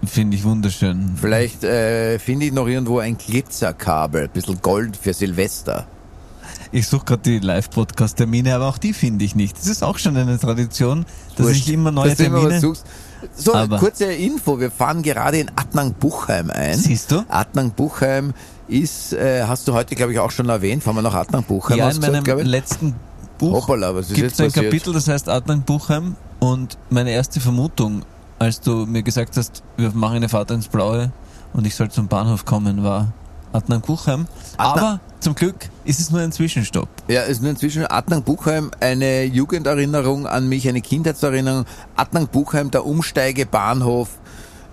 Finde 0.05 0.37
ich 0.37 0.45
wunderschön. 0.45 1.13
Vielleicht 1.21 1.63
äh, 1.63 2.19
finde 2.19 2.47
ich 2.47 2.53
noch 2.53 2.67
irgendwo 2.67 2.99
ein 3.01 3.19
Glitzerkabel, 3.19 4.25
ein 4.25 4.31
bisschen 4.31 4.61
Gold 4.63 4.97
für 4.97 5.13
Silvester. 5.13 5.87
Ich 6.73 6.87
suche 6.87 7.05
gerade 7.05 7.23
die 7.23 7.39
Live-Podcast-Termine, 7.41 8.55
aber 8.55 8.69
auch 8.69 8.79
die 8.79 8.93
finde 8.93 9.25
ich 9.25 9.35
nicht. 9.35 9.59
Das 9.59 9.67
ist 9.67 9.83
auch 9.83 9.99
schon 9.99 10.17
eine 10.17 10.39
Tradition, 10.39 11.05
dass 11.37 11.47
Wurscht, 11.47 11.67
ich 11.69 11.73
immer 11.73 11.91
neue 11.91 12.15
Termine... 12.15 12.61
So, 13.35 13.55
Aber- 13.55 13.79
kurze 13.79 14.07
Info, 14.07 14.59
wir 14.59 14.71
fahren 14.71 15.03
gerade 15.03 15.39
in 15.39 15.51
Adnang-Buchheim 15.55 16.51
ein. 16.51 16.79
Siehst 16.79 17.13
du? 17.13 17.23
Adnang-Buchheim 17.29 18.33
ist, 18.67 19.13
äh, 19.13 19.45
hast 19.47 19.69
du 19.69 19.75
heute, 19.75 19.95
glaube 19.95 20.13
ich, 20.13 20.19
auch 20.19 20.31
schon 20.31 20.49
erwähnt, 20.49 20.83
fahren 20.83 20.97
wir 20.97 21.03
nach 21.03 21.15
Adnang-Buchheim. 21.15 21.77
ja, 21.77 21.91
in 21.91 21.97
gesagt, 22.01 22.27
meinem 22.27 22.39
ich? 22.39 22.47
letzten 22.47 22.95
Buch 23.37 23.67
gibt 23.67 24.33
es 24.33 24.41
ein 24.41 24.47
passiert? 24.47 24.55
Kapitel, 24.55 24.93
das 24.93 25.09
heißt 25.09 25.29
Adnan 25.29 25.63
Buchheim 25.63 26.17
und 26.41 26.79
meine 26.91 27.11
erste 27.11 27.41
Vermutung, 27.41 28.03
als 28.41 28.61
du 28.61 28.87
mir 28.87 29.03
gesagt 29.03 29.37
hast, 29.37 29.63
wir 29.77 29.93
machen 29.93 30.17
eine 30.17 30.29
Fahrt 30.29 30.51
ins 30.51 30.67
Blaue 30.67 31.13
und 31.53 31.67
ich 31.67 31.75
soll 31.75 31.91
zum 31.91 32.09
Bahnhof 32.09 32.47
kommen, 32.47 32.83
war, 32.83 33.13
Adnan 33.53 33.83
Buchheim. 33.83 34.27
Aber 34.57 34.99
zum 35.21 35.35
Glück 35.35 35.69
ist 35.85 36.01
es 36.01 36.11
nur 36.11 36.23
ein 36.23 36.33
Zwischenstopp. 36.33 36.89
Ja, 37.07 37.23
es 37.23 37.33
ist 37.33 37.43
nur 37.43 37.51
inzwischen 37.51 37.87
Adnang 37.87 38.23
Buchheim 38.23 38.71
eine 38.81 39.25
Jugenderinnerung 39.25 40.27
an 40.27 40.49
mich, 40.49 40.67
eine 40.67 40.81
Kindheitserinnerung. 40.81 41.67
Adnang 41.97 42.29
Buchheim, 42.29 42.71
der 42.71 42.87
Umsteigebahnhof 42.87 44.09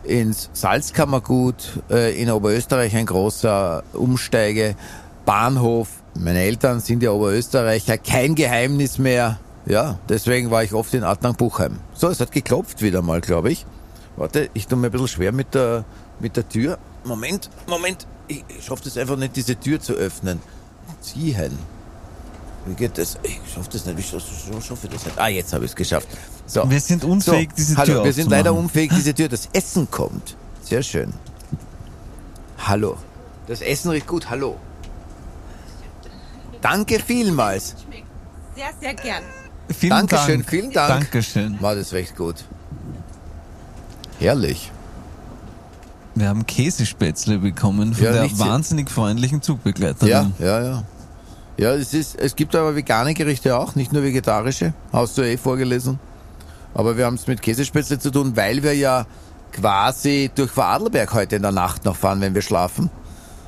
ins 0.03 0.49
Salzkammergut, 0.53 1.84
äh, 1.89 2.21
in 2.21 2.32
Oberösterreich 2.32 2.95
ein 2.95 3.06
großer 3.06 3.84
Umsteigebahnhof. 3.91 5.89
Meine 6.17 6.39
Eltern 6.39 6.80
sind 6.80 7.03
ja 7.03 7.12
Oberösterreicher, 7.12 7.97
kein 7.97 8.34
Geheimnis 8.34 8.97
mehr. 8.97 9.39
Ja, 9.67 9.99
deswegen 10.08 10.49
war 10.49 10.63
ich 10.63 10.73
oft 10.73 10.93
in 10.93 11.03
Adnang 11.03 11.36
Buchheim. 11.36 11.80
So, 11.93 12.08
es 12.08 12.19
hat 12.21 12.32
geklopft 12.32 12.82
wieder 12.82 13.01
mal, 13.01 13.19
glaube 13.21 13.51
ich. 13.51 13.65
Warte, 14.15 14.49
ich 14.53 14.67
tue 14.67 14.77
mir 14.77 14.88
ein 14.88 14.91
bisschen 14.91 15.10
schwer 15.10 15.32
mit 15.34 15.53
der, 15.53 15.84
mit 16.19 16.38
der 16.38 16.47
Tür. 16.47 16.77
Moment, 17.03 17.49
Moment. 17.67 18.08
Ich, 18.30 18.43
ich 18.47 18.63
schaffe 18.65 18.84
das 18.86 18.97
einfach 18.97 19.17
nicht, 19.17 19.36
diese 19.36 19.56
Tür 19.60 19.80
zu 19.80 19.93
öffnen. 19.93 20.39
Ziehen. 21.01 21.58
Wie 22.65 22.73
geht 22.75 22.97
das? 22.97 23.17
Ich 23.23 23.39
schaffe 23.53 23.69
das 23.71 23.86
nicht. 23.86 23.99
Scha- 24.13 24.62
schaffe 24.62 24.88
ich 24.88 24.93
das 24.93 25.06
nicht? 25.06 25.19
Ah, 25.19 25.27
jetzt 25.27 25.53
habe 25.53 25.65
ich 25.65 25.71
es 25.71 25.75
geschafft. 25.75 26.08
So. 26.45 26.69
Wir 26.69 26.80
sind 26.80 27.03
unfähig, 27.03 27.49
so, 27.51 27.56
diese 27.58 27.77
hallo, 27.77 27.93
Tür 27.93 28.03
wir 28.06 28.13
sind 28.13 28.30
leider 28.30 28.53
unfähig, 28.53 28.91
diese 28.95 29.13
Tür. 29.13 29.27
Das 29.30 29.49
Essen 29.53 29.89
kommt. 29.91 30.36
Sehr 30.62 30.82
schön. 30.84 31.13
Hallo. 32.58 32.97
Das 33.47 33.62
Essen 33.62 33.91
riecht 33.91 34.08
gut. 34.08 34.30
Hallo. 34.30 34.56
Danke 36.62 36.99
vielmals. 36.99 37.75
Sehr, 38.56 38.69
sehr 38.82 38.93
gern. 38.95 39.23
Vielen 39.77 39.91
Dankeschön, 39.91 40.39
Dank. 40.39 40.49
vielen 40.49 40.71
Dank. 40.71 41.01
Dankeschön. 41.01 41.61
War 41.61 41.75
das 41.75 41.93
recht 41.93 42.15
gut. 42.15 42.45
Herrlich. 44.19 44.71
Wir 46.15 46.29
haben 46.29 46.47
Käsespätzle 46.47 47.37
bekommen 47.37 47.93
von 47.93 48.03
Ja, 48.03 48.11
der 48.11 48.39
wahnsinnig 48.39 48.89
freundlichen 48.89 49.43
Zugbegleiterin. 49.43 50.09
Ja, 50.09 50.31
ja, 50.39 50.61
ja. 50.63 50.83
Ja, 51.57 51.73
es, 51.73 51.93
ist, 51.93 52.19
es 52.19 52.35
gibt 52.35 52.55
aber 52.55 52.75
vegane 52.75 53.13
Gerichte 53.13 53.57
auch, 53.57 53.75
nicht 53.75 53.93
nur 53.93 54.03
vegetarische. 54.03 54.73
Hast 54.91 55.17
du 55.17 55.21
eh 55.21 55.37
vorgelesen. 55.37 55.99
Aber 56.73 56.97
wir 56.97 57.05
haben 57.05 57.15
es 57.15 57.27
mit 57.27 57.41
Käsespätzle 57.41 57.99
zu 57.99 58.11
tun, 58.11 58.35
weil 58.35 58.63
wir 58.63 58.75
ja 58.75 59.05
quasi 59.51 60.31
durch 60.33 60.51
Vorarlberg 60.51 61.13
heute 61.13 61.35
in 61.35 61.41
der 61.41 61.51
Nacht 61.51 61.85
noch 61.85 61.95
fahren, 61.95 62.21
wenn 62.21 62.35
wir 62.35 62.41
schlafen. 62.43 62.89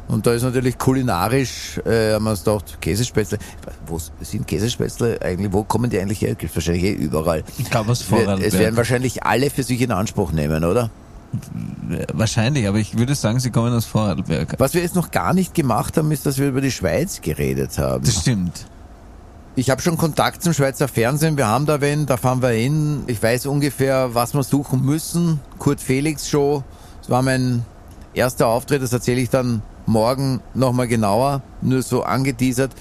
Und 0.10 0.26
da 0.26 0.34
ist 0.34 0.42
natürlich 0.42 0.78
kulinarisch, 0.80 1.80
äh, 1.86 2.14
haben 2.16 2.24
wir 2.26 2.32
uns 2.32 2.44
gedacht, 2.44 2.82
Käsespätzle. 2.82 3.38
Wo 3.86 4.00
sind 4.22 4.48
Käsespätzle 4.48 5.22
eigentlich? 5.22 5.54
Wo 5.54 5.64
kommen 5.64 5.90
die 5.92 6.00
eigentlich 6.00 6.22
her? 6.22 6.34
Gibt 6.34 6.54
wahrscheinlich 6.56 6.84
eh 6.84 6.94
überall. 6.94 7.44
Ich 7.60 7.70
glaube 7.70 7.92
Es 7.92 8.02
Vorarlberg. 8.02 8.54
werden 8.54 8.76
wahrscheinlich 8.76 9.24
alle 9.24 9.52
für 9.52 9.62
sich 9.64 9.80
in 9.82 9.92
Anspruch 9.92 10.32
nehmen, 10.32 10.64
oder? 10.64 10.90
Wahrscheinlich, 12.14 12.68
aber 12.68 12.80
ich 12.80 12.98
würde 12.98 13.14
sagen, 13.14 13.40
sie 13.40 13.52
kommen 13.52 13.72
aus 13.72 13.86
Vorarlberg. 13.86 14.56
Was 14.58 14.74
wir 14.74 14.82
jetzt 14.82 14.96
noch 14.96 15.12
gar 15.12 15.36
nicht 15.36 15.54
gemacht 15.54 15.96
haben, 15.96 16.12
ist, 16.12 16.26
dass 16.26 16.40
wir 16.40 16.48
über 16.48 16.62
die 16.62 16.72
Schweiz 16.72 17.22
geredet 17.22 17.78
haben. 17.78 18.04
Das 18.04 18.22
stimmt. 18.22 18.66
Ich 19.56 19.70
habe 19.70 19.82
schon 19.82 19.96
Kontakt 19.98 20.42
zum 20.42 20.54
Schweizer 20.54 20.88
Fernsehen. 20.88 21.38
Wir 21.38 21.48
haben 21.48 21.68
da 21.68 21.82
wen, 21.82 22.08
da 22.08 22.18
fahren 22.18 22.42
wir 22.42 22.50
hin. 22.50 23.04
Ich 23.06 23.22
weiß 23.22 23.46
ungefähr, 23.46 24.16
was 24.16 24.34
wir 24.34 24.42
suchen 24.42 24.84
müssen. 24.84 25.40
Kurt 25.60 25.82
Felix 25.82 26.28
Show. 26.30 26.64
Das 27.02 27.10
war 27.12 27.22
mein 27.22 27.64
erster 28.14 28.48
Auftritt. 28.48 28.82
Das 28.82 28.94
erzähle 28.94 29.22
ich 29.22 29.30
dann 29.30 29.62
morgen 29.90 30.42
nochmal 30.54 30.88
genauer. 30.88 31.42
Nur 31.62 31.82
so 31.82 32.04
angeteasert. 32.04 32.72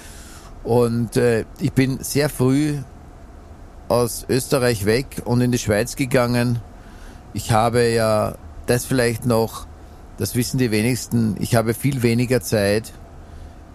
Und 0.62 1.16
äh, 1.16 1.44
ich 1.59 1.73
bin 1.73 1.99
sehr 2.03 2.29
früh 2.29 2.77
aus 3.88 4.27
Österreich 4.29 4.85
weg 4.85 5.23
und 5.25 5.40
in 5.40 5.51
die 5.51 5.59
Schweiz 5.59 5.97
gegangen. 5.97 6.61
Ich 7.33 7.53
habe 7.53 7.88
ja 7.88 8.35
das 8.66 8.85
vielleicht 8.85 9.25
noch, 9.25 9.66
das 10.18 10.35
wissen 10.35 10.59
die 10.59 10.71
wenigsten, 10.71 11.37
ich 11.40 11.55
habe 11.55 11.75
viel 11.75 12.03
weniger 12.03 12.40
Zeit 12.42 12.92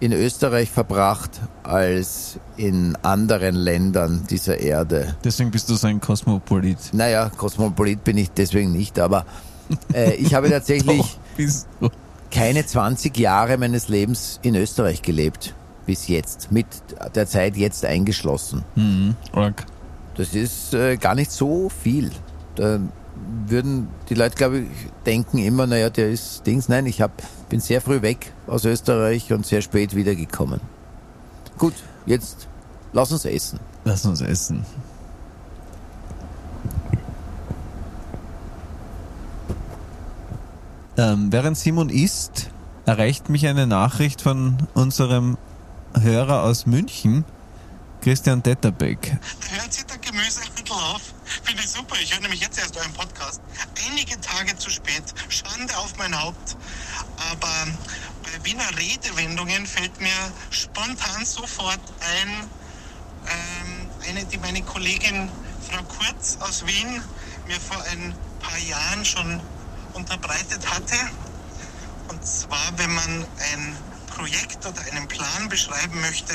in 0.00 0.12
Österreich 0.12 0.70
verbracht 0.70 1.30
als 1.62 2.38
in 2.56 2.96
anderen 3.02 3.54
Ländern 3.54 4.24
dieser 4.28 4.58
Erde. 4.58 5.16
Deswegen 5.24 5.50
bist 5.50 5.68
du 5.70 5.74
so 5.74 5.86
ein 5.86 6.00
Kosmopolit. 6.00 6.92
Naja, 6.92 7.30
Kosmopolit 7.30 8.04
bin 8.04 8.18
ich 8.18 8.30
deswegen 8.30 8.72
nicht, 8.72 8.98
aber 8.98 9.24
äh, 9.92 10.14
ich 10.14 10.34
habe 10.34 10.50
tatsächlich 10.50 10.98
Doch, 10.98 11.36
bist 11.36 11.66
du. 11.80 11.88
Keine 12.34 12.66
20 12.66 13.16
Jahre 13.16 13.56
meines 13.58 13.88
Lebens 13.88 14.40
in 14.42 14.56
Österreich 14.56 15.02
gelebt. 15.02 15.54
Bis 15.86 16.08
jetzt. 16.08 16.50
Mit 16.50 16.66
der 17.14 17.26
Zeit 17.26 17.56
jetzt 17.56 17.84
eingeschlossen. 17.84 18.64
Mhm. 18.74 19.14
Org. 19.32 19.64
Das 20.16 20.34
ist 20.34 20.74
äh, 20.74 20.96
gar 20.96 21.14
nicht 21.14 21.30
so 21.30 21.68
viel. 21.68 22.10
Da 22.56 22.80
würden 23.46 23.88
die 24.08 24.14
Leute, 24.14 24.36
glaube 24.36 24.58
ich, 24.60 24.66
denken 25.06 25.38
immer, 25.38 25.66
naja, 25.66 25.90
der 25.90 26.10
ist 26.10 26.46
Dings. 26.46 26.68
Nein, 26.68 26.86
ich 26.86 27.00
hab, 27.00 27.22
bin 27.48 27.60
sehr 27.60 27.80
früh 27.80 28.02
weg 28.02 28.32
aus 28.46 28.64
Österreich 28.64 29.32
und 29.32 29.46
sehr 29.46 29.62
spät 29.62 29.94
wiedergekommen. 29.94 30.60
Gut, 31.58 31.74
jetzt 32.06 32.48
lass 32.92 33.12
uns 33.12 33.24
essen. 33.24 33.60
Lass 33.84 34.04
uns 34.06 34.20
essen. 34.20 34.64
Ähm, 40.96 41.32
während 41.32 41.58
Simon 41.58 41.88
isst, 41.88 42.50
erreicht 42.86 43.28
mich 43.28 43.46
eine 43.46 43.66
Nachricht 43.66 44.22
von 44.22 44.56
unserem 44.74 45.36
Hörer 45.98 46.42
aus 46.44 46.66
München, 46.66 47.24
Christian 48.00 48.42
Detterbeck. 48.42 49.16
Hört 49.50 49.72
sich 49.72 49.84
der 49.86 49.98
Gemüsehüttel 49.98 50.72
auf? 50.72 51.02
Finde 51.42 51.62
ich 51.62 51.70
super. 51.70 51.96
Ich 52.00 52.12
höre 52.12 52.20
nämlich 52.20 52.40
jetzt 52.40 52.58
erst 52.58 52.76
euren 52.76 52.92
Podcast. 52.92 53.40
Einige 53.88 54.20
Tage 54.20 54.56
zu 54.56 54.70
spät. 54.70 55.02
Schande 55.28 55.76
auf 55.78 55.96
mein 55.98 56.16
Haupt. 56.20 56.56
Aber 57.30 57.48
bei 58.22 58.44
Wiener 58.44 58.68
Redewendungen 58.76 59.66
fällt 59.66 60.00
mir 60.00 60.10
spontan 60.50 61.24
sofort 61.24 61.80
ein, 62.00 62.28
ähm, 63.26 63.90
eine, 64.08 64.24
die 64.26 64.38
meine 64.38 64.62
Kollegin 64.62 65.28
Frau 65.68 65.82
Kurz 65.84 66.36
aus 66.40 66.66
Wien 66.66 67.00
mir 67.48 67.60
vor 67.60 67.82
ein 67.90 68.14
paar 68.40 68.58
Jahren 68.58 69.04
schon 69.04 69.40
unterbreitet 69.94 70.70
hatte. 70.70 70.96
Und 72.08 72.24
zwar, 72.26 72.72
wenn 72.76 72.92
man 72.94 73.26
ein 73.52 73.76
Projekt 74.14 74.64
oder 74.66 74.80
einen 74.92 75.08
Plan 75.08 75.48
beschreiben 75.48 76.00
möchte, 76.00 76.34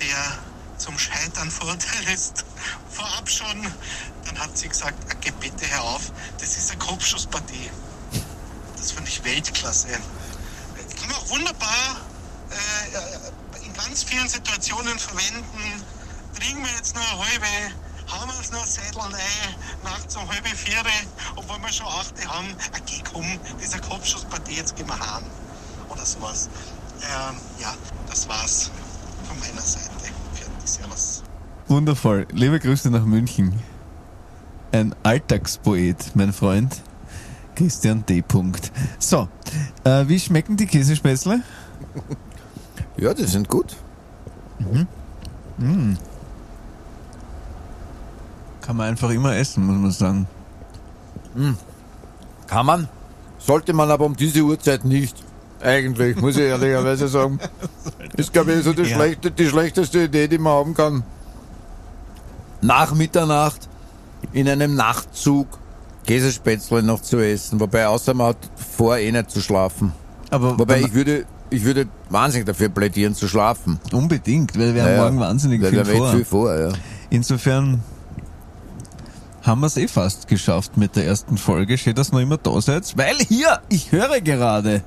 der 0.00 0.38
zum 0.78 0.98
Scheitern 0.98 1.50
verurteilt 1.50 2.08
ist, 2.14 2.44
vorab 2.90 3.28
schon, 3.28 3.66
dann 4.24 4.38
hat 4.38 4.56
sie 4.56 4.68
gesagt, 4.68 4.96
"Ah, 5.10 5.14
geh 5.20 5.30
bitte 5.32 5.68
hör 5.70 5.82
auf, 5.82 6.12
das 6.40 6.56
ist 6.56 6.70
eine 6.70 6.78
Kopfschusspartie. 6.78 7.70
Das 8.76 8.92
finde 8.92 9.10
ich 9.10 9.22
Weltklasse. 9.24 9.88
Kann 9.88 11.08
man 11.08 11.16
auch 11.16 11.28
wunderbar 11.30 11.96
äh, 12.50 13.64
in 13.64 13.74
ganz 13.74 14.04
vielen 14.04 14.28
Situationen 14.28 14.98
verwenden. 14.98 15.84
Trinken 16.34 16.64
wir 16.64 16.72
jetzt 16.72 16.94
nur 16.94 17.04
eine 17.04 17.26
halbe, 17.26 17.46
haben 18.08 18.30
wir 18.30 18.38
uns 18.38 18.50
nur 18.50 18.60
ein 18.60 18.66
Sädel 18.66 19.00
rein, 19.00 19.54
nachts 19.84 20.16
um 20.16 20.28
halbe 20.28 20.48
vier, 20.48 20.76
obwohl 21.36 21.58
wir 21.60 21.72
schon 21.72 21.86
achte 21.86 22.26
haben, 22.26 22.48
geh 22.86 23.02
komm, 23.12 23.26
diese 23.62 23.78
Kopfschusspartie, 23.78 24.56
jetzt 24.56 24.76
gehen 24.76 24.86
wir 24.86 24.98
heim. 24.98 25.24
Oder 25.88 26.04
sowas. 26.04 26.48
Ähm, 27.00 27.36
ja, 27.60 27.74
das 28.08 28.28
war's 28.28 28.70
von 29.26 29.38
meiner 29.40 29.60
Seite. 29.60 29.88
Fertig, 30.34 30.68
servus. 30.68 31.22
Wundervoll. 31.68 32.26
Liebe 32.32 32.58
Grüße 32.58 32.90
nach 32.90 33.04
München. 33.04 33.62
Ein 34.72 34.94
Alltagspoet, 35.02 36.12
mein 36.14 36.32
Freund. 36.32 36.82
Christian 37.54 38.04
D. 38.06 38.22
Punkt. 38.22 38.70
So, 38.98 39.28
äh, 39.84 40.06
wie 40.08 40.20
schmecken 40.20 40.56
die 40.56 40.66
Käsespätzle? 40.66 41.42
Ja, 42.96 43.14
die 43.14 43.24
sind 43.24 43.48
gut. 43.48 43.76
Kann 48.68 48.76
man 48.76 48.88
einfach 48.88 49.08
immer 49.08 49.34
essen, 49.34 49.64
muss 49.64 49.76
man 49.80 49.90
sagen. 49.92 50.26
Kann 52.46 52.66
man. 52.66 52.86
Sollte 53.38 53.72
man 53.72 53.90
aber 53.90 54.04
um 54.04 54.14
diese 54.14 54.42
Uhrzeit 54.42 54.84
nicht. 54.84 55.16
Eigentlich, 55.62 56.20
muss 56.20 56.36
ich 56.36 56.42
ehrlicherweise 56.42 57.08
sagen. 57.08 57.38
Ist, 58.18 58.30
glaube 58.30 58.52
ich, 58.52 58.62
so 58.64 58.74
die, 58.74 58.82
Ja. 58.82 58.94
schlechte, 58.96 59.30
die 59.30 59.46
schlechteste 59.46 60.02
Idee, 60.02 60.28
die 60.28 60.36
man 60.36 60.52
haben 60.52 60.74
kann. 60.74 61.02
Nach 62.60 62.92
Mitternacht 62.94 63.70
in 64.34 64.46
einem 64.46 64.74
Nachtzug 64.74 65.46
Käsespätzle 66.06 66.82
noch 66.82 67.00
zu 67.00 67.16
essen. 67.24 67.58
Wobei, 67.60 67.86
außer 67.88 68.12
man 68.12 68.26
hat 68.28 68.50
vor, 68.76 68.98
eh 68.98 69.10
nicht 69.10 69.30
zu 69.30 69.40
schlafen. 69.40 69.94
Aber 70.28 70.58
Wobei, 70.58 70.80
ich 70.82 70.92
würde, 70.92 71.24
ich 71.48 71.64
würde 71.64 71.88
wahnsinnig 72.10 72.46
dafür 72.46 72.68
plädieren, 72.68 73.14
zu 73.14 73.28
schlafen. 73.28 73.80
unbedingt, 73.92 74.58
weil 74.58 74.74
wir 74.74 74.82
haben 74.82 74.90
Ja, 74.92 75.02
morgen 75.04 75.20
wahnsinnig 75.20 75.62
Weil 75.62 75.70
viel 75.70 75.78
wir 75.78 75.84
haben 75.86 75.90
echt 75.90 75.98
vor. 75.98 76.12
viel 76.12 76.24
vor, 76.26 76.54
ja. 76.58 76.68
Insofern 77.08 77.82
haben 79.42 79.60
wir 79.60 79.66
es 79.66 79.76
eh 79.76 79.88
fast 79.88 80.28
geschafft 80.28 80.76
mit 80.76 80.96
der 80.96 81.06
ersten 81.06 81.36
Folge. 81.38 81.78
Schön, 81.78 81.94
dass 81.94 82.12
noch 82.12 82.20
immer 82.20 82.36
da 82.36 82.60
seid, 82.60 82.96
weil 82.96 83.16
hier, 83.16 83.60
ich 83.68 83.92
höre 83.92 84.20
gerade. 84.20 84.82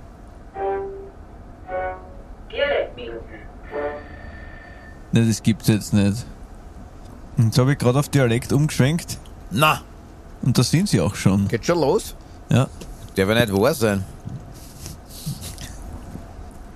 Ne, 5.12 5.26
das 5.28 5.44
gibt's 5.44 5.68
jetzt 5.68 5.94
nicht. 5.94 6.26
Und 7.38 7.46
Jetzt 7.48 7.58
habe 7.58 7.74
ich 7.74 7.78
gerade 7.78 8.00
auf 8.00 8.10
Dialekt 8.10 8.54
umgeschwenkt 8.54 9.18
Na, 9.50 9.82
und 10.42 10.58
da 10.58 10.64
sind 10.64 10.90
sie 10.90 11.02
auch 11.02 11.16
schon. 11.16 11.48
geht 11.48 11.66
schon 11.66 11.80
los? 11.80 12.16
Ja. 12.50 12.68
Der 13.18 13.28
wird 13.28 13.40
nicht 13.40 13.54
wahr 13.60 13.74
sein. 13.74 14.04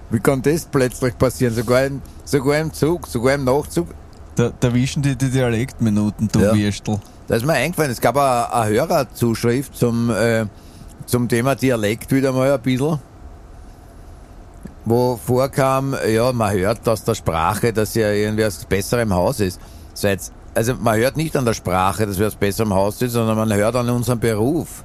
Wie 0.10 0.20
kann 0.20 0.42
das 0.42 0.66
plötzlich 0.66 1.18
passieren? 1.18 1.54
Sogar, 1.54 1.86
im, 1.86 2.02
sogar 2.26 2.60
im 2.60 2.72
Zug, 2.74 3.08
sogar 3.08 3.36
im 3.36 3.44
Nachzug. 3.44 3.88
Da, 4.36 4.52
da 4.60 4.74
wischen 4.74 5.02
die 5.02 5.16
die 5.16 5.30
Dialektminuten, 5.30 6.28
du 6.28 6.40
Ja. 6.40 6.54
Würstel. 6.54 7.00
Da 7.28 7.36
ist 7.36 7.46
mir 7.46 7.54
eingefallen, 7.54 7.92
es 7.92 8.02
gab 8.02 8.18
eine, 8.18 8.70
Hörerzuschrift 8.70 9.76
zum, 9.76 10.12
äh, 10.12 10.46
zum 11.06 11.28
Thema 11.28 11.56
Dialekt 11.56 12.12
wieder 12.12 12.32
mal 12.32 12.52
ein 12.52 12.62
bisschen. 12.62 13.00
Wo 14.86 15.18
vorkam, 15.18 15.96
ja, 16.08 16.32
man 16.32 16.54
hört 16.54 16.88
aus 16.88 17.04
der 17.04 17.16
Sprache, 17.16 17.74
dass 17.74 17.96
ja 17.96 18.12
irgendwie 18.12 18.48
Bessere 18.70 19.02
im 19.02 19.14
Haus 19.14 19.40
ist. 19.40 19.60
Also 20.54 20.76
man 20.76 20.98
hört 20.98 21.18
nicht 21.18 21.36
an 21.36 21.46
der 21.46 21.56
Sprache, 21.56 22.06
dass 22.06 22.20
wir 22.20 22.26
das 22.26 22.36
Bessere 22.36 22.68
im 22.68 22.74
Haus 22.76 23.00
sind, 23.00 23.10
sondern 23.10 23.36
man 23.36 23.52
hört 23.52 23.76
an 23.76 23.90
unserem 23.90 24.20
Beruf, 24.20 24.84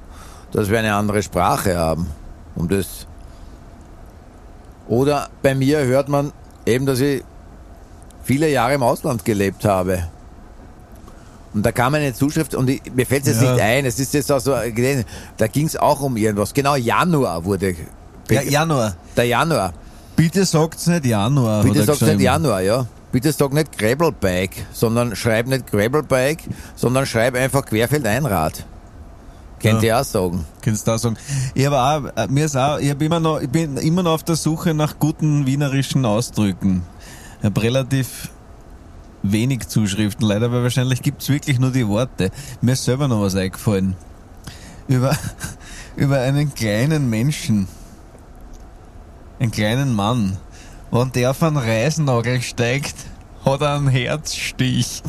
dass 0.51 0.69
wir 0.71 0.79
eine 0.79 0.95
andere 0.95 1.21
Sprache 1.21 1.77
haben. 1.77 2.07
Um 2.55 2.67
das. 2.67 3.05
Oder 4.87 5.29
bei 5.43 5.53
mir 5.53 5.85
hört 5.85 6.09
man 6.09 6.33
eben, 6.65 6.87
dass 6.87 6.99
ich 6.99 7.23
viele 8.23 8.49
Jahre 8.49 8.73
im 8.73 8.83
Ausland 8.83 9.23
gelebt 9.23 9.63
habe. 9.63 10.07
Und 11.53 11.65
da 11.65 11.71
kam 11.71 11.93
eine 11.95 12.13
Zuschrift 12.13 12.55
und 12.55 12.69
ich, 12.69 12.81
mir 12.93 13.05
fällt 13.05 13.23
es 13.27 13.33
jetzt 13.35 13.43
Ja. 13.43 13.53
nicht 13.53 13.61
ein, 13.61 13.85
es 13.85 13.99
ist 13.99 14.13
jetzt 14.13 14.31
auch 14.31 14.39
so 14.39 14.53
gelesen, 14.73 15.03
da 15.37 15.47
ging 15.47 15.65
es 15.65 15.75
auch 15.75 15.99
um 16.01 16.15
irgendwas. 16.17 16.53
Genau, 16.53 16.75
Januar 16.75 17.43
wurde. 17.43 17.75
Ja, 18.29 18.41
Januar. 18.41 18.95
Der 19.17 19.25
Januar. 19.25 19.73
Bitte 20.15 20.45
sagt's 20.45 20.87
nicht 20.87 21.05
Januar. 21.05 21.63
Bitte 21.63 21.81
hat 21.81 21.89
er 21.89 21.95
sag 21.95 22.07
nicht. 22.15 22.21
Januar, 22.21 22.61
ja. 22.61 22.85
Bitte 23.11 23.31
sag 23.33 23.51
nicht 23.51 23.77
Gravelbike, 23.77 24.65
sondern 24.71 25.15
schreib 25.15 25.47
nicht 25.47 25.67
Gravelbike, 25.69 26.43
sondern 26.75 27.05
schreib 27.05 27.35
einfach 27.35 27.65
Querfeldeinrad. 27.65 28.65
Könnt 29.61 29.83
ihr 29.83 29.99
auch 29.99 30.03
sagen. 30.03 30.45
Kannst 30.61 30.87
du 30.87 30.91
auch 30.91 30.97
sagen. 30.97 31.17
Ich 31.53 31.65
habe 31.65 31.77
auch, 31.79 32.17
äh, 32.17 32.27
mir 32.27 32.45
ist 32.45 32.55
auch, 32.55 32.79
ich, 32.79 32.89
hab 32.89 33.01
immer 33.01 33.19
noch, 33.19 33.41
ich 33.41 33.49
bin 33.49 33.77
immer 33.77 34.01
noch 34.03 34.13
auf 34.13 34.23
der 34.23 34.35
Suche 34.35 34.73
nach 34.73 34.97
guten 34.97 35.45
wienerischen 35.45 36.05
Ausdrücken. 36.05 36.83
Ich 37.39 37.45
habe 37.45 37.61
relativ 37.61 38.29
wenig 39.23 39.67
Zuschriften, 39.67 40.27
leider, 40.27 40.51
weil 40.51 40.63
wahrscheinlich 40.63 41.01
gibt's 41.01 41.29
wirklich 41.29 41.59
nur 41.59 41.71
die 41.71 41.87
Worte. 41.87 42.31
Mir 42.61 42.73
ist 42.73 42.85
selber 42.85 43.07
noch 43.07 43.21
was 43.21 43.35
eingefallen. 43.35 43.95
Über, 44.87 45.15
über 45.95 46.19
einen 46.19 46.53
kleinen 46.53 47.09
Menschen. 47.09 47.67
Einen 49.39 49.51
kleinen 49.51 49.93
Mann. 49.93 50.37
Wenn 50.91 51.11
der 51.13 51.31
auf 51.31 51.41
einen 51.41 51.57
Reisnagel 51.57 52.41
steigt, 52.41 52.95
hat 53.45 53.61
er 53.61 53.75
einen 53.75 53.87
Herzstich. 53.87 55.01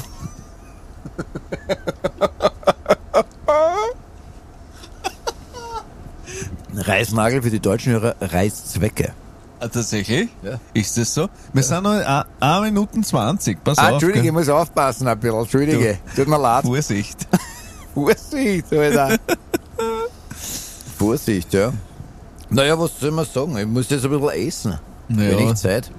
Reißnagel 6.75 7.43
für 7.43 7.51
die 7.51 7.61
deutschen 7.61 7.93
Hörer, 7.93 8.15
Reißzwecke. 8.21 9.13
Ah, 9.63 9.69
tatsächlich? 9.69 10.29
Ja. 10.43 10.59
Ist 10.75 10.99
das 10.99 11.15
so? 11.15 11.29
Wir 11.53 11.63
sind 11.63 11.85
noch 11.85 11.93
1 12.41 12.63
Minuten 12.63 13.05
20. 13.05 13.63
Pass 13.63 13.79
Ah, 13.79 13.87
auf. 13.87 13.93
Entschuldige, 13.93 14.27
ich 14.27 14.33
muss 14.33 14.49
aufpassen 14.49 15.07
ein 15.07 15.21
bisschen, 15.21 15.39
Entschuldige. 15.39 15.99
Tut 16.17 16.27
mir 16.27 16.39
leid. 16.39 16.65
Vorsicht. 16.65 17.29
Vorsicht, 17.95 18.73
Alter. 18.73 19.19
Vorsicht, 20.99 21.53
ja. 21.55 21.73
Naja, 22.51 22.77
was 22.79 22.99
soll 22.99 23.13
man 23.13 23.25
sagen? 23.25 23.57
Ich 23.57 23.67
muss 23.67 23.89
jetzt 23.89 24.05
ein 24.05 24.11
bisschen 24.11 24.31
essen. 24.31 24.79
Naja. 25.09 25.39
Wenig 25.39 25.55
Zeit. 25.55 25.91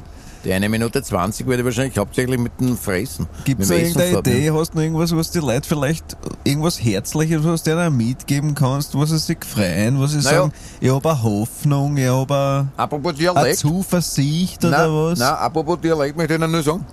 Die 0.44 0.52
eine 0.52 0.68
Minute 0.68 1.02
20 1.02 1.48
werde 1.48 1.62
ich 1.62 1.66
wahrscheinlich 1.66 1.98
hauptsächlich 1.98 2.38
mit 2.38 2.60
dem 2.60 2.78
Fressen. 2.78 3.28
Gibt 3.46 3.62
es 3.62 3.70
irgendeine. 3.70 4.20
Idee? 4.20 4.52
Hast 4.52 4.74
du 4.74 4.78
noch 4.78 4.84
irgendwas, 4.84 5.16
was 5.16 5.32
die 5.32 5.40
Leute 5.40 5.68
vielleicht, 5.68 6.18
irgendwas 6.44 6.84
Herzliches, 6.84 7.44
was 7.46 7.64
du 7.64 7.72
denen 7.76 7.96
mitgeben 7.96 8.54
kannst, 8.54 8.98
was 8.98 9.12
sie 9.12 9.20
sich 9.20 9.38
freuen, 9.46 10.02
was 10.02 10.12
sie 10.12 10.18
Naja. 10.18 10.30
sagen, 10.42 10.54
ich 10.82 10.90
habe 10.92 11.10
eine 11.10 11.24
Hoffnung, 11.24 11.96
ich 11.96 12.08
habe 12.08 12.68
eine. 12.76 13.56
Zuversicht 13.56 14.66
oder 14.66 14.88
Nein, 14.88 14.92
was? 15.12 15.20
nein, 15.20 15.34
apropos 15.34 15.80
Dialekt 15.80 16.18
möchte 16.18 16.34
ich 16.34 16.40
Ihnen 16.42 16.52
nur 16.52 16.64
sagen. 16.64 16.86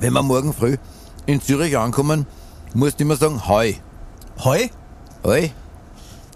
Wenn 0.00 0.12
wir 0.14 0.22
morgen 0.22 0.52
früh 0.52 0.76
in 1.26 1.40
Zürich 1.40 1.78
ankommen, 1.78 2.26
musst 2.74 2.98
du 2.98 3.04
immer 3.04 3.14
sagen, 3.14 3.46
hoi. 3.46 3.76
Hoi? 4.42 4.70
Hoi. 5.22 5.52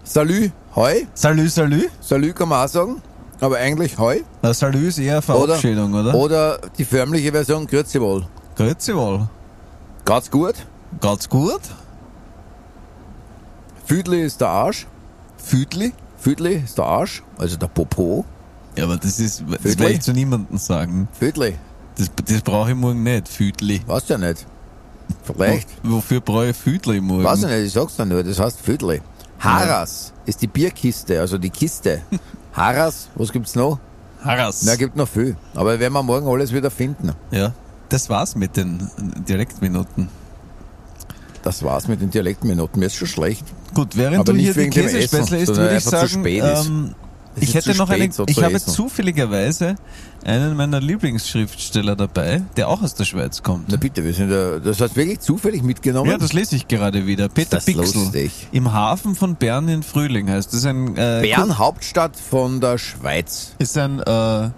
Salü, 0.04 0.52
hoi. 0.76 1.08
Salü, 1.14 1.48
salü? 1.48 1.88
Salü 2.00 2.32
kann 2.32 2.48
man 2.48 2.64
auch 2.64 2.68
sagen, 2.70 3.02
aber 3.40 3.56
eigentlich 3.58 3.98
hoi. 3.98 4.22
Na, 4.42 4.52
salü 4.54 4.88
ist 4.88 4.98
eher 4.98 5.14
eine 5.14 5.22
Verabschiedung, 5.22 5.92
oder? 5.94 6.14
Oder 6.14 6.58
die 6.78 6.84
förmliche 6.84 7.32
Version, 7.32 7.66
grüezi 7.66 8.00
wohl. 8.00 8.26
Grüezi 8.56 8.94
wohl. 8.94 9.28
Ganz 10.04 10.30
gut. 10.30 10.54
Ganz 11.00 11.28
gut. 11.28 11.60
Füdli 13.84 14.22
ist 14.22 14.40
der 14.40 14.48
Arsch. 14.48 14.86
Füdli? 15.36 15.92
Füdli 16.18 16.54
ist 16.64 16.76
der 16.78 16.86
Arsch, 16.86 17.22
also 17.38 17.56
der 17.56 17.68
Popo. 17.68 18.24
Ja, 18.76 18.84
aber 18.84 18.96
das 18.96 19.20
ist, 19.20 19.42
das 19.48 19.60
Füdli? 19.62 19.78
will 19.78 19.90
ich 19.92 20.00
zu 20.00 20.12
niemandem 20.12 20.58
sagen. 20.58 21.08
Füdli, 21.18 21.54
Das, 21.96 22.10
das 22.24 22.42
brauche 22.42 22.70
ich 22.70 22.76
morgen 22.76 23.02
nicht, 23.02 23.28
Füdli. 23.28 23.80
weißt 23.86 24.10
du 24.10 24.14
ja 24.14 24.18
nicht. 24.18 24.46
Vielleicht. 25.22 25.68
Wo- 25.84 25.96
Wofür 25.96 26.20
brauche 26.20 26.48
ich 26.48 26.56
Füdli 26.56 27.00
morgen? 27.00 27.22
Weiß 27.24 27.40
ich 27.44 27.48
nicht, 27.48 27.66
ich 27.66 27.72
sag's 27.72 27.96
dir 27.96 28.06
nur, 28.06 28.24
das 28.24 28.38
heißt 28.40 28.60
Füdli. 28.60 29.00
Haras 29.38 30.12
ist 30.24 30.42
die 30.42 30.46
Bierkiste, 30.46 31.20
also 31.20 31.38
die 31.38 31.50
Kiste. 31.50 32.02
Haras, 32.56 33.08
was 33.14 33.32
gibt's 33.32 33.54
noch? 33.54 33.78
Harras. 34.24 34.62
Na, 34.64 34.76
gibt 34.76 34.96
noch 34.96 35.08
viel. 35.08 35.36
Aber 35.54 35.78
werden 35.78 35.92
wir 35.92 36.02
morgen 36.02 36.26
alles 36.26 36.52
wieder 36.52 36.70
finden. 36.70 37.12
Ja, 37.30 37.52
das 37.90 38.08
war's 38.08 38.34
mit 38.34 38.56
den 38.56 38.90
Dialektminuten. 39.28 40.08
Das 41.42 41.62
war's 41.62 41.86
mit 41.86 42.00
den 42.00 42.10
Dialektminuten. 42.10 42.80
Mir 42.80 42.86
ist 42.86 42.96
schon 42.96 43.06
schlecht. 43.08 43.44
Gut, 43.74 43.96
während 43.96 44.20
Aber 44.20 44.32
du 44.32 44.38
hier 44.38 44.54
die 44.54 44.70
Käsespätzle 44.70 45.38
isst, 45.38 45.54
würde 45.56 45.76
ich 45.76 45.84
sagen, 45.84 46.08
spät 46.08 46.42
ist. 46.42 46.66
ähm, 46.66 46.94
ich 47.40 47.54
hätte 47.54 47.74
noch 47.74 47.88
spät, 47.88 48.02
einen, 48.02 48.12
so 48.12 48.24
ich 48.26 48.42
habe 48.42 48.54
essen. 48.54 48.72
zufälligerweise 48.72 49.76
einen 50.24 50.56
meiner 50.56 50.80
Lieblingsschriftsteller 50.80 51.94
dabei, 51.96 52.42
der 52.56 52.68
auch 52.68 52.82
aus 52.82 52.94
der 52.94 53.04
Schweiz 53.04 53.42
kommt. 53.42 53.66
Na 53.68 53.76
bitte, 53.76 54.04
wir 54.04 54.12
sind 54.12 54.30
ja, 54.30 54.58
das 54.58 54.80
hast 54.80 54.92
du 54.92 54.96
wirklich 54.96 55.20
zufällig 55.20 55.62
mitgenommen? 55.62 56.10
Ja, 56.10 56.18
das 56.18 56.32
lese 56.32 56.56
ich 56.56 56.66
gerade 56.68 57.06
wieder. 57.06 57.28
Peter 57.28 57.58
Pixel. 57.58 58.02
lustig. 58.02 58.48
Im 58.52 58.72
Hafen 58.72 59.14
von 59.14 59.36
Bern 59.36 59.68
in 59.68 59.82
Frühling 59.82 60.28
heißt 60.28 60.52
das 60.52 60.64
ein 60.64 60.96
äh, 60.96 61.22
Bern, 61.22 61.58
Hauptstadt 61.58 62.16
von 62.16 62.60
der 62.60 62.78
Schweiz. 62.78 63.54
ist 63.58 63.76
ein 63.78 64.00
äh, 64.00 64.50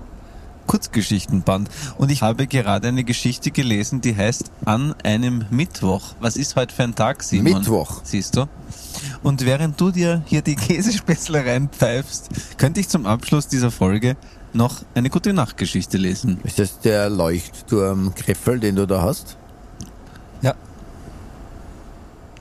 Kurzgeschichtenband. 0.68 1.68
Und 1.96 2.12
ich 2.12 2.22
habe 2.22 2.46
gerade 2.46 2.86
eine 2.86 3.02
Geschichte 3.02 3.50
gelesen, 3.50 4.00
die 4.00 4.14
heißt 4.14 4.52
An 4.64 4.94
einem 5.02 5.46
Mittwoch. 5.50 6.14
Was 6.20 6.36
ist 6.36 6.54
heute 6.54 6.72
für 6.72 6.84
ein 6.84 6.94
Tag, 6.94 7.24
Simon? 7.24 7.54
Mittwoch. 7.54 8.02
Siehst 8.04 8.36
du? 8.36 8.46
Und 9.24 9.44
während 9.44 9.80
du 9.80 9.90
dir 9.90 10.22
hier 10.26 10.42
die 10.42 10.54
Käsespätzle 10.54 11.44
reinpfeifst, 11.44 12.28
könnte 12.58 12.78
ich 12.78 12.88
zum 12.88 13.06
Abschluss 13.06 13.48
dieser 13.48 13.72
Folge 13.72 14.16
noch 14.52 14.82
eine 14.94 15.10
gute 15.10 15.32
Nachtgeschichte 15.32 15.98
lesen. 15.98 16.38
Ist 16.44 16.58
das 16.58 16.78
der 16.80 17.10
Leuchtturm 17.10 18.14
Kreffel, 18.14 18.60
den 18.60 18.76
du 18.76 18.86
da 18.86 19.02
hast? 19.02 19.36
Ja. 20.42 20.54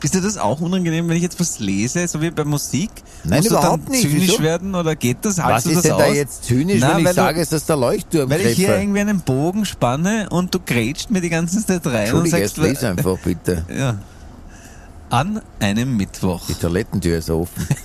Ist 0.03 0.13
dir 0.13 0.21
das 0.21 0.37
auch 0.37 0.61
unangenehm, 0.61 1.09
wenn 1.09 1.17
ich 1.17 1.23
jetzt 1.23 1.39
was 1.39 1.59
lese, 1.59 2.07
so 2.07 2.21
wie 2.21 2.29
bei 2.31 2.43
Musik? 2.43 2.91
Nein, 3.23 3.39
Musst 3.39 3.49
überhaupt 3.49 3.87
du 3.87 3.91
dann 3.91 3.91
nicht. 3.91 4.01
zynisch 4.09 4.27
Wieso? 4.29 4.43
werden 4.43 4.75
oder 4.75 4.95
geht 4.95 5.17
das? 5.23 5.37
Was 5.37 5.43
Haltst 5.45 5.65
du 5.65 5.69
ist 5.71 5.75
das 5.77 5.83
denn 5.83 5.91
aus? 5.93 5.99
da 6.01 6.07
jetzt 6.13 6.43
zynisch, 6.45 6.77
Na, 6.81 6.91
wenn 6.95 6.99
ich 7.03 7.07
du- 7.09 7.13
sage, 7.13 7.41
ist 7.41 7.69
der 7.69 7.75
Leuchtturm 7.75 8.29
Weil 8.29 8.41
ich 8.45 8.55
hier 8.55 8.77
irgendwie 8.77 8.99
einen 8.99 9.21
Bogen 9.21 9.65
spanne 9.65 10.27
und 10.29 10.53
du 10.53 10.59
grätscht 10.59 11.09
mir 11.09 11.21
die 11.21 11.29
ganze 11.29 11.65
Zeit 11.65 11.85
rein 11.87 12.13
und 12.13 12.25
Entschuldige, 12.25 12.37
sagst, 12.47 12.57
jetzt 12.57 12.67
lies 12.67 12.83
einfach 12.83 13.17
bitte. 13.23 13.65
ja. 13.75 13.97
An 15.09 15.41
einem 15.59 15.95
Mittwoch. 15.97 16.41
Die 16.47 16.53
Toilettentür 16.53 17.17
ist 17.19 17.29
offen. 17.29 17.65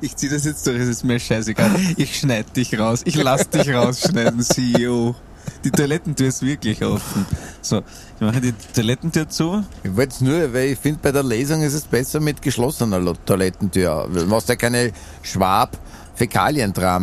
Ich 0.00 0.16
zieh 0.16 0.28
das 0.28 0.44
jetzt 0.44 0.66
durch, 0.66 0.80
es 0.80 0.88
ist 0.88 1.04
mir 1.04 1.20
scheißegal. 1.20 1.70
Ich 1.96 2.18
schneid 2.18 2.56
dich 2.56 2.78
raus. 2.78 3.02
Ich 3.04 3.14
lass 3.16 3.48
dich 3.50 3.68
rausschneiden, 3.68 4.40
CEO. 4.42 5.14
Die 5.64 5.70
Toilettentür 5.70 6.28
ist 6.28 6.42
wirklich 6.42 6.82
offen. 6.84 7.26
So, 7.60 7.78
ich 7.78 8.20
mache 8.20 8.40
die 8.40 8.52
Toilettentür 8.74 9.28
zu. 9.28 9.62
Ich 9.82 9.94
wollte 9.94 10.14
es 10.14 10.20
nur, 10.22 10.52
weil 10.54 10.68
ich 10.70 10.78
finde, 10.78 11.00
bei 11.02 11.12
der 11.12 11.22
Lesung 11.22 11.62
ist 11.62 11.74
es 11.74 11.84
besser 11.84 12.18
mit 12.20 12.40
geschlossener 12.40 12.98
Lo- 12.98 13.14
Toilettentür. 13.26 14.08
Du 14.12 14.24
machst 14.26 14.48
ja 14.48 14.56
keine 14.56 14.92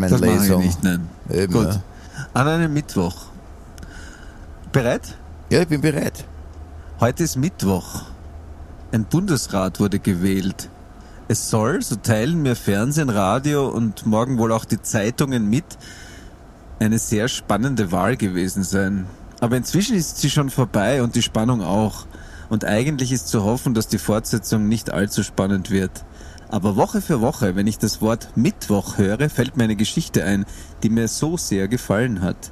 Das 0.10 0.22
mache 0.22 0.32
ich 0.60 0.66
nicht, 0.66 0.84
nein. 0.84 1.08
Eben, 1.32 1.54
Gut. 1.54 1.66
ja. 1.68 1.82
An 2.34 2.48
einem 2.48 2.74
Mittwoch. 2.74 3.16
Bereit? 4.72 5.16
Ja, 5.50 5.62
ich 5.62 5.68
bin 5.68 5.82
bereit. 5.82 6.26
Heute 7.00 7.24
ist 7.24 7.36
Mittwoch. 7.36 8.04
Ein 8.92 9.06
Bundesrat 9.06 9.80
wurde 9.80 10.00
gewählt. 10.00 10.70
Es 11.28 11.50
soll, 11.50 11.82
so 11.82 11.96
teilen 11.96 12.42
mir 12.42 12.56
Fernsehen, 12.56 13.10
Radio 13.10 13.68
und 13.68 14.06
morgen 14.06 14.38
wohl 14.38 14.52
auch 14.52 14.66
die 14.66 14.82
Zeitungen 14.82 15.50
mit, 15.50 15.66
eine 16.80 17.00
sehr 17.00 17.28
spannende 17.28 17.92
Wahl 17.92 18.18
gewesen 18.18 18.64
sein. 18.64 19.06
Aber 19.40 19.58
inzwischen 19.58 19.96
ist 19.96 20.18
sie 20.18 20.30
schon 20.30 20.50
vorbei 20.50 21.02
und 21.04 21.16
die 21.16 21.22
Spannung 21.22 21.62
auch. 21.62 22.06
Und 22.50 22.66
eigentlich 22.66 23.12
ist 23.12 23.28
zu 23.28 23.44
hoffen, 23.44 23.74
dass 23.74 23.88
die 23.88 23.98
Fortsetzung 23.98 24.68
nicht 24.68 24.92
allzu 24.92 25.24
spannend 25.24 25.70
wird. 25.70 26.06
Aber 26.50 26.76
Woche 26.78 27.02
für 27.02 27.20
Woche, 27.20 27.56
wenn 27.56 27.68
ich 27.68 27.78
das 27.78 28.02
Wort 28.02 28.30
Mittwoch 28.36 28.98
höre, 28.98 29.30
fällt 29.30 29.58
mir 29.58 29.66
eine 29.66 29.76
Geschichte 29.76 30.24
ein, 30.24 30.46
die 30.82 30.90
mir 30.90 31.08
so 31.08 31.36
sehr 31.36 31.68
gefallen 31.68 32.22
hat. 32.22 32.52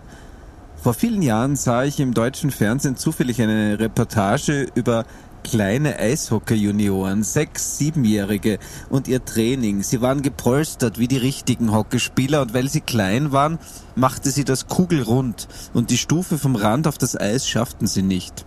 Vor 0.75 0.93
vielen 0.93 1.21
Jahren 1.21 1.55
sah 1.55 1.83
ich 1.83 1.99
im 1.99 2.13
deutschen 2.13 2.51
Fernsehen 2.51 2.97
zufällig 2.97 3.41
eine 3.41 3.79
Reportage 3.79 4.67
über 4.75 5.05
kleine 5.45 5.99
Eishockey-Junioren, 5.99 7.21
sechs, 7.21 7.77
siebenjährige 7.77 8.57
und 8.89 9.07
ihr 9.07 9.23
Training. 9.23 9.83
Sie 9.83 10.01
waren 10.01 10.23
gepolstert 10.23 10.97
wie 10.97 11.07
die 11.07 11.17
richtigen 11.17 11.71
Hockeyspieler 11.71 12.41
und 12.41 12.55
weil 12.55 12.67
sie 12.67 12.81
klein 12.81 13.31
waren, 13.31 13.59
machte 13.95 14.31
sie 14.31 14.43
das 14.43 14.67
kugelrund 14.67 15.47
und 15.73 15.91
die 15.91 15.99
Stufe 15.99 16.39
vom 16.39 16.55
Rand 16.55 16.87
auf 16.87 16.97
das 16.97 17.15
Eis 17.15 17.47
schafften 17.47 17.85
sie 17.85 18.01
nicht. 18.01 18.43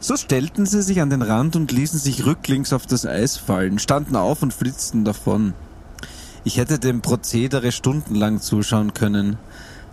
So 0.00 0.18
stellten 0.18 0.66
sie 0.66 0.82
sich 0.82 1.00
an 1.00 1.08
den 1.08 1.22
Rand 1.22 1.56
und 1.56 1.72
ließen 1.72 1.98
sich 1.98 2.26
rücklings 2.26 2.74
auf 2.74 2.86
das 2.86 3.06
Eis 3.06 3.38
fallen, 3.38 3.78
standen 3.78 4.14
auf 4.14 4.42
und 4.42 4.52
flitzten 4.52 5.06
davon. 5.06 5.54
Ich 6.44 6.58
hätte 6.58 6.78
dem 6.78 7.00
Prozedere 7.00 7.72
stundenlang 7.72 8.42
zuschauen 8.42 8.92
können. 8.92 9.38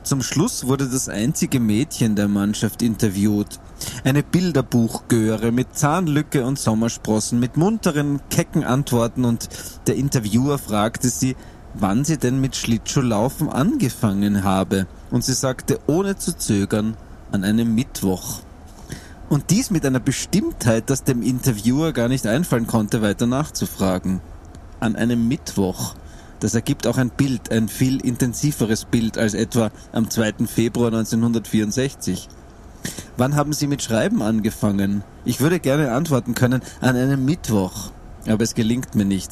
Zum 0.05 0.21
Schluss 0.21 0.67
wurde 0.67 0.87
das 0.87 1.09
einzige 1.09 1.59
Mädchen 1.59 2.15
der 2.15 2.27
Mannschaft 2.27 2.83
interviewt. 2.83 3.59
Eine 4.03 4.21
Bilderbuchgöre 4.21 5.51
mit 5.51 5.75
Zahnlücke 5.75 6.45
und 6.45 6.59
Sommersprossen, 6.59 7.39
mit 7.39 7.57
munteren, 7.57 8.19
kecken 8.29 8.63
Antworten 8.63 9.25
und 9.25 9.49
der 9.87 9.95
Interviewer 9.95 10.59
fragte 10.59 11.09
sie, 11.09 11.35
wann 11.73 12.05
sie 12.05 12.19
denn 12.19 12.39
mit 12.39 12.55
Schlittschuhlaufen 12.55 13.49
angefangen 13.49 14.43
habe. 14.43 14.85
Und 15.09 15.23
sie 15.23 15.33
sagte 15.33 15.79
ohne 15.87 16.15
zu 16.15 16.37
zögern, 16.37 16.95
an 17.31 17.43
einem 17.43 17.73
Mittwoch. 17.73 18.41
Und 19.27 19.49
dies 19.49 19.71
mit 19.71 19.87
einer 19.87 19.99
Bestimmtheit, 19.99 20.91
dass 20.91 21.03
dem 21.03 21.23
Interviewer 21.23 21.93
gar 21.93 22.09
nicht 22.09 22.27
einfallen 22.27 22.67
konnte, 22.67 23.01
weiter 23.01 23.25
nachzufragen. 23.25 24.21
An 24.79 24.95
einem 24.95 25.27
Mittwoch. 25.27 25.95
Das 26.39 26.53
ergibt 26.55 26.87
auch 26.87 26.97
ein 26.97 27.09
Bild, 27.09 27.51
ein 27.51 27.69
viel 27.69 27.99
intensiveres 28.01 28.85
Bild 28.85 29.17
als 29.17 29.33
etwa 29.33 29.71
am 29.91 30.09
2. 30.09 30.45
Februar 30.47 30.87
1964. 30.87 32.27
Wann 33.17 33.35
haben 33.35 33.53
Sie 33.53 33.67
mit 33.67 33.81
Schreiben 33.81 34.21
angefangen? 34.21 35.03
Ich 35.23 35.39
würde 35.39 35.59
gerne 35.59 35.91
antworten 35.91 36.35
können, 36.35 36.61
an 36.81 36.95
einem 36.95 37.25
Mittwoch. 37.25 37.91
Aber 38.27 38.43
es 38.43 38.55
gelingt 38.55 38.95
mir 38.95 39.05
nicht. 39.05 39.31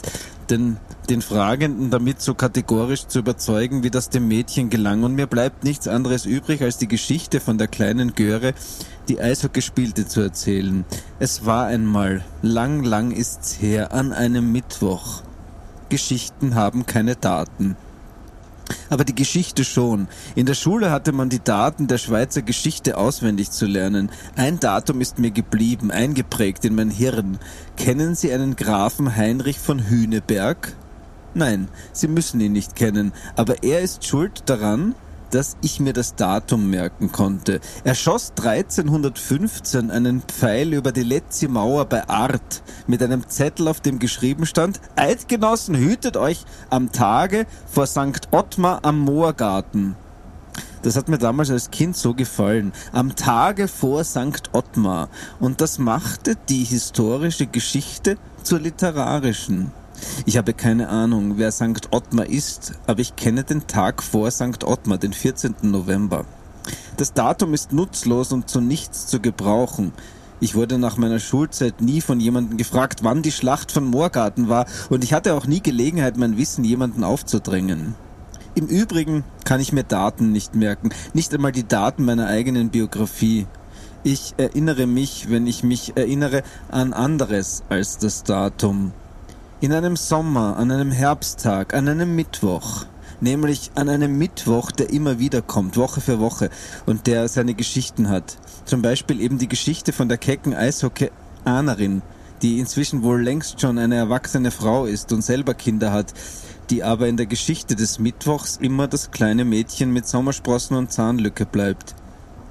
Denn 0.49 0.77
den 1.09 1.21
Fragenden 1.21 1.89
damit 1.89 2.21
so 2.21 2.33
kategorisch 2.33 3.07
zu 3.07 3.19
überzeugen, 3.19 3.83
wie 3.83 3.89
das 3.89 4.09
dem 4.09 4.27
Mädchen 4.27 4.69
gelang. 4.69 5.03
Und 5.03 5.15
mir 5.15 5.27
bleibt 5.27 5.63
nichts 5.63 5.87
anderes 5.87 6.25
übrig, 6.25 6.61
als 6.61 6.77
die 6.77 6.87
Geschichte 6.87 7.39
von 7.39 7.57
der 7.57 7.67
kleinen 7.67 8.13
Göre, 8.15 8.53
die 9.09 9.19
Eishockey 9.19 9.61
spielte, 9.61 10.07
zu 10.07 10.21
erzählen. 10.21 10.85
Es 11.19 11.45
war 11.45 11.65
einmal, 11.65 12.23
lang, 12.41 12.83
lang 12.83 13.11
ist's 13.11 13.61
her, 13.61 13.93
an 13.93 14.13
einem 14.13 14.51
Mittwoch. 14.51 15.23
Geschichten 15.93 16.55
haben 16.55 16.87
keine 16.87 17.15
Daten. 17.15 17.77
Aber 18.89 19.05
die 19.05 19.13
Geschichte 19.13 19.63
schon. 19.63 20.07
In 20.33 20.47
der 20.47 20.55
Schule 20.55 20.89
hatte 20.89 21.11
man 21.11 21.29
die 21.29 21.43
Daten 21.43 21.85
der 21.85 21.99
Schweizer 21.99 22.41
Geschichte 22.41 22.97
auswendig 22.97 23.51
zu 23.51 23.67
lernen. 23.67 24.09
Ein 24.35 24.59
Datum 24.59 25.01
ist 25.01 25.19
mir 25.19 25.29
geblieben, 25.29 25.91
eingeprägt 25.91 26.65
in 26.65 26.73
mein 26.73 26.89
Hirn. 26.89 27.37
Kennen 27.77 28.15
Sie 28.15 28.33
einen 28.33 28.55
Grafen 28.55 29.15
Heinrich 29.15 29.59
von 29.59 29.87
Hüneberg? 29.87 30.75
Nein, 31.35 31.67
Sie 31.91 32.07
müssen 32.07 32.41
ihn 32.41 32.53
nicht 32.53 32.75
kennen, 32.75 33.11
aber 33.35 33.61
er 33.61 33.81
ist 33.81 34.03
schuld 34.03 34.41
daran, 34.47 34.95
dass 35.33 35.57
ich 35.61 35.79
mir 35.79 35.93
das 35.93 36.15
Datum 36.15 36.69
merken 36.69 37.11
konnte. 37.11 37.59
Er 37.83 37.95
schoss 37.95 38.33
1315 38.37 39.89
einen 39.89 40.21
Pfeil 40.21 40.73
über 40.73 40.91
die 40.91 41.03
Letzi 41.03 41.47
Mauer 41.47 41.85
bei 41.85 42.07
Art 42.07 42.61
mit 42.85 43.01
einem 43.01 43.27
Zettel, 43.27 43.67
auf 43.67 43.81
dem 43.81 43.97
geschrieben 43.97 44.45
stand, 44.45 44.79
Eidgenossen, 44.95 45.75
hütet 45.75 46.17
euch 46.17 46.45
am 46.69 46.91
Tage 46.91 47.47
vor 47.65 47.87
St. 47.87 48.27
Ottmar 48.31 48.79
am 48.83 48.99
Moorgarten. 48.99 49.95
Das 50.83 50.97
hat 50.97 51.07
mir 51.07 51.17
damals 51.17 51.49
als 51.49 51.71
Kind 51.71 51.95
so 51.95 52.13
gefallen. 52.13 52.73
Am 52.91 53.15
Tage 53.15 53.67
vor 53.67 54.03
St. 54.03 54.49
Ottmar. 54.51 55.09
Und 55.39 55.61
das 55.61 55.79
machte 55.79 56.35
die 56.49 56.65
historische 56.65 57.47
Geschichte 57.47 58.17
zur 58.43 58.59
literarischen. 58.59 59.71
Ich 60.25 60.37
habe 60.37 60.53
keine 60.53 60.89
Ahnung, 60.89 61.33
wer 61.37 61.51
St. 61.51 61.89
Ottmar 61.91 62.27
ist, 62.27 62.73
aber 62.87 63.01
ich 63.01 63.15
kenne 63.15 63.43
den 63.43 63.67
Tag 63.67 64.01
vor 64.01 64.31
St. 64.31 64.63
Ottmar, 64.63 64.97
den 64.97 65.13
14. 65.13 65.55
November. 65.63 66.25
Das 66.97 67.13
Datum 67.13 67.53
ist 67.53 67.73
nutzlos 67.73 68.31
und 68.31 68.49
zu 68.49 68.61
nichts 68.61 69.07
zu 69.07 69.19
gebrauchen. 69.19 69.93
Ich 70.39 70.55
wurde 70.55 70.77
nach 70.77 70.97
meiner 70.97 71.19
Schulzeit 71.19 71.81
nie 71.81 72.01
von 72.01 72.19
jemandem 72.19 72.57
gefragt, 72.57 72.99
wann 73.03 73.21
die 73.21 73.31
Schlacht 73.31 73.71
von 73.71 73.85
Moorgarten 73.85 74.49
war, 74.49 74.65
und 74.89 75.03
ich 75.03 75.13
hatte 75.13 75.35
auch 75.35 75.47
nie 75.47 75.61
Gelegenheit, 75.61 76.17
mein 76.17 76.37
Wissen 76.37 76.63
jemanden 76.63 77.03
aufzudrängen. 77.03 77.95
Im 78.55 78.67
Übrigen 78.67 79.23
kann 79.45 79.61
ich 79.61 79.73
mir 79.73 79.83
Daten 79.83 80.31
nicht 80.31 80.53
merken, 80.53 80.89
nicht 81.13 81.33
einmal 81.33 81.51
die 81.51 81.67
Daten 81.67 82.05
meiner 82.05 82.27
eigenen 82.27 82.69
Biografie. 82.69 83.47
Ich 84.03 84.33
erinnere 84.37 84.85
mich, 84.85 85.29
wenn 85.29 85.47
ich 85.47 85.63
mich 85.63 85.95
erinnere, 85.95 86.43
an 86.69 86.93
anderes 86.93 87.63
als 87.69 87.97
das 87.97 88.23
Datum. 88.23 88.91
In 89.63 89.71
einem 89.71 89.95
Sommer, 89.95 90.57
an 90.57 90.71
einem 90.71 90.91
Herbsttag, 90.91 91.73
an 91.73 91.87
einem 91.87 92.17
Mittwoch. 92.17 92.83
Nämlich 93.21 93.71
an 93.75 93.87
einem 93.87 94.17
Mittwoch, 94.17 94.71
der 94.71 94.89
immer 94.89 95.19
wieder 95.19 95.41
kommt, 95.41 95.77
Woche 95.77 96.01
für 96.01 96.19
Woche, 96.19 96.49
und 96.85 97.07
der 97.07 97.29
seine 97.29 97.53
Geschichten 97.53 98.09
hat. 98.09 98.37
Zum 98.65 98.81
Beispiel 98.81 99.21
eben 99.21 99.37
die 99.37 99.47
Geschichte 99.47 99.93
von 99.93 100.09
der 100.09 100.17
kecken 100.17 100.53
Eishockey-Ahnerin, 100.53 102.01
die 102.41 102.59
inzwischen 102.59 103.03
wohl 103.03 103.23
längst 103.23 103.61
schon 103.61 103.77
eine 103.77 103.95
erwachsene 103.95 104.51
Frau 104.51 104.83
ist 104.83 105.13
und 105.13 105.21
selber 105.21 105.53
Kinder 105.53 105.93
hat, 105.93 106.13
die 106.69 106.83
aber 106.83 107.07
in 107.07 107.15
der 107.15 107.27
Geschichte 107.27 107.77
des 107.77 107.99
Mittwochs 107.99 108.57
immer 108.57 108.89
das 108.89 109.11
kleine 109.11 109.45
Mädchen 109.45 109.93
mit 109.93 110.05
Sommersprossen 110.05 110.75
und 110.75 110.91
Zahnlücke 110.91 111.45
bleibt. 111.45 111.95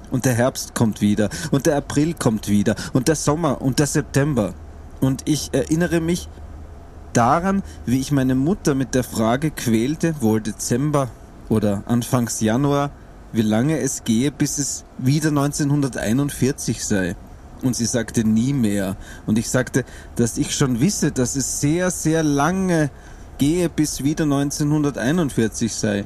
Und 0.09 0.25
der 0.25 0.33
Herbst 0.33 0.73
kommt 0.73 0.99
wieder, 0.99 1.29
und 1.51 1.67
der 1.67 1.77
April 1.77 2.15
kommt 2.15 2.47
wieder, 2.47 2.73
und 2.91 3.07
der 3.07 3.15
Sommer 3.15 3.61
und 3.61 3.77
der 3.77 3.85
September. 3.85 4.55
Und 4.99 5.21
ich 5.25 5.49
erinnere 5.53 5.99
mich, 5.99 6.27
daran, 7.13 7.63
wie 7.85 7.99
ich 7.99 8.11
meine 8.11 8.35
Mutter 8.35 8.75
mit 8.75 8.95
der 8.95 9.03
Frage 9.03 9.51
quälte, 9.51 10.15
wohl 10.21 10.41
Dezember 10.41 11.09
oder 11.49 11.83
Anfangs 11.85 12.39
Januar, 12.41 12.91
wie 13.31 13.41
lange 13.41 13.79
es 13.79 14.03
gehe, 14.03 14.31
bis 14.31 14.57
es 14.57 14.85
wieder 14.97 15.29
1941 15.29 16.83
sei. 16.85 17.15
Und 17.61 17.75
sie 17.75 17.85
sagte 17.85 18.27
nie 18.27 18.53
mehr. 18.53 18.97
Und 19.25 19.37
ich 19.37 19.49
sagte, 19.49 19.85
dass 20.15 20.37
ich 20.37 20.53
schon 20.53 20.81
wisse, 20.81 21.11
dass 21.11 21.35
es 21.35 21.61
sehr, 21.61 21.91
sehr 21.91 22.21
lange 22.21 22.89
gehe, 23.37 23.69
bis 23.69 24.03
wieder 24.03 24.25
1941 24.25 25.73
sei. 25.73 26.03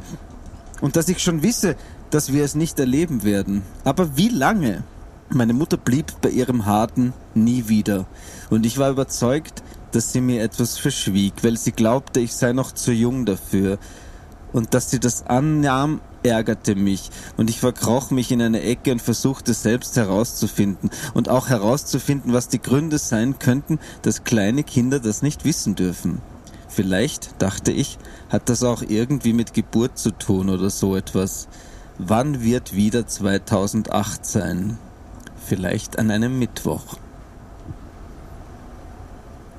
Und 0.81 0.95
dass 0.95 1.09
ich 1.09 1.19
schon 1.19 1.41
wisse, 1.41 1.75
dass 2.11 2.31
wir 2.31 2.43
es 2.43 2.55
nicht 2.55 2.79
erleben 2.79 3.23
werden. 3.23 3.63
Aber 3.83 4.15
wie 4.15 4.29
lange? 4.29 4.83
Meine 5.29 5.53
Mutter 5.53 5.77
blieb 5.77 6.13
bei 6.21 6.29
ihrem 6.29 6.65
harten 6.65 7.13
Nie 7.33 7.67
wieder. 7.67 8.05
Und 8.49 8.65
ich 8.65 8.77
war 8.77 8.91
überzeugt, 8.91 9.61
dass 9.97 10.13
sie 10.13 10.21
mir 10.21 10.43
etwas 10.43 10.77
verschwieg, 10.77 11.33
weil 11.41 11.57
sie 11.57 11.71
glaubte, 11.71 12.19
ich 12.19 12.35
sei 12.35 12.53
noch 12.53 12.71
zu 12.71 12.91
jung 12.91 13.25
dafür. 13.25 13.79
Und 14.53 14.75
dass 14.75 14.91
sie 14.91 14.99
das 14.99 15.25
annahm, 15.25 16.01
ärgerte 16.21 16.75
mich, 16.75 17.09
und 17.35 17.49
ich 17.49 17.59
verkroch 17.59 18.11
mich 18.11 18.31
in 18.31 18.39
eine 18.43 18.61
Ecke 18.61 18.91
und 18.91 19.01
versuchte 19.01 19.55
selbst 19.55 19.97
herauszufinden 19.97 20.91
und 21.15 21.29
auch 21.29 21.49
herauszufinden, 21.49 22.31
was 22.31 22.47
die 22.47 22.61
Gründe 22.61 22.99
sein 22.99 23.39
könnten, 23.39 23.79
dass 24.03 24.23
kleine 24.23 24.63
Kinder 24.63 24.99
das 24.99 25.23
nicht 25.23 25.45
wissen 25.45 25.73
dürfen. 25.73 26.21
Vielleicht, 26.67 27.41
dachte 27.41 27.71
ich, 27.71 27.97
hat 28.29 28.49
das 28.49 28.61
auch 28.61 28.83
irgendwie 28.87 29.33
mit 29.33 29.55
Geburt 29.55 29.97
zu 29.97 30.11
tun 30.11 30.51
oder 30.51 30.69
so 30.69 30.95
etwas. 30.95 31.47
Wann 31.97 32.43
wird 32.43 32.75
wieder 32.75 33.07
2008 33.07 34.23
sein? 34.27 34.77
Vielleicht 35.43 35.97
an 35.97 36.11
einem 36.11 36.37
Mittwoch. 36.37 36.97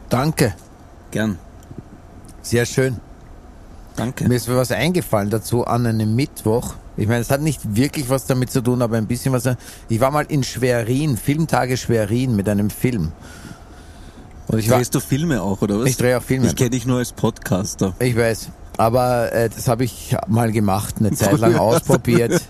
Danke. 0.09 0.55
Gern. 1.11 1.39
Sehr 2.43 2.67
schön. 2.67 2.97
Danke. 3.97 4.29
Mir 4.29 4.37
ist 4.37 4.49
was 4.49 4.71
eingefallen 4.71 5.31
dazu 5.31 5.65
an 5.65 5.87
einem 5.87 6.15
Mittwoch. 6.15 6.75
Ich 6.97 7.07
meine, 7.07 7.21
es 7.21 7.31
hat 7.31 7.41
nicht 7.41 7.77
wirklich 7.77 8.09
was 8.09 8.27
damit 8.27 8.51
zu 8.51 8.61
tun, 8.61 8.83
aber 8.83 8.97
ein 8.97 9.07
bisschen 9.07 9.33
was. 9.33 9.49
Ich 9.89 10.01
war 10.01 10.11
mal 10.11 10.27
in 10.29 10.43
Schwerin, 10.45 11.17
Filmtage 11.17 11.77
Schwerin 11.77 12.37
mit 12.37 12.49
einem 12.49 12.71
Film. 12.71 13.13
Und 14.49 14.59
ich 14.59 14.69
Drehst 14.69 14.95
war, 14.95 15.01
du 15.01 15.07
Filme 15.07 15.43
auch, 15.43 15.61
oder 15.63 15.81
was? 15.81 15.89
Ich 15.89 15.97
drehe 15.97 16.17
auch 16.17 16.23
Filme. 16.23 16.47
Ich 16.47 16.57
kenne 16.57 16.71
dich 16.71 16.87
nur 16.87 16.99
als 16.99 17.13
Podcaster. 17.13 17.95
Ich 17.99 18.17
weiß. 18.17 18.49
Aber 18.79 19.33
äh, 19.33 19.51
das 19.51 19.67
habe 19.67 19.85
ich 19.85 20.17
mal 20.29 20.53
gemacht, 20.53 20.97
eine 21.01 21.11
Zeit 21.11 21.39
lang 21.39 21.57
ausprobiert. 21.59 22.41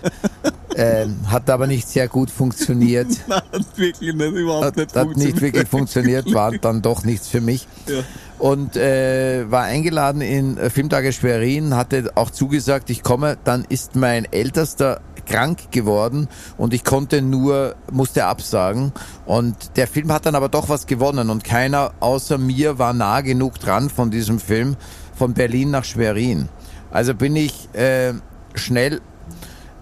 äh, 0.75 1.07
hat 1.25 1.49
aber 1.49 1.65
nicht 1.65 1.89
sehr 1.89 2.07
gut 2.07 2.29
funktioniert. 2.29 3.07
Nein, 3.27 3.41
wirklich 3.75 4.13
nicht, 4.13 4.31
überhaupt 4.31 4.65
hat, 4.65 4.75
nicht 4.77 4.95
hat 4.95 5.17
nicht 5.17 5.41
wirklich 5.41 5.67
funktioniert, 5.67 6.31
war 6.31 6.51
dann 6.61 6.83
doch 6.83 7.03
nichts 7.03 7.27
für 7.27 7.41
mich. 7.41 7.67
Ja. 7.87 8.01
Und 8.37 8.77
äh, 8.77 9.49
war 9.49 9.63
eingeladen 9.63 10.21
in 10.21 10.57
äh, 10.57 10.69
Filmtage 10.69 11.11
Schwerin, 11.13 11.75
hatte 11.75 12.11
auch 12.13 12.29
zugesagt, 12.29 12.91
ich 12.91 13.01
komme. 13.01 13.37
Dann 13.43 13.65
ist 13.67 13.95
mein 13.95 14.31
Ältester 14.31 15.01
krank 15.25 15.71
geworden 15.71 16.27
und 16.57 16.73
ich 16.73 16.83
konnte 16.83 17.21
nur, 17.23 17.75
musste 17.91 18.25
absagen. 18.25 18.91
Und 19.25 19.77
der 19.77 19.87
Film 19.87 20.11
hat 20.11 20.25
dann 20.25 20.35
aber 20.35 20.49
doch 20.49 20.69
was 20.69 20.85
gewonnen 20.85 21.29
und 21.29 21.43
keiner 21.43 21.91
außer 21.99 22.37
mir 22.37 22.79
war 22.79 22.93
nah 22.93 23.21
genug 23.21 23.59
dran 23.59 23.89
von 23.89 24.11
diesem 24.11 24.39
Film 24.39 24.75
von 25.19 25.33
Berlin 25.33 25.69
nach 25.69 25.83
Schwerin. 25.83 26.47
Also 26.91 27.13
bin 27.13 27.35
ich 27.35 27.69
äh, 27.75 28.13
schnell 28.55 29.01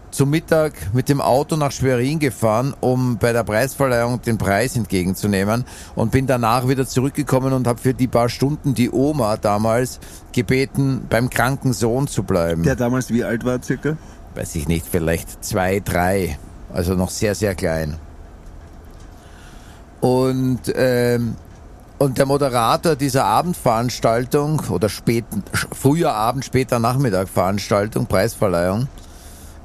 zum 0.10 0.32
Mittag 0.32 0.74
mit 0.94 1.10
dem 1.10 1.22
Auto 1.22 1.56
nach 1.58 1.72
Schwerin 1.72 2.18
gefahren, 2.18 2.74
um 2.82 3.20
bei 3.20 3.34
der 3.34 3.44
Preisverleihung 3.44 4.20
den 4.24 4.40
Preis 4.40 4.76
entgegenzunehmen 4.76 5.64
und 5.96 6.12
bin 6.12 6.26
danach 6.26 6.68
wieder 6.68 6.88
zurückgekommen 6.88 7.54
und 7.54 7.68
habe 7.68 7.80
für 7.80 7.94
die 7.94 8.08
paar 8.08 8.30
Stunden 8.30 8.74
die 8.74 8.90
Oma 8.90 9.38
damals 9.38 10.00
gebeten, 10.32 11.06
beim 11.08 11.30
kranken 11.30 11.72
Sohn 11.72 12.08
zu 12.08 12.24
bleiben. 12.24 12.64
Der 12.64 12.76
damals 12.76 13.12
wie 13.12 13.24
alt 13.24 13.46
war 13.46 13.62
circa? 13.62 13.96
Weiß 14.34 14.56
ich 14.56 14.68
nicht, 14.68 14.88
vielleicht 14.90 15.46
zwei, 15.46 15.82
drei, 15.82 16.40
also 16.74 16.96
noch 16.96 17.12
sehr, 17.12 17.36
sehr 17.36 17.54
klein. 17.54 17.98
Und, 20.02 20.62
ähm, 20.76 21.36
und 22.00 22.18
der 22.18 22.26
Moderator 22.26 22.96
dieser 22.96 23.26
Abendveranstaltung 23.26 24.62
oder 24.70 24.90
spät, 24.90 25.26
früher 25.74 26.14
Abend, 26.14 26.46
später 26.46 26.80
Nachmittag 26.80 27.30
Veranstaltung, 27.30 28.06
Preisverleihung, 28.06 28.88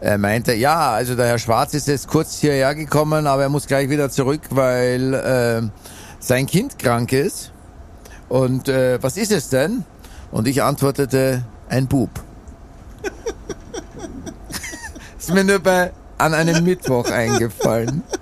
er 0.01 0.19
meinte, 0.19 0.55
ja, 0.55 0.91
also 0.91 1.15
der 1.15 1.27
Herr 1.27 1.39
Schwarz 1.39 1.75
ist 1.75 1.87
jetzt 1.87 2.09
kurz 2.09 2.41
hierher 2.41 2.75
gekommen, 2.75 3.27
aber 3.27 3.43
er 3.43 3.49
muss 3.49 3.69
gleich 3.69 3.89
wieder 3.89 4.11
zurück, 4.11 4.41
weil 4.51 5.15
äh, 5.15 5.63
sein 6.19 6.47
Kind 6.47 6.79
krank 6.79 7.13
ist. 7.13 7.53
Und 8.29 8.69
äh, 8.69 9.01
was 9.01 9.17
ist 9.17 9.31
es 9.31 9.49
denn? 9.49 9.85
Und 10.33 10.49
ich 10.49 10.63
antwortete, 10.63 11.45
ein 11.69 11.87
Bub. 11.87 12.11
ist 15.19 15.33
mir 15.33 15.45
nur 15.45 15.61
bei, 15.61 15.93
an 16.19 16.35
einem 16.35 16.65
Mittwoch 16.65 17.11
eingefallen. 17.11 18.03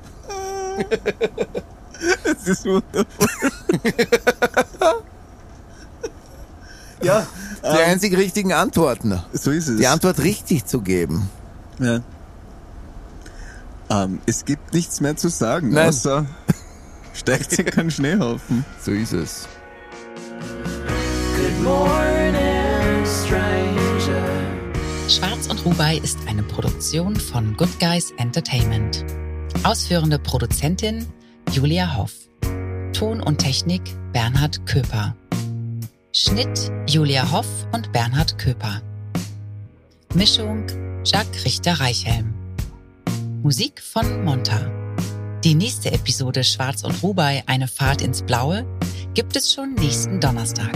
Das 2.25 2.49
ist 2.49 2.65
wundervoll. 2.65 3.51
ja, 7.03 7.27
Die 7.63 7.83
einzig 7.83 8.17
richtigen 8.17 8.53
Antworten. 8.53 9.21
so 9.33 9.51
ist 9.51 9.69
es. 9.69 9.79
Die 9.79 9.87
Antwort 9.87 10.19
richtig 10.21 10.67
zu 10.67 10.81
geben. 10.81 11.29
Ja. 11.79 12.01
Ähm, 13.91 14.21
es 14.27 14.45
gibt 14.45 14.73
nichts 14.73 15.01
mehr 15.01 15.17
zu 15.17 15.29
sagen, 15.29 15.71
Nein. 15.71 15.89
außer 15.89 16.27
steigt 17.15 17.51
sich 17.51 17.67
kein 17.67 17.91
Schneehaufen. 17.91 18.65
So 18.81 18.93
ist 18.93 19.13
es. 19.13 19.49
Schwarz 25.09 25.49
und 25.49 25.65
Rubai 25.65 25.97
ist 25.99 26.19
eine 26.29 26.43
Produktion 26.43 27.17
von 27.17 27.57
Good 27.57 27.81
Guys 27.81 28.13
Entertainment. 28.19 29.05
Ausführende 29.65 30.19
Produzentin 30.19 31.07
Julia 31.53 31.97
Hoff. 31.97 32.13
Ton 32.93 33.23
und 33.23 33.39
Technik 33.39 33.83
Bernhard 34.13 34.67
Köper. 34.67 35.15
Schnitt 36.13 36.71
Julia 36.89 37.31
Hoff 37.31 37.47
und 37.73 37.93
Bernhard 37.93 38.39
Köper. 38.39 38.83
Mischung 40.15 40.67
Jacques 41.05 41.45
Richter-Reichhelm. 41.45 42.35
Musik 43.43 43.81
von 43.81 44.25
Monta. 44.25 44.71
Die 45.45 45.55
nächste 45.55 45.93
Episode 45.93 46.45
Schwarz 46.45 46.85
und 46.85 47.03
Rubai, 47.03 47.43
eine 47.47 47.69
Fahrt 47.69 48.03
ins 48.03 48.23
Blaue, 48.23 48.67
gibt 49.15 49.37
es 49.37 49.53
schon 49.53 49.75
nächsten 49.75 50.21
Donnerstag. 50.21 50.75